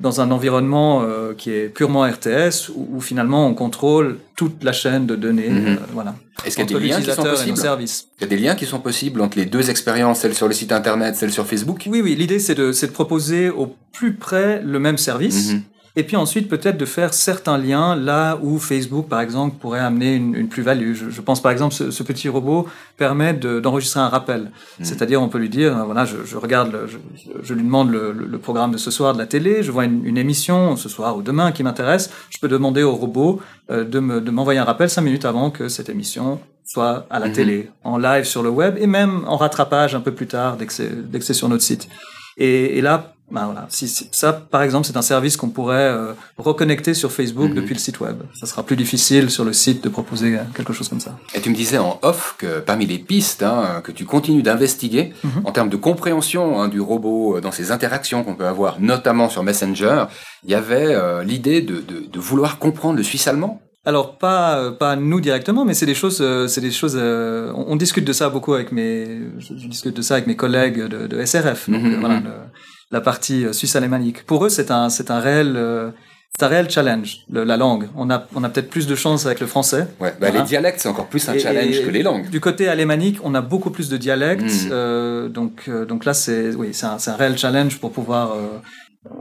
dans 0.00 0.20
un 0.20 0.30
environnement 0.30 1.02
euh, 1.02 1.34
qui 1.36 1.50
est 1.50 1.68
purement 1.68 2.02
RTS 2.02 2.70
où, 2.74 2.88
où, 2.94 3.00
finalement 3.00 3.46
on 3.46 3.54
contrôle 3.54 4.18
toute 4.36 4.62
la 4.62 4.72
chaîne 4.72 5.06
de 5.06 5.16
données. 5.16 5.48
Mmh. 5.48 5.66
Euh, 5.66 5.76
voilà. 5.92 6.14
Est-ce 6.44 6.56
qu'il 6.56 6.70
y 6.70 6.74
a 6.74 6.78
des 6.78 6.86
liens 6.86 7.00
qui 7.00 7.10
sont 7.10 7.22
possibles 7.22 7.58
Il 7.58 8.20
y 8.20 8.24
a 8.24 8.26
des 8.26 8.36
liens 8.36 8.54
qui 8.54 8.66
sont 8.66 8.78
possibles 8.78 9.20
entre 9.20 9.38
les 9.38 9.46
deux 9.46 9.70
expériences, 9.70 10.20
celle 10.20 10.34
sur 10.34 10.46
le 10.46 10.54
site 10.54 10.72
internet, 10.72 11.16
celle 11.16 11.32
sur 11.32 11.46
Facebook? 11.46 11.84
Oui, 11.88 12.00
oui. 12.02 12.14
L'idée 12.14 12.38
c'est 12.38 12.54
de, 12.54 12.70
de 12.70 12.86
proposer 12.92 13.50
au 13.50 13.74
plus 13.92 14.14
près 14.14 14.60
le 14.62 14.78
même 14.78 14.98
service. 14.98 15.52
Mmh. 15.52 15.60
Et 15.98 16.04
puis 16.04 16.16
ensuite, 16.16 16.48
peut-être 16.48 16.76
de 16.76 16.84
faire 16.84 17.14
certains 17.14 17.56
liens 17.56 17.96
là 17.96 18.38
où 18.42 18.58
Facebook, 18.58 19.08
par 19.08 19.20
exemple, 19.22 19.56
pourrait 19.58 19.80
amener 19.80 20.14
une, 20.14 20.34
une 20.34 20.48
plus-value. 20.48 20.92
Je, 20.92 21.08
je, 21.08 21.20
pense, 21.22 21.40
par 21.40 21.52
exemple, 21.52 21.74
ce, 21.74 21.90
ce 21.90 22.02
petit 22.02 22.28
robot 22.28 22.68
permet 22.98 23.32
d'enregistrer 23.32 24.00
un 24.00 24.08
rappel. 24.08 24.42
Mmh. 24.78 24.84
C'est-à-dire, 24.84 25.22
on 25.22 25.28
peut 25.28 25.38
lui 25.38 25.48
dire, 25.48 25.74
voilà, 25.86 26.04
je, 26.04 26.18
je 26.26 26.36
regarde, 26.36 26.70
le, 26.70 26.86
je, 26.86 26.98
je, 27.42 27.54
lui 27.54 27.62
demande 27.62 27.90
le, 27.90 28.12
le, 28.12 28.38
programme 28.38 28.72
de 28.72 28.76
ce 28.76 28.90
soir 28.90 29.14
de 29.14 29.18
la 29.18 29.26
télé, 29.26 29.62
je 29.62 29.72
vois 29.72 29.86
une, 29.86 30.04
une 30.04 30.18
émission 30.18 30.76
ce 30.76 30.90
soir 30.90 31.16
ou 31.16 31.22
demain 31.22 31.50
qui 31.50 31.62
m'intéresse, 31.62 32.10
je 32.28 32.38
peux 32.38 32.48
demander 32.48 32.82
au 32.82 32.94
robot 32.94 33.40
euh, 33.70 33.82
de 33.82 33.98
m'envoyer 33.98 34.60
me, 34.60 34.64
un 34.64 34.66
rappel 34.66 34.90
cinq 34.90 35.00
minutes 35.00 35.24
avant 35.24 35.50
que 35.50 35.68
cette 35.68 35.88
émission 35.88 36.40
soit 36.62 37.06
à 37.08 37.18
la 37.18 37.28
mmh. 37.28 37.32
télé, 37.32 37.70
en 37.84 37.96
live 37.96 38.24
sur 38.24 38.42
le 38.42 38.50
web 38.50 38.76
et 38.78 38.86
même 38.86 39.24
en 39.26 39.38
rattrapage 39.38 39.94
un 39.94 40.00
peu 40.00 40.12
plus 40.12 40.26
tard 40.26 40.58
dès 40.58 40.66
que 40.66 40.72
c'est 41.24 41.34
sur 41.34 41.48
notre 41.48 41.62
site. 41.62 41.88
Et, 42.36 42.76
et 42.76 42.82
là, 42.82 43.15
ben 43.30 43.44
voilà. 43.46 43.66
Si, 43.70 43.88
ça, 43.88 44.32
par 44.32 44.62
exemple, 44.62 44.86
c'est 44.86 44.96
un 44.96 45.02
service 45.02 45.36
qu'on 45.36 45.48
pourrait 45.48 45.88
euh, 45.90 46.12
reconnecter 46.38 46.94
sur 46.94 47.10
Facebook 47.10 47.50
-hmm. 47.50 47.54
depuis 47.60 47.74
le 47.74 47.80
site 47.80 47.98
web. 48.00 48.16
Ça 48.40 48.46
sera 48.46 48.62
plus 48.62 48.76
difficile 48.76 49.30
sur 49.30 49.44
le 49.44 49.52
site 49.52 49.82
de 49.82 49.88
proposer 49.88 50.30
euh, 50.36 50.42
quelque 50.54 50.72
chose 50.72 50.88
comme 50.88 51.00
ça. 51.00 51.12
Et 51.34 51.40
tu 51.40 51.50
me 51.50 51.56
disais 51.56 51.78
en 51.78 51.98
off 52.02 52.36
que 52.38 52.60
parmi 52.60 52.86
les 52.86 52.98
pistes 53.10 53.42
hein, 53.42 53.80
que 53.86 53.92
tu 53.98 54.04
continues 54.14 54.44
d'investiguer 54.48 55.04
-hmm. 55.12 55.48
en 55.48 55.52
termes 55.56 55.72
de 55.76 55.80
compréhension 55.88 56.44
hein, 56.60 56.68
du 56.76 56.80
robot 56.90 57.22
euh, 57.36 57.40
dans 57.44 57.54
ses 57.58 57.66
interactions 57.76 58.20
qu'on 58.24 58.36
peut 58.40 58.50
avoir, 58.54 58.72
notamment 58.92 59.28
sur 59.34 59.42
Messenger, 59.50 59.98
il 60.44 60.50
y 60.54 60.58
avait 60.62 60.90
euh, 60.94 61.24
l'idée 61.30 61.60
de, 61.70 61.76
de, 61.90 61.96
de, 62.14 62.20
vouloir 62.28 62.52
comprendre 62.64 62.96
le 63.02 63.06
suisse 63.10 63.26
allemand? 63.32 63.52
Alors 63.90 64.08
pas 64.26 64.44
pas 64.82 64.92
nous 65.10 65.20
directement, 65.28 65.62
mais 65.68 65.74
c'est 65.78 65.90
des 65.92 65.98
choses 66.02 66.20
c'est 66.52 66.64
des 66.68 66.74
choses. 66.80 66.96
on, 67.58 67.62
on, 67.72 67.76
discute 67.84 68.06
de 68.10 68.14
ça 68.20 68.26
beaucoup 68.34 68.54
avec 68.58 68.68
mes 68.78 68.92
je, 69.44 69.50
discute 69.74 69.96
de 70.00 70.04
ça 70.08 70.12
avec 70.16 70.26
mes 70.32 70.38
collègues 70.44 70.80
de, 70.94 71.00
de 71.12 71.16
SRF. 71.30 71.60
Donc, 71.72 71.82
-hmm. 71.82 72.00
voilà, 72.02 72.18
le, 72.28 72.34
la 72.90 73.00
partie 73.00 73.44
euh, 73.44 73.52
suisse-alémanique. 73.52 74.24
Pour 74.26 74.44
eux, 74.44 74.48
c'est 74.48 74.70
un, 74.70 74.88
c'est 74.88 75.10
un 75.10 75.20
réel, 75.20 75.54
euh, 75.56 75.90
c'est 76.38 76.44
un 76.44 76.48
réel 76.48 76.70
challenge, 76.70 77.24
le, 77.30 77.44
la 77.44 77.56
langue. 77.56 77.88
On 77.96 78.10
a, 78.10 78.26
on 78.34 78.44
a 78.44 78.48
peut-être 78.48 78.70
plus 78.70 78.86
de 78.86 78.94
chance 78.94 79.26
avec 79.26 79.40
le 79.40 79.46
français. 79.46 79.88
Ouais, 80.00 80.10
bah 80.10 80.28
voilà. 80.28 80.40
les 80.40 80.44
dialectes, 80.44 80.80
c'est 80.80 80.88
encore 80.88 81.06
plus 81.06 81.28
un 81.28 81.38
challenge 81.38 81.78
et, 81.78 81.82
que 81.82 81.90
les 81.90 82.02
langues. 82.02 82.28
Du 82.30 82.40
côté 82.40 82.68
alémanique, 82.68 83.18
on 83.24 83.34
a 83.34 83.40
beaucoup 83.40 83.70
plus 83.70 83.88
de 83.88 83.96
dialectes. 83.96 84.42
Mmh. 84.42 84.68
Euh, 84.70 85.28
donc, 85.28 85.64
euh, 85.68 85.84
donc 85.84 86.04
là, 86.04 86.14
c'est, 86.14 86.54
oui, 86.54 86.68
c'est 86.72 86.86
un, 86.86 86.98
c'est 86.98 87.10
un 87.10 87.16
réel 87.16 87.36
challenge 87.38 87.78
pour 87.80 87.92
pouvoir. 87.92 88.32
Euh... 88.32 88.58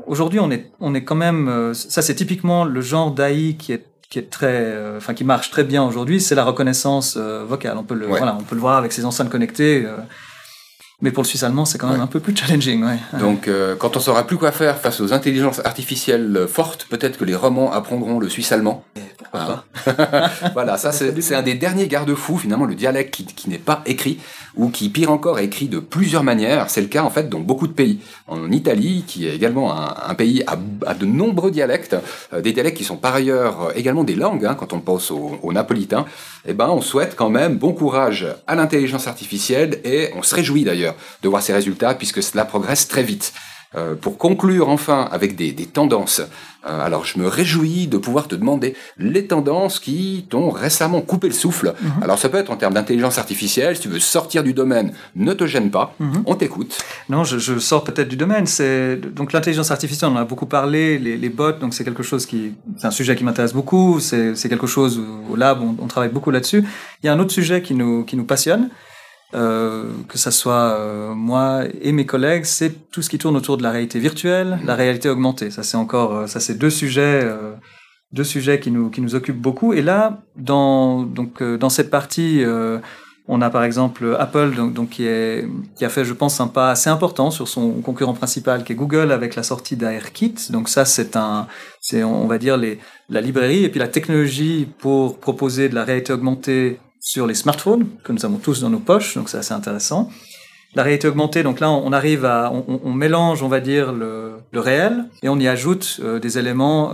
Aujourd'hui, 0.07 0.39
on 0.39 0.51
est, 0.51 0.71
on 0.79 0.93
est 0.93 1.03
quand 1.03 1.15
même. 1.15 1.47
Euh, 1.47 1.73
ça, 1.73 2.01
c'est 2.01 2.15
typiquement 2.15 2.65
le 2.65 2.81
genre 2.81 3.11
d'AI 3.11 3.55
qui 3.57 3.73
est 3.73 3.85
qui 4.07 4.19
est 4.19 4.29
très, 4.29 4.77
enfin 4.95 5.15
qui 5.15 5.23
marche 5.23 5.49
très 5.49 5.63
bien 5.63 5.83
aujourd'hui, 5.83 6.21
c'est 6.21 6.35
la 6.35 6.43
reconnaissance 6.43 7.17
vocale. 7.17 7.75
On 7.75 7.83
peut 7.83 7.95
le, 7.95 8.05
ouais. 8.05 8.19
voilà, 8.19 8.37
on 8.39 8.43
peut 8.43 8.53
le 8.53 8.61
voir 8.61 8.77
avec 8.77 8.91
ces 8.91 9.03
enceintes 9.03 9.29
connectées. 9.29 9.83
Mais 11.01 11.11
pour 11.11 11.23
le 11.23 11.27
suisse 11.27 11.43
allemand, 11.43 11.65
c'est 11.65 11.77
quand 11.77 11.87
même 11.87 11.97
ouais. 11.97 12.03
un 12.03 12.07
peu 12.07 12.21
plus 12.21 12.35
challenging. 12.35 12.83
Ouais. 12.83 12.97
Donc, 13.19 13.49
euh, 13.49 13.75
quand 13.75 13.97
on 13.97 13.99
saura 13.99 14.25
plus 14.25 14.37
quoi 14.37 14.53
faire 14.53 14.77
face 14.79 15.01
aux 15.01 15.11
intelligences 15.11 15.59
artificielles 15.65 16.47
fortes, 16.47 16.87
peut-être 16.89 17.17
que 17.17 17.25
les 17.25 17.35
romans 17.35 17.73
apprendront 17.73 18.17
le 18.17 18.29
suisse 18.29 18.53
allemand. 18.53 18.85
Voilà, 19.33 19.65
voilà 20.53 20.77
ça 20.77 20.91
c'est 20.93 21.35
un 21.35 21.41
des 21.41 21.55
derniers 21.55 21.87
garde-fous, 21.87 22.37
finalement, 22.37 22.65
le 22.65 22.75
dialecte 22.75 23.13
qui, 23.13 23.25
qui 23.25 23.49
n'est 23.49 23.57
pas 23.57 23.81
écrit, 23.85 24.19
ou 24.55 24.69
qui, 24.69 24.87
pire 24.87 25.11
encore, 25.11 25.37
est 25.39 25.45
écrit 25.45 25.67
de 25.67 25.79
plusieurs 25.79 26.23
manières. 26.23 26.69
C'est 26.69 26.79
le 26.79 26.87
cas, 26.87 27.03
en 27.03 27.09
fait, 27.09 27.27
dans 27.27 27.41
beaucoup 27.41 27.67
de 27.67 27.73
pays. 27.73 27.99
En 28.27 28.49
Italie, 28.51 29.03
qui 29.05 29.27
est 29.27 29.35
également 29.35 29.73
un, 29.73 29.93
un 30.07 30.15
pays 30.15 30.43
à, 30.47 30.57
à, 30.85 30.93
de 30.93 31.05
nombreux 31.05 31.51
dialectes, 31.51 31.97
euh, 32.33 32.39
des 32.39 32.53
dialectes 32.53 32.77
qui 32.77 32.85
sont 32.85 32.95
par 32.95 33.15
ailleurs 33.15 33.71
également 33.75 34.05
des 34.05 34.15
langues, 34.15 34.45
hein, 34.45 34.55
quand 34.57 34.71
on 34.71 34.79
pense 34.79 35.11
au, 35.11 35.37
au 35.43 35.51
napolitain, 35.51 36.05
eh 36.47 36.53
ben, 36.53 36.69
on 36.69 36.79
souhaite 36.79 37.15
quand 37.17 37.29
même 37.29 37.57
bon 37.57 37.73
courage 37.73 38.27
à 38.47 38.55
l'intelligence 38.55 39.07
artificielle 39.07 39.81
et 39.83 40.11
on 40.15 40.23
se 40.23 40.33
réjouit 40.33 40.63
d'ailleurs 40.63 40.84
de 41.23 41.27
voir 41.29 41.41
ces 41.41 41.53
résultats 41.53 41.93
puisque 41.93 42.21
cela 42.21 42.43
progresse 42.45 42.87
très 42.87 43.03
vite. 43.03 43.33
Euh, 43.75 43.93
pour 44.03 44.17
conclure 44.17 44.69
enfin 44.69 45.01
avec 45.11 45.35
des, 45.35 45.51
des 45.51 45.65
tendances, 45.65 46.21
euh, 46.21 46.85
alors 46.87 47.03
je 47.03 47.19
me 47.19 47.27
réjouis 47.27 47.87
de 47.87 47.97
pouvoir 47.97 48.25
te 48.29 48.35
demander 48.35 48.73
les 48.97 49.25
tendances 49.27 49.81
qui 49.85 50.25
t'ont 50.29 50.49
récemment 50.49 51.01
coupé 51.01 51.27
le 51.27 51.33
souffle. 51.33 51.69
-hmm. 51.73 52.03
Alors 52.05 52.17
ça 52.17 52.29
peut 52.29 52.37
être 52.43 52.51
en 52.55 52.59
termes 52.61 52.75
d'intelligence 52.77 53.17
artificielle, 53.17 53.75
si 53.75 53.81
tu 53.81 53.89
veux 53.89 53.99
sortir 53.99 54.41
du 54.49 54.53
domaine, 54.61 54.93
ne 55.27 55.33
te 55.39 55.45
gêne 55.53 55.69
pas, 55.77 55.87
-hmm. 55.99 56.23
on 56.31 56.35
t'écoute. 56.41 56.73
Non, 57.13 57.21
je, 57.29 57.37
je 57.47 57.53
sors 57.69 57.83
peut-être 57.87 58.07
du 58.15 58.19
domaine. 58.23 58.45
C'est 58.57 58.95
donc 59.19 59.27
l'intelligence 59.35 59.71
artificielle, 59.77 60.09
on 60.11 60.15
en 60.19 60.23
a 60.25 60.29
beaucoup 60.31 60.49
parlé, 60.59 60.83
les, 61.05 61.15
les 61.23 61.31
bots, 61.39 61.57
donc 61.63 61.71
c'est 61.75 61.85
quelque 61.89 62.05
chose 62.11 62.23
qui, 62.29 62.39
c'est 62.79 62.87
un 62.91 62.95
sujet 62.99 63.13
qui 63.17 63.25
m'intéresse 63.27 63.55
beaucoup. 63.59 63.89
C'est 63.99 64.49
quelque 64.51 64.69
chose 64.75 64.93
où, 65.03 65.05
au 65.33 65.35
lab 65.43 65.57
on, 65.67 65.71
on 65.83 65.87
travaille 65.93 66.13
beaucoup 66.17 66.31
là-dessus. 66.35 66.61
Il 66.99 67.05
y 67.07 67.09
a 67.09 67.13
un 67.15 67.19
autre 67.23 67.33
sujet 67.39 67.59
qui 67.65 67.73
nous 67.81 67.95
qui 68.07 68.15
nous 68.19 68.27
passionne. 68.33 68.63
Euh, 69.35 69.91
que 70.07 70.17
ça 70.17 70.31
soit 70.31 70.77
euh, 70.79 71.13
moi 71.13 71.63
et 71.81 71.91
mes 71.91 72.05
collègues, 72.05 72.45
c'est 72.45 72.89
tout 72.89 73.01
ce 73.01 73.09
qui 73.09 73.17
tourne 73.17 73.35
autour 73.35 73.57
de 73.57 73.63
la 73.63 73.71
réalité 73.71 73.99
virtuelle, 73.99 74.59
la 74.63 74.75
réalité 74.75 75.09
augmentée. 75.09 75.51
Ça 75.51 75.61
c'est 75.61 75.75
encore, 75.75 76.15
euh, 76.15 76.27
ça 76.27 76.39
c'est 76.39 76.53
deux 76.55 76.69
sujets, 76.69 77.21
euh, 77.23 77.51
deux 78.13 78.23
sujets 78.23 78.61
qui 78.61 78.71
nous 78.71 78.89
qui 78.89 79.01
nous 79.01 79.13
occupent 79.13 79.41
beaucoup. 79.41 79.73
Et 79.73 79.81
là, 79.81 80.21
dans 80.37 81.03
donc 81.03 81.43
dans 81.43 81.69
cette 81.69 81.89
partie, 81.89 82.43
on 83.27 83.41
a 83.41 83.49
par 83.49 83.65
exemple 83.65 84.15
Apple 84.19 84.51
donc, 84.55 84.73
donc 84.73 84.89
qui 84.89 85.05
est 85.05 85.45
qui 85.75 85.83
a 85.83 85.89
fait, 85.89 86.05
je 86.05 86.13
pense, 86.13 86.39
un 86.39 86.47
pas 86.47 86.71
assez 86.71 86.89
important 86.89 87.29
sur 87.29 87.49
son 87.49 87.71
concurrent 87.81 88.13
principal, 88.13 88.63
qui 88.63 88.71
est 88.71 88.75
Google, 88.75 89.11
avec 89.11 89.35
la 89.35 89.43
sortie 89.43 89.75
d'ARKit. 89.75 90.35
Donc 90.51 90.69
ça 90.69 90.85
c'est 90.85 91.17
un, 91.17 91.47
c'est 91.81 92.05
on 92.05 92.27
va 92.27 92.37
dire 92.37 92.55
les 92.55 92.79
la 93.09 93.19
librairie 93.19 93.65
et 93.65 93.69
puis 93.69 93.79
la 93.79 93.89
technologie 93.89 94.65
pour 94.79 95.19
proposer 95.19 95.67
de 95.67 95.75
la 95.75 95.83
réalité 95.83 96.13
augmentée 96.13 96.79
sur 97.05 97.27
les 97.27 97.35
smartphones 97.35 97.87
que 98.03 98.11
nous 98.11 98.25
avons 98.25 98.37
tous 98.37 98.61
dans 98.61 98.71
nos 98.71 98.79
poches, 98.79 99.15
donc 99.15 99.29
c'est 99.29 99.37
assez 99.37 99.53
intéressant. 99.53 100.09
La 100.73 100.81
réalité 100.81 101.07
augmentée, 101.07 101.43
donc 101.43 101.59
là, 101.59 101.69
on 101.69 101.93
arrive 101.93 102.25
à, 102.25 102.51
on, 102.51 102.91
mélange, 102.91 103.43
on 103.43 103.47
va 103.47 103.59
dire, 103.59 103.93
le, 103.93 104.41
réel 104.53 105.05
et 105.21 105.29
on 105.29 105.39
y 105.39 105.47
ajoute 105.47 106.01
des 106.21 106.37
éléments 106.37 106.91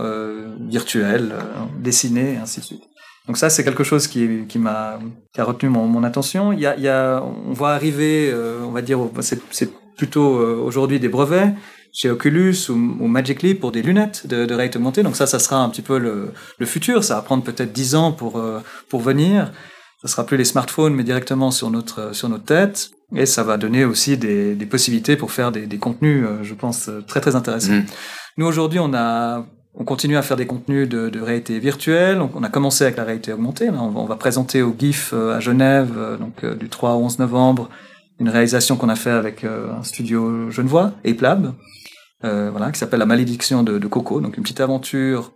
virtuels, 0.60 1.34
dessinés, 1.80 2.34
et 2.34 2.36
ainsi 2.36 2.60
de 2.60 2.64
suite. 2.64 2.82
Donc 3.26 3.38
ça, 3.38 3.50
c'est 3.50 3.64
quelque 3.64 3.82
chose 3.82 4.06
qui, 4.06 4.46
qui 4.48 4.58
m'a 4.60 5.00
qui 5.32 5.40
a 5.40 5.44
retenu 5.44 5.68
mon, 5.68 5.88
mon 5.88 6.04
attention. 6.04 6.52
Il 6.52 6.60
y, 6.60 6.66
a, 6.66 6.76
il 6.76 6.82
y 6.82 6.88
a, 6.88 7.22
on 7.22 7.52
voit 7.52 7.72
arriver, 7.72 8.32
on 8.62 8.70
va 8.70 8.82
dire, 8.82 9.00
c'est 9.20 9.70
plutôt 9.96 10.36
aujourd'hui 10.62 11.00
des 11.00 11.08
brevets 11.08 11.52
chez 11.92 12.10
Oculus 12.10 12.56
ou, 12.70 12.74
Magic 12.74 13.42
Leap 13.42 13.60
pour 13.60 13.70
des 13.70 13.82
lunettes 13.82 14.26
de, 14.26 14.52
réalité 14.52 14.78
augmentée. 14.78 15.02
Donc 15.02 15.14
ça, 15.14 15.26
ça 15.26 15.38
sera 15.38 15.56
un 15.56 15.68
petit 15.68 15.82
peu 15.82 15.98
le, 15.98 16.32
le 16.58 16.66
futur. 16.66 17.04
Ça 17.04 17.16
va 17.16 17.22
prendre 17.22 17.44
peut-être 17.44 17.72
10 17.72 17.94
ans 17.94 18.12
pour, 18.12 18.38
euh, 18.38 18.60
pour 18.88 19.00
venir. 19.00 19.52
Ça 20.02 20.08
sera 20.08 20.26
plus 20.26 20.36
les 20.36 20.44
smartphones, 20.44 20.94
mais 20.94 21.04
directement 21.04 21.50
sur 21.50 21.70
notre, 21.70 22.14
sur 22.14 22.28
notre 22.28 22.44
tête. 22.44 22.90
Et 23.14 23.26
ça 23.26 23.42
va 23.42 23.56
donner 23.56 23.84
aussi 23.84 24.16
des, 24.16 24.54
des 24.54 24.66
possibilités 24.66 25.16
pour 25.16 25.30
faire 25.30 25.52
des, 25.52 25.66
des 25.66 25.78
contenus, 25.78 26.24
euh, 26.26 26.42
je 26.42 26.54
pense, 26.54 26.90
très 27.06 27.20
très 27.20 27.36
intéressants. 27.36 27.72
Mmh. 27.72 27.86
Nous 28.38 28.46
aujourd'hui, 28.46 28.78
on 28.80 28.92
a 28.94 29.46
on 29.74 29.84
continue 29.84 30.18
à 30.18 30.22
faire 30.22 30.36
des 30.36 30.46
contenus 30.46 30.86
de, 30.86 31.08
de 31.08 31.20
réalité 31.20 31.58
virtuelle. 31.58 32.20
On, 32.20 32.42
a 32.42 32.50
commencé 32.50 32.84
avec 32.84 32.98
la 32.98 33.04
réalité 33.04 33.32
augmentée. 33.32 33.70
on, 33.70 33.88
va, 33.88 34.00
on, 34.00 34.04
va, 34.04 34.16
présenter 34.16 34.60
au 34.60 34.74
GIF 34.78 35.12
euh, 35.14 35.34
à 35.34 35.40
Genève, 35.40 36.18
donc 36.20 36.44
du 36.44 36.68
3 36.68 36.92
au 36.92 37.04
11 37.04 37.20
novembre, 37.20 37.70
une 38.20 38.28
réalisation 38.28 38.76
qu'on 38.76 38.90
a 38.90 38.96
fait 38.96 39.10
avec 39.10 39.44
un 39.44 39.82
studio 39.82 40.50
genevois, 40.50 40.92
Ape 41.06 41.22
Lab, 41.22 41.54
euh, 42.24 42.50
voilà, 42.50 42.70
qui 42.70 42.78
s'appelle 42.78 43.00
La 43.00 43.06
malédiction 43.06 43.62
de, 43.62 43.78
de, 43.78 43.86
Coco, 43.88 44.20
donc 44.20 44.36
une 44.36 44.42
petite 44.44 44.60
aventure 44.60 45.32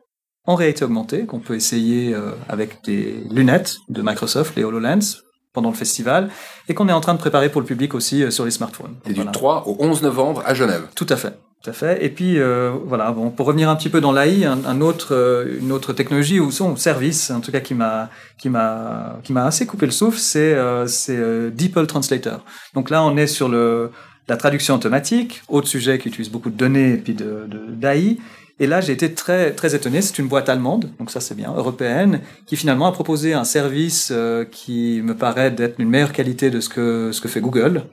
en 0.47 0.55
réalité 0.55 0.85
augmentée 0.85 1.27
qu'on 1.27 1.41
peut 1.41 1.55
essayer 1.55 2.15
euh, 2.15 2.33
avec 2.49 2.85
des 2.85 3.23
lunettes 3.31 3.79
de 3.89 4.03
Microsoft, 4.03 4.55
les 4.57 4.65
HoloLens, 4.65 5.23
pendant 5.53 5.71
le 5.71 5.77
festival, 5.77 6.29
et 6.69 6.75
qu'on 6.75 6.89
est 6.89 6.93
en 6.93 7.01
train 7.01 7.15
de 7.15 7.19
préparer 7.19 7.49
pour 7.49 7.61
le 7.61 7.67
public 7.67 7.95
aussi 7.95 8.23
euh, 8.23 8.31
sur 8.31 8.45
les 8.45 8.51
smartphones. 8.51 8.97
Et 9.09 9.13
du 9.13 9.25
3 9.25 9.65
au 9.67 9.77
11 9.81 10.03
novembre 10.03 10.43
à 10.47 10.55
Genève. 10.55 10.83
Tout 10.95 11.07
à 11.09 11.17
fait. 11.17 11.39
Tout 11.67 11.71
à 11.71 11.73
fait. 11.73 12.05
Et 12.05 12.11
puis 12.11 12.39
euh, 12.39 12.71
voilà, 12.85 13.11
bon, 13.11 13.31
pour 13.31 13.47
revenir 13.47 13.69
un 13.69 13.75
petit 13.75 13.89
peu 13.89 14.01
dans 14.01 14.13
l'AI, 14.13 14.45
un, 14.45 14.65
un, 14.65 14.81
autre, 14.81 15.15
euh, 15.15 15.59
une 15.61 15.73
autre 15.73 15.93
technologie 15.93 16.39
ou 16.39 16.53
son 16.53 16.77
service, 16.77 17.31
en 17.31 17.41
tout 17.41 17.51
cas 17.51 17.61
qui 17.61 17.75
m'a 17.75 18.09
qui 18.39 18.49
m'a 18.49 19.19
qui 19.25 19.33
m'a 19.33 19.47
assez 19.47 19.67
coupé 19.67 19.87
le 19.87 19.93
souffle, 19.93 20.19
c'est 20.19 20.55
euh, 20.55 20.87
c'est 20.87 21.51
DeepL 21.51 21.87
Translator. 21.89 22.45
Donc 22.75 22.91
là, 22.91 23.03
on 23.03 23.17
est 23.17 23.27
sur 23.27 23.49
le 23.49 23.91
la 24.29 24.37
traduction 24.37 24.75
automatique, 24.75 25.43
autre 25.49 25.67
sujet 25.67 25.99
qui 25.99 26.09
utilise 26.09 26.31
beaucoup 26.31 26.51
de 26.51 26.57
données 26.57 26.93
et 26.93 26.99
puis 26.99 27.15
de, 27.15 27.49
d'AI. 27.71 28.19
Et 28.59 28.67
là, 28.67 28.81
j'ai 28.81 28.93
été 28.93 29.13
très, 29.13 29.53
très 29.53 29.75
étonné. 29.75 30.01
C'est 30.01 30.19
une 30.19 30.29
boîte 30.29 30.49
allemande, 30.49 30.91
donc 30.99 31.11
ça 31.11 31.21
c'est 31.21 31.35
bien, 31.35 31.53
européenne, 31.55 32.21
qui 32.47 32.57
finalement 32.57 32.87
a 32.87 32.93
proposé 32.93 33.35
un 33.35 33.45
service 33.45 34.09
euh, 34.13 34.45
qui 34.45 35.03
me 35.03 35.15
paraît 35.15 35.51
d'être 35.51 35.79
une 35.79 35.91
meilleure 35.91 36.13
qualité 36.13 36.51
de 36.51 36.61
ce 36.61 36.69
que, 36.69 37.11
ce 37.13 37.21
que 37.21 37.29
fait 37.29 37.41
Google. 37.41 37.85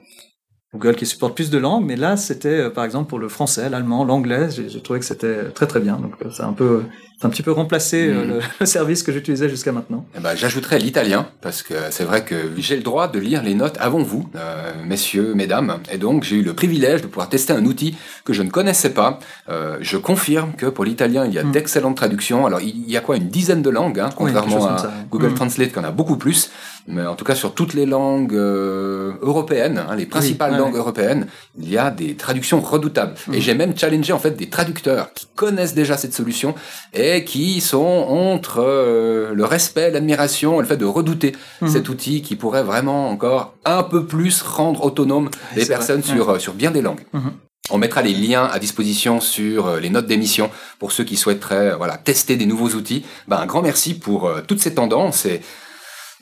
Google 0.74 0.96
qui 0.96 1.06
supporte 1.06 1.34
plus 1.34 1.50
de 1.50 1.58
langues, 1.58 1.84
mais 1.84 1.96
là 1.96 2.16
c'était 2.16 2.48
euh, 2.48 2.70
par 2.70 2.84
exemple 2.84 3.08
pour 3.08 3.18
le 3.18 3.28
français, 3.28 3.70
l'allemand, 3.70 4.04
l'anglais, 4.04 4.48
j'ai 4.50 4.80
trouvé 4.80 4.98
que 4.98 5.06
c'était 5.06 5.44
très 5.54 5.66
très 5.66 5.80
bien. 5.80 5.96
Donc 5.96 6.14
c'est 6.30 6.42
un 6.42 6.52
peu 6.52 6.82
un 7.22 7.30
petit 7.30 7.42
peu 7.42 7.52
remplacé 7.52 8.08
euh, 8.08 8.24
hmm. 8.24 8.40
le, 8.60 8.66
service 8.66 9.02
que 9.02 9.12
j'utilisais 9.12 9.48
jusqu'à 9.48 9.72
maintenant. 9.72 10.04
Eh 10.16 10.20
ben, 10.20 10.34
J'ajouterais 10.34 10.78
l'italien, 10.78 11.28
parce 11.40 11.62
que 11.62 11.74
c'est 11.90 12.04
vrai 12.04 12.24
que 12.24 12.50
j'ai 12.58 12.76
le 12.76 12.82
droit 12.82 13.08
de 13.08 13.18
lire 13.18 13.42
les 13.42 13.54
notes 13.54 13.76
avant 13.80 14.02
vous, 14.02 14.28
euh, 14.36 14.72
messieurs, 14.84 15.34
mesdames, 15.34 15.78
et 15.90 15.98
donc 15.98 16.24
j'ai 16.24 16.36
eu 16.36 16.42
le 16.42 16.54
privilège 16.54 17.02
de 17.02 17.06
pouvoir 17.06 17.28
tester 17.28 17.52
un 17.52 17.64
outil 17.64 17.96
que 18.24 18.32
je 18.32 18.42
ne 18.42 18.50
connaissais 18.50 18.90
pas. 18.90 19.18
Euh, 19.48 19.78
je 19.80 19.96
confirme 19.96 20.52
que 20.52 20.66
pour 20.66 20.84
l'italien, 20.84 21.24
il 21.26 21.32
y 21.32 21.38
a 21.38 21.44
hmm. 21.44 21.52
d'excellentes 21.52 21.96
traductions. 21.96 22.46
Alors 22.46 22.60
il 22.60 22.90
y 22.90 22.96
a 22.96 23.00
quoi, 23.00 23.16
une 23.16 23.28
dizaine 23.28 23.62
de 23.62 23.70
langues, 23.70 24.00
hein, 24.00 24.10
contrairement 24.14 24.66
à 24.66 24.90
Google 25.10 25.28
hmm. 25.28 25.34
Translate 25.34 25.72
qui 25.72 25.78
en 25.78 25.84
a 25.84 25.90
beaucoup 25.90 26.16
plus, 26.16 26.50
mais 26.86 27.06
en 27.06 27.14
tout 27.14 27.24
cas 27.24 27.34
sur 27.34 27.54
toutes 27.54 27.74
les 27.74 27.86
langues 27.86 28.34
européennes, 28.34 29.84
hein, 29.88 29.94
les 29.96 30.06
principales 30.06 30.56
langues 30.56 30.76
européennes, 30.76 31.26
il 31.58 31.70
y 31.70 31.78
a 31.78 31.90
des 31.90 32.14
traductions 32.14 32.60
redoutables. 32.60 33.14
Et 33.32 33.40
j'ai 33.40 33.54
même 33.54 33.76
challengé 33.76 34.12
en 34.12 34.18
fait 34.18 34.32
des 34.32 34.48
traducteurs 34.48 35.12
qui 35.12 35.26
connaissent 35.34 35.74
déjà 35.74 35.96
cette 35.96 36.14
solution 36.14 36.54
et 36.92 37.24
qui 37.24 37.60
sont 37.60 37.78
entre 38.08 38.60
euh, 38.60 39.34
le 39.34 39.44
respect, 39.44 39.90
l'admiration 39.90 40.58
et 40.58 40.62
le 40.62 40.68
fait 40.68 40.76
de 40.76 40.84
redouter 40.84 41.32
mhm. 41.60 41.68
cet 41.68 41.88
outil 41.88 42.22
qui 42.22 42.36
pourrait 42.36 42.62
vraiment 42.62 43.10
encore 43.10 43.54
un 43.64 43.82
peu 43.82 44.06
plus 44.06 44.42
rendre 44.42 44.84
autonome 44.84 45.30
les 45.56 45.66
personnes 45.66 46.02
sur, 46.02 46.30
euh, 46.30 46.38
sur 46.38 46.54
bien 46.54 46.70
des 46.70 46.82
langues. 46.82 47.04
Mhm. 47.12 47.32
On 47.70 47.78
mettra 47.78 48.02
les 48.02 48.12
liens 48.12 48.44
à 48.44 48.58
disposition 48.58 49.20
sur 49.20 49.66
euh, 49.66 49.80
les 49.80 49.88
notes 49.88 50.06
d'émission 50.06 50.50
pour 50.78 50.92
ceux 50.92 51.04
qui 51.04 51.16
souhaiteraient 51.16 51.74
voilà, 51.76 51.96
tester 51.96 52.36
des 52.36 52.46
nouveaux 52.46 52.70
outils. 52.70 53.04
Ben, 53.26 53.38
un 53.38 53.46
grand 53.46 53.62
merci 53.62 53.94
pour 53.94 54.30
toutes 54.46 54.60
ces 54.60 54.74
tendances. 54.74 55.24
Et 55.24 55.40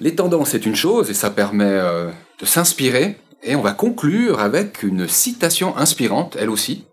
les 0.00 0.14
tendances, 0.14 0.50
c'est 0.50 0.66
une 0.66 0.76
chose 0.76 1.10
et 1.10 1.14
ça 1.14 1.30
permet 1.30 1.80
de 2.40 2.46
s'inspirer. 2.46 3.18
Et 3.42 3.56
on 3.56 3.62
va 3.62 3.72
conclure 3.72 4.40
avec 4.40 4.82
une 4.82 5.08
citation 5.08 5.76
inspirante, 5.76 6.36
elle 6.38 6.50
aussi. 6.50 6.84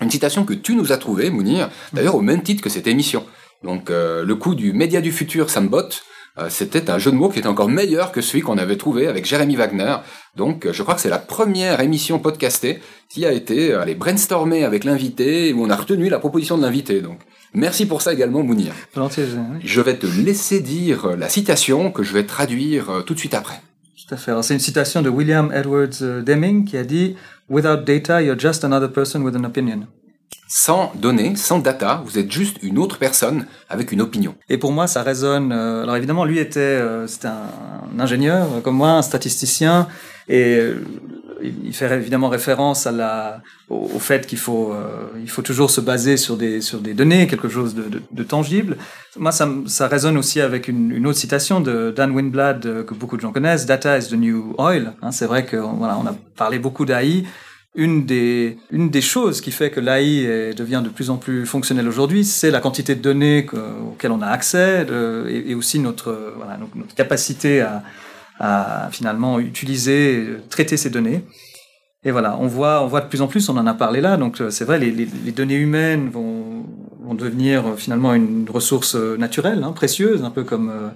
Une 0.00 0.10
citation 0.10 0.44
que 0.44 0.54
tu 0.54 0.74
nous 0.74 0.92
as 0.92 0.96
trouvée, 0.96 1.28
Mounir, 1.28 1.68
d'ailleurs 1.92 2.14
au 2.14 2.22
même 2.22 2.42
titre 2.42 2.62
que 2.62 2.70
cette 2.70 2.86
émission. 2.86 3.24
Donc 3.62 3.90
euh, 3.90 4.24
le 4.24 4.34
coup 4.34 4.54
du 4.54 4.72
média 4.72 5.00
du 5.00 5.12
futur, 5.12 5.50
ça 5.50 5.60
me 5.60 5.68
botte. 5.68 6.02
Euh, 6.38 6.48
c'était 6.48 6.90
un 6.90 6.98
jeu 6.98 7.10
de 7.10 7.16
mots 7.16 7.28
qui 7.28 7.38
était 7.38 7.48
encore 7.48 7.68
meilleur 7.68 8.12
que 8.12 8.22
celui 8.22 8.40
qu'on 8.40 8.56
avait 8.56 8.76
trouvé 8.76 9.08
avec 9.08 9.26
Jérémy 9.26 9.56
Wagner. 9.56 9.96
Donc 10.36 10.64
euh, 10.64 10.72
je 10.72 10.82
crois 10.82 10.94
que 10.94 11.02
c'est 11.02 11.10
la 11.10 11.18
première 11.18 11.80
émission 11.80 12.18
podcastée 12.18 12.80
qui 13.10 13.26
a 13.26 13.32
été 13.32 13.74
allez, 13.74 13.94
brainstormée 13.94 14.64
avec 14.64 14.84
l'invité 14.84 15.52
où 15.52 15.64
on 15.64 15.70
a 15.70 15.76
retenu 15.76 16.08
la 16.08 16.18
proposition 16.18 16.56
de 16.56 16.62
l'invité. 16.62 17.02
Donc 17.02 17.18
merci 17.54 17.86
pour 17.86 18.02
ça 18.02 18.12
également 18.12 18.42
Mounir. 18.42 18.72
Je 19.64 19.80
vais 19.80 19.96
te 19.96 20.06
laisser 20.06 20.60
dire 20.60 21.16
la 21.16 21.28
citation 21.28 21.90
que 21.90 22.02
je 22.02 22.12
vais 22.12 22.24
traduire 22.24 23.04
tout 23.06 23.14
de 23.14 23.18
suite 23.18 23.34
après. 23.34 23.60
Tout 24.08 24.14
à 24.14 24.16
fait. 24.16 24.32
C'est 24.42 24.54
une 24.54 24.60
citation 24.60 25.02
de 25.02 25.08
William 25.08 25.52
Edwards 25.52 26.22
Deming 26.24 26.64
qui 26.64 26.76
a 26.76 26.84
dit 26.84 27.16
Without 27.48 27.84
data, 27.84 28.22
you're 28.22 28.38
just 28.38 28.64
another 28.64 28.90
person 28.90 29.22
with 29.22 29.36
an 29.36 29.44
opinion 29.44 29.86
sans 30.50 30.92
données, 30.96 31.36
sans 31.36 31.60
data, 31.60 32.02
vous 32.04 32.18
êtes 32.18 32.30
juste 32.30 32.56
une 32.62 32.76
autre 32.76 32.98
personne 32.98 33.46
avec 33.68 33.92
une 33.92 34.00
opinion. 34.00 34.34
Et 34.48 34.58
pour 34.58 34.72
moi, 34.72 34.88
ça 34.88 35.04
résonne. 35.04 35.52
Euh, 35.52 35.84
alors 35.84 35.94
évidemment, 35.94 36.24
lui 36.24 36.40
était, 36.40 36.58
euh, 36.58 37.06
c'était 37.06 37.28
un, 37.28 38.00
ingénieur 38.00 38.48
comme 38.64 38.74
moi, 38.74 38.90
un 38.90 39.02
statisticien, 39.02 39.86
et 40.28 40.56
euh, 40.56 40.84
il 41.42 41.72
fait 41.74 41.90
évidemment 41.96 42.28
référence 42.28 42.88
au, 43.68 43.98
fait 43.98 44.26
qu'il 44.26 44.38
faut, 44.38 44.74
il 45.20 45.30
faut 45.30 45.42
toujours 45.42 45.70
se 45.70 45.80
baser 45.80 46.16
sur 46.16 46.36
des, 46.36 46.60
sur 46.60 46.80
des 46.80 46.94
données, 46.94 47.26
quelque 47.26 47.48
chose 47.48 47.74
de, 47.74 48.02
de, 48.10 48.22
tangible. 48.22 48.76
Moi, 49.16 49.32
ça, 49.32 49.48
ça, 49.66 49.88
résonne 49.88 50.16
aussi 50.16 50.40
avec 50.40 50.68
une, 50.68 51.06
autre 51.06 51.18
citation 51.18 51.60
de 51.60 51.92
Dan 51.94 52.10
Winblad 52.12 52.84
que 52.84 52.94
beaucoup 52.94 53.16
de 53.16 53.22
gens 53.22 53.32
connaissent. 53.32 53.66
Data 53.66 53.98
is 53.98 54.08
the 54.08 54.14
new 54.14 54.54
oil. 54.58 54.92
Hein, 55.02 55.12
c'est 55.12 55.26
vrai 55.26 55.44
que 55.44 55.56
voilà, 55.56 55.98
on 55.98 56.06
a 56.06 56.14
parlé 56.36 56.58
beaucoup 56.58 56.84
d'AI 56.84 57.24
une 57.74 58.04
des, 58.04 58.58
une 58.72 58.90
des 58.90 59.00
choses 59.00 59.40
qui 59.40 59.52
fait 59.52 59.70
que 59.70 59.78
l'AI 59.78 60.54
devient 60.54 60.82
de 60.84 60.88
plus 60.88 61.08
en 61.08 61.18
plus 61.18 61.46
fonctionnelle 61.46 61.86
aujourd'hui, 61.86 62.24
c'est 62.24 62.50
la 62.50 62.60
quantité 62.60 62.96
de 62.96 63.00
données 63.00 63.46
auxquelles 63.88 64.10
on 64.10 64.22
a 64.22 64.26
accès 64.26 64.86
et, 65.28 65.54
aussi 65.54 65.78
notre, 65.78 66.34
voilà, 66.36 66.58
notre 66.74 66.94
capacité 66.96 67.60
à, 67.60 67.84
à, 68.40 68.88
finalement 68.90 69.38
utiliser, 69.38 70.26
traiter 70.48 70.76
ces 70.76 70.90
données. 70.90 71.24
Et 72.02 72.10
voilà, 72.10 72.36
on 72.38 72.46
voit, 72.46 72.82
on 72.82 72.86
voit 72.86 73.02
de 73.02 73.08
plus 73.08 73.20
en 73.20 73.28
plus, 73.28 73.48
on 73.50 73.56
en 73.56 73.66
a 73.66 73.74
parlé 73.74 74.00
là, 74.00 74.16
donc 74.16 74.42
c'est 74.48 74.64
vrai, 74.64 74.78
les, 74.78 75.06
données 75.32 75.56
humaines 75.56 76.08
vont, 76.08 76.64
vont 77.02 77.14
devenir 77.14 77.74
finalement 77.76 78.14
une 78.14 78.48
ressource 78.48 78.94
naturelle, 78.94 79.62
hein, 79.62 79.72
précieuse, 79.72 80.24
un 80.24 80.30
peu 80.30 80.42
comme 80.42 80.70
euh, 80.70 80.88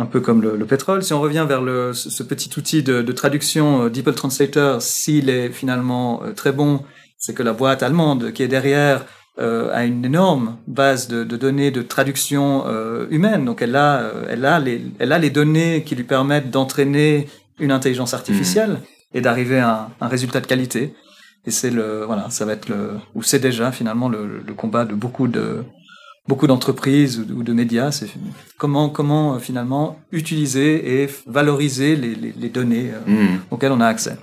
un 0.00 0.06
peu 0.06 0.20
comme 0.20 0.40
le, 0.42 0.64
pétrole. 0.66 1.02
Si 1.02 1.12
on 1.12 1.20
revient 1.20 1.44
vers 1.48 1.62
ce, 1.94 2.22
petit 2.22 2.50
outil 2.56 2.82
de, 2.82 3.02
de 3.02 3.12
traduction 3.12 3.84
euh, 3.84 3.90
DeepL 3.90 4.14
Translator, 4.14 4.80
s'il 4.80 5.28
est 5.28 5.50
finalement 5.50 6.22
euh, 6.22 6.32
très 6.32 6.52
bon, 6.52 6.82
c'est 7.18 7.34
que 7.34 7.42
la 7.42 7.52
boîte 7.52 7.82
allemande 7.82 8.32
qui 8.32 8.42
est 8.42 8.48
derrière 8.48 9.04
euh, 9.38 9.74
a 9.74 9.84
une 9.84 10.04
énorme 10.04 10.56
base 10.66 11.08
de, 11.08 11.24
de 11.24 11.36
données 11.36 11.70
de 11.70 11.82
traduction 11.82 12.64
euh, 12.66 13.06
humaine. 13.10 13.44
Donc 13.44 13.62
elle 13.62 13.76
a, 13.76 14.00
euh, 14.00 14.26
elle, 14.28 14.44
a 14.44 14.58
les, 14.58 14.82
elle 14.98 15.12
a 15.12 15.18
les 15.18 15.30
données 15.30 15.82
qui 15.84 15.94
lui 15.94 16.04
permettent 16.04 16.50
d'entraîner 16.50 17.28
une 17.58 17.72
intelligence 17.72 18.12
artificielle 18.14 18.72
mmh. 18.72 19.16
et 19.16 19.20
d'arriver 19.20 19.58
à 19.60 19.90
un, 20.00 20.06
un, 20.06 20.08
résultat 20.08 20.40
de 20.40 20.46
qualité. 20.46 20.94
Et 21.46 21.50
c'est 21.50 21.70
le, 21.70 22.04
voilà, 22.04 22.28
ça 22.30 22.44
va 22.44 22.52
être 22.52 22.68
le, 22.68 22.92
ou 23.14 23.22
c'est 23.22 23.38
déjà 23.38 23.72
finalement 23.72 24.08
le, 24.08 24.42
le 24.46 24.54
combat 24.54 24.84
de 24.84 24.94
beaucoup 24.94 25.26
de, 25.26 25.64
beaucoup 26.28 26.46
d'entreprises 26.46 27.18
ou 27.18 27.42
de 27.42 27.52
médias, 27.52 27.90
c'est 27.90 28.08
comment, 28.56 28.88
comment 28.88 29.34
euh, 29.34 29.38
finalement 29.38 29.98
utiliser 30.12 31.02
et 31.02 31.08
valoriser 31.26 31.96
les, 31.96 32.14
les, 32.14 32.32
les 32.32 32.48
données 32.48 32.90
hmm. 33.06 33.38
auxquelles 33.50 33.72
on 33.72 33.80
a 33.80 33.86
accès. 33.86 34.16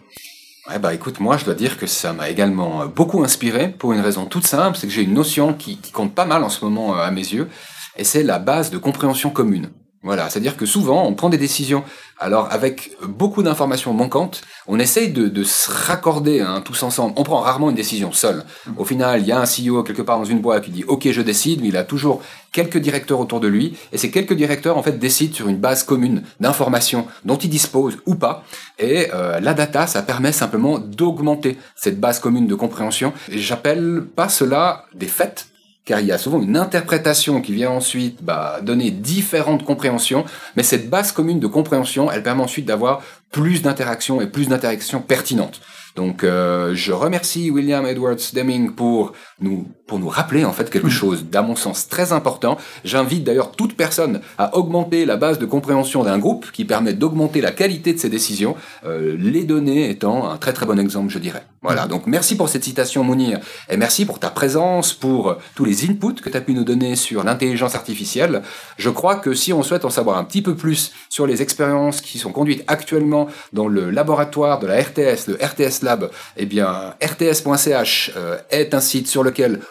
Ouais, 0.70 0.80
bah 0.80 0.94
écoute, 0.94 1.22
moi 1.22 1.38
je 1.38 1.46
dois 1.46 1.54
dire 1.54 1.78
que 1.78 1.88
ça 1.88 2.12
m'a 2.12 2.30
également 2.30 2.82
euh, 2.82 2.88
beaucoup 2.88 3.24
inspiré 3.24 3.70
pour 3.70 3.94
une 3.94 4.02
raison 4.02 4.26
toute 4.26 4.46
simple, 4.46 4.78
c'est 4.78 4.86
que 4.86 4.92
j'ai 4.92 5.04
une 5.04 5.14
notion 5.14 5.54
qui, 5.54 5.78
qui, 5.78 5.94
compte 5.94 6.14
pas 6.14 6.26
mal 6.26 6.44
en 6.44 6.50
ce 6.50 6.66
moment 6.66 6.96
à 6.96 7.10
mes 7.10 7.22
yeux, 7.22 7.48
et 7.96 8.04
c'est 8.04 8.22
la 8.22 8.38
base 8.38 8.70
de 8.70 8.78
compréhension 8.78 9.30
commune. 9.30 9.70
Voilà, 10.08 10.30
c'est-à-dire 10.30 10.56
que 10.56 10.66
souvent, 10.66 11.06
on 11.06 11.14
prend 11.16 11.28
des 11.28 11.38
décisions, 11.38 11.84
alors 12.18 12.48
avec 12.50 12.96
beaucoup 13.06 13.44
d'informations 13.44 13.94
manquantes, 13.94 14.42
on 14.66 14.80
essaye 14.80 15.12
de, 15.12 15.44
se 15.44 15.70
raccorder 15.70 16.40
hein, 16.40 16.62
tous 16.64 16.82
ensemble. 16.84 17.14
On 17.18 17.24
prend 17.24 17.42
rarement 17.42 17.70
une 17.70 17.76
décision 17.76 18.14
seule. 18.14 18.46
Au 18.78 18.86
final, 18.86 19.20
il 19.20 19.28
y 19.28 19.34
a 19.34 19.42
un 19.42 19.44
CEO 19.44 19.84
quelque 19.84 20.02
part 20.02 20.18
dans 20.18 20.24
une 20.24 20.40
boîte 20.40 20.64
qui 20.64 20.72
dit 20.72 20.86
«Ok, 20.88 21.12
je 21.12 21.22
décide», 21.22 21.60
mais 21.62 21.68
il 21.68 21.76
a 21.76 21.84
toujours 21.84 22.22
quelques 22.54 22.78
directeurs 22.78 23.20
autour 23.20 23.42
de 23.42 23.50
lui, 23.50 23.78
et 23.92 23.98
ces 23.98 24.10
quelques 24.10 24.34
directeurs, 24.34 24.78
en 24.78 24.82
fait, 24.82 24.98
décident 24.98 25.36
sur 25.36 25.50
une 25.50 25.58
base 25.58 25.84
commune 25.84 26.24
d'informations 26.40 27.06
dont 27.26 27.38
ils 27.38 27.50
disposent 27.50 27.98
ou 28.06 28.16
pas. 28.16 28.46
Et 28.80 29.10
euh, 29.14 29.42
la 29.42 29.54
data, 29.54 29.88
ça 29.88 30.04
permet 30.04 30.32
simplement 30.32 30.80
d'augmenter 30.80 31.58
cette 31.76 32.00
base 32.00 32.22
commune 32.22 32.48
de 32.48 32.56
compréhension. 32.56 33.12
Et 33.30 33.40
j'appelle 33.40 34.06
pas 34.16 34.30
cela 34.30 34.86
des 34.96 35.08
faits, 35.08 35.48
car 35.88 36.02
il 36.02 36.06
y 36.06 36.12
a 36.12 36.18
souvent 36.18 36.42
une 36.42 36.58
interprétation 36.58 37.42
qui 37.42 37.54
vient 37.54 37.72
ensuite 37.72 38.22
bah, 38.22 38.60
donner 38.62 38.92
différentes 38.92 39.64
compréhensions, 39.64 40.26
mais 40.58 40.64
cette 40.64 40.90
base 40.90 41.14
commune 41.14 41.40
de 41.40 41.48
compréhension, 41.48 42.12
elle 42.12 42.24
permet 42.24 42.44
ensuite 42.44 42.66
d'avoir 42.66 43.02
plus 43.32 43.62
d'interactions 43.62 44.20
et 44.20 44.28
plus 44.28 44.50
d'interactions 44.50 45.02
pertinentes. 45.02 45.62
Donc 45.96 46.24
euh, 46.24 46.76
je 46.76 46.92
remercie 46.92 47.50
William 47.50 47.86
Edwards 47.86 48.18
Deming 48.34 48.76
pour 48.76 49.14
nous 49.40 49.68
pour 49.86 50.00
nous 50.00 50.10
rappeler 50.10 50.44
en 50.44 50.52
fait 50.52 50.70
quelque 50.70 50.88
mm. 50.88 50.92
chose 50.92 51.26
d'à 51.26 51.42
mon 51.42 51.56
sens 51.56 51.88
très 51.88 52.12
important. 52.12 52.58
J'invite 52.84 53.24
d'ailleurs 53.24 53.52
toute 53.52 53.76
personne 53.78 54.20
à 54.38 54.56
augmenter 54.58 55.06
la 55.06 55.16
base 55.16 55.40
de 55.40 55.46
compréhension 55.46 56.04
d'un 56.04 56.20
groupe 56.20 56.52
qui 56.52 56.66
permet 56.66 56.94
d'augmenter 56.94 57.40
la 57.40 57.52
qualité 57.52 57.94
de 57.94 58.00
ses 58.00 58.10
décisions, 58.10 58.56
euh, 58.86 59.16
les 59.18 59.44
données 59.44 59.90
étant 59.90 60.30
un 60.30 60.38
très 60.38 60.54
très 60.54 60.66
bon 60.66 60.78
exemple 60.78 61.10
je 61.10 61.20
dirais. 61.20 61.44
Voilà, 61.62 61.86
mm. 61.86 61.90
donc 61.90 62.08
merci 62.08 62.36
pour 62.36 62.50
cette 62.50 62.64
citation 62.64 63.04
Mounir 63.04 63.40
et 63.70 63.78
merci 63.78 64.06
pour 64.06 64.20
ta 64.20 64.30
présence, 64.30 64.94
pour 64.94 65.38
tous 65.56 65.66
les 65.66 65.86
inputs 65.86 66.22
que 66.22 66.30
tu 66.30 66.38
as 66.38 66.42
pu 66.42 66.54
nous 66.54 66.66
donner 66.66 66.96
sur 66.96 67.24
l'intelligence 67.24 67.76
artificielle. 67.76 68.42
Je 68.78 68.90
crois 68.90 69.16
que 69.16 69.34
si 69.34 69.54
on 69.54 69.64
souhaite 69.64 69.86
en 69.86 69.90
savoir 69.90 70.18
un 70.18 70.24
petit 70.24 70.42
peu 70.42 70.56
plus 70.56 70.92
sur 71.10 71.26
les 71.28 71.42
expériences 71.42 72.02
qui 72.02 72.18
sont 72.18 72.32
conduites 72.32 72.64
actuellement 72.68 73.28
dans 73.54 73.68
le 73.68 73.90
laboratoire 73.90 74.60
de 74.60 74.68
la 74.68 74.82
RTS, 74.82 75.28
le 75.28 75.36
RTS 75.36 75.84
Lab, 75.84 76.10
eh 76.36 76.46
bien 76.46 76.96
rts.ch 77.02 78.12
euh, 78.18 78.38
est 78.50 78.74
un 78.74 78.80
site 78.80 79.08
sur 79.08 79.24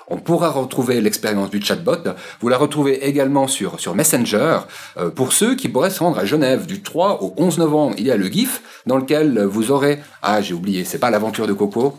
on 0.09 0.19
pourra 0.19 0.51
retrouver 0.51 1.01
l'expérience 1.01 1.51
du 1.51 1.61
chatbot. 1.63 2.15
Vous 2.41 2.49
la 2.49 2.59
retrouvez 2.59 3.07
également 3.07 3.49
sur, 3.49 3.81
sur 3.81 3.95
Messenger. 3.95 4.59
Euh, 4.97 5.11
pour 5.11 5.33
ceux 5.33 5.55
qui 5.55 5.69
pourraient 5.69 5.91
se 5.91 6.01
rendre 6.01 6.19
à 6.19 6.25
Genève 6.25 6.67
du 6.67 6.83
3 6.83 7.23
au 7.23 7.35
11 7.37 7.59
novembre, 7.59 7.95
il 7.99 8.07
y 8.07 8.11
a 8.11 8.17
le 8.17 8.27
GIF 8.27 8.63
dans 8.87 8.97
lequel 8.97 9.45
vous 9.45 9.71
aurez... 9.71 10.01
Ah, 10.23 10.41
j'ai 10.41 10.55
oublié, 10.55 10.85
c'est 10.85 10.99
pas 10.99 11.11
l'aventure 11.11 11.47
de 11.47 11.53
Coco. 11.53 11.99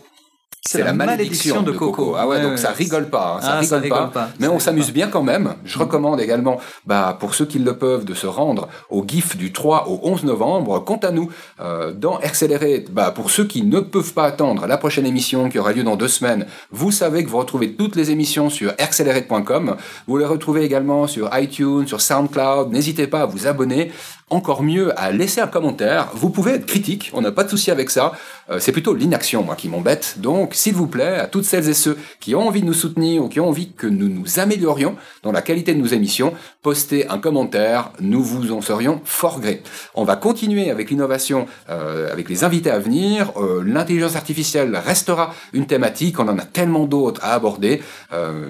C'est 0.62 0.82
la, 0.82 0.92
malédiction, 0.92 1.62
de, 1.62 1.72
Coco. 1.72 2.14
Ah 2.18 2.26
ouais, 2.26 2.42
donc 2.42 2.58
ça 2.58 2.72
rigole 2.72 3.08
pas, 3.08 3.38
hein, 3.38 3.62
ça, 3.62 3.76
ah, 3.76 3.78
rigole, 3.78 4.10
pas. 4.10 4.28
Mais 4.38 4.48
on 4.48 4.58
s'amuse 4.58 4.92
bien 4.92 5.08
quand 5.08 5.22
même. 5.22 5.54
Je 5.64 5.78
recommande 5.78 6.20
également, 6.20 6.60
bah, 6.84 7.16
pour 7.18 7.34
ceux 7.34 7.46
qui 7.46 7.58
le 7.58 7.76
peuvent, 7.78 8.04
de 8.04 8.12
se 8.12 8.26
rendre 8.26 8.68
au 8.90 9.02
GIF 9.06 9.36
du 9.36 9.52
3 9.52 9.88
au 9.88 10.00
11 10.02 10.24
novembre. 10.24 10.84
Quant 10.84 10.98
à 10.98 11.10
nous, 11.10 11.30
euh, 11.60 11.92
dans 11.92 12.18
Accelerate, 12.18 12.90
bah, 12.90 13.12
pour 13.12 13.30
ceux 13.30 13.44
qui 13.44 13.62
ne 13.62 13.80
peuvent 13.80 14.12
pas 14.12 14.24
attendre 14.24 14.66
la 14.66 14.76
prochaine 14.76 15.06
émission 15.06 15.48
qui 15.48 15.58
aura 15.58 15.72
lieu 15.72 15.84
dans 15.84 15.96
deux 15.96 16.08
semaines, 16.08 16.46
vous 16.70 16.90
savez 16.90 17.24
que 17.24 17.30
vous 17.30 17.38
retrouvez 17.38 17.72
toutes 17.72 17.96
les 17.96 18.10
émissions 18.10 18.50
sur 18.50 18.72
accelerate.com. 18.78 19.76
Vous 20.06 20.18
les 20.18 20.26
retrouvez 20.26 20.64
également 20.64 21.06
sur 21.06 21.30
iTunes, 21.38 21.86
sur 21.86 22.00
SoundCloud. 22.00 22.72
N'hésitez 22.72 23.06
pas 23.06 23.22
à 23.22 23.26
vous 23.26 23.46
abonner 23.46 23.90
encore 24.30 24.62
mieux 24.62 24.98
à 24.98 25.10
laisser 25.10 25.40
un 25.40 25.46
commentaire. 25.46 26.10
Vous 26.14 26.30
pouvez 26.30 26.52
être 26.52 26.66
critique, 26.66 27.10
on 27.14 27.20
n'a 27.20 27.32
pas 27.32 27.44
de 27.44 27.50
souci 27.50 27.70
avec 27.70 27.90
ça. 27.90 28.12
Euh, 28.50 28.58
c'est 28.60 28.72
plutôt 28.72 28.94
l'inaction, 28.94 29.42
moi, 29.42 29.56
qui 29.56 29.68
m'embête. 29.68 30.16
Donc, 30.18 30.54
s'il 30.54 30.74
vous 30.74 30.86
plaît, 30.86 31.18
à 31.18 31.26
toutes 31.26 31.44
celles 31.44 31.68
et 31.68 31.74
ceux 31.74 31.98
qui 32.20 32.34
ont 32.34 32.46
envie 32.46 32.62
de 32.62 32.66
nous 32.66 32.74
soutenir 32.74 33.24
ou 33.24 33.28
qui 33.28 33.40
ont 33.40 33.48
envie 33.48 33.72
que 33.72 33.86
nous 33.86 34.08
nous 34.08 34.38
améliorions 34.38 34.96
dans 35.22 35.32
la 35.32 35.42
qualité 35.42 35.74
de 35.74 35.80
nos 35.80 35.86
émissions, 35.86 36.32
postez 36.62 37.08
un 37.08 37.18
commentaire. 37.18 37.90
Nous 38.00 38.22
vous 38.22 38.52
en 38.52 38.60
serions 38.60 39.00
fort 39.04 39.40
gré. 39.40 39.62
On 39.94 40.04
va 40.04 40.16
continuer 40.16 40.70
avec 40.70 40.90
l'innovation, 40.90 41.46
euh, 41.68 42.10
avec 42.12 42.28
les 42.28 42.44
invités 42.44 42.70
à 42.70 42.78
venir. 42.78 43.32
Euh, 43.36 43.62
l'intelligence 43.64 44.16
artificielle 44.16 44.76
restera 44.76 45.34
une 45.52 45.66
thématique. 45.66 46.18
On 46.18 46.28
en 46.28 46.38
a 46.38 46.44
tellement 46.44 46.86
d'autres 46.86 47.22
à 47.22 47.34
aborder. 47.34 47.82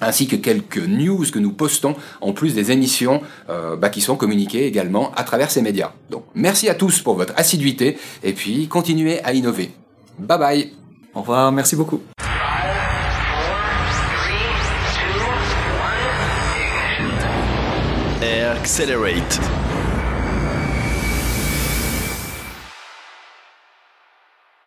ainsi 0.00 0.26
que 0.26 0.36
quelques 0.36 0.78
news 0.78 1.24
que 1.32 1.38
nous 1.38 1.52
postons, 1.52 1.94
en 2.20 2.32
plus 2.32 2.54
des 2.54 2.70
émissions 2.70 3.22
euh, 3.48 3.76
bah, 3.76 3.88
qui 3.88 4.00
sont 4.00 4.16
communiquées 4.16 4.66
également 4.66 5.12
à 5.14 5.24
travers 5.24 5.50
ces 5.50 5.62
médias. 5.62 5.92
Donc 6.10 6.24
merci 6.34 6.68
à 6.68 6.74
tous 6.74 7.00
pour 7.00 7.16
votre 7.16 7.34
assiduité, 7.36 7.98
et 8.22 8.32
puis 8.32 8.68
continuez 8.68 9.22
à 9.24 9.32
innover. 9.32 9.70
Bye 10.18 10.38
bye 10.38 10.72
Au 11.14 11.20
revoir, 11.20 11.52
merci 11.52 11.76
beaucoup 11.76 12.02
Accelerate 18.66 19.55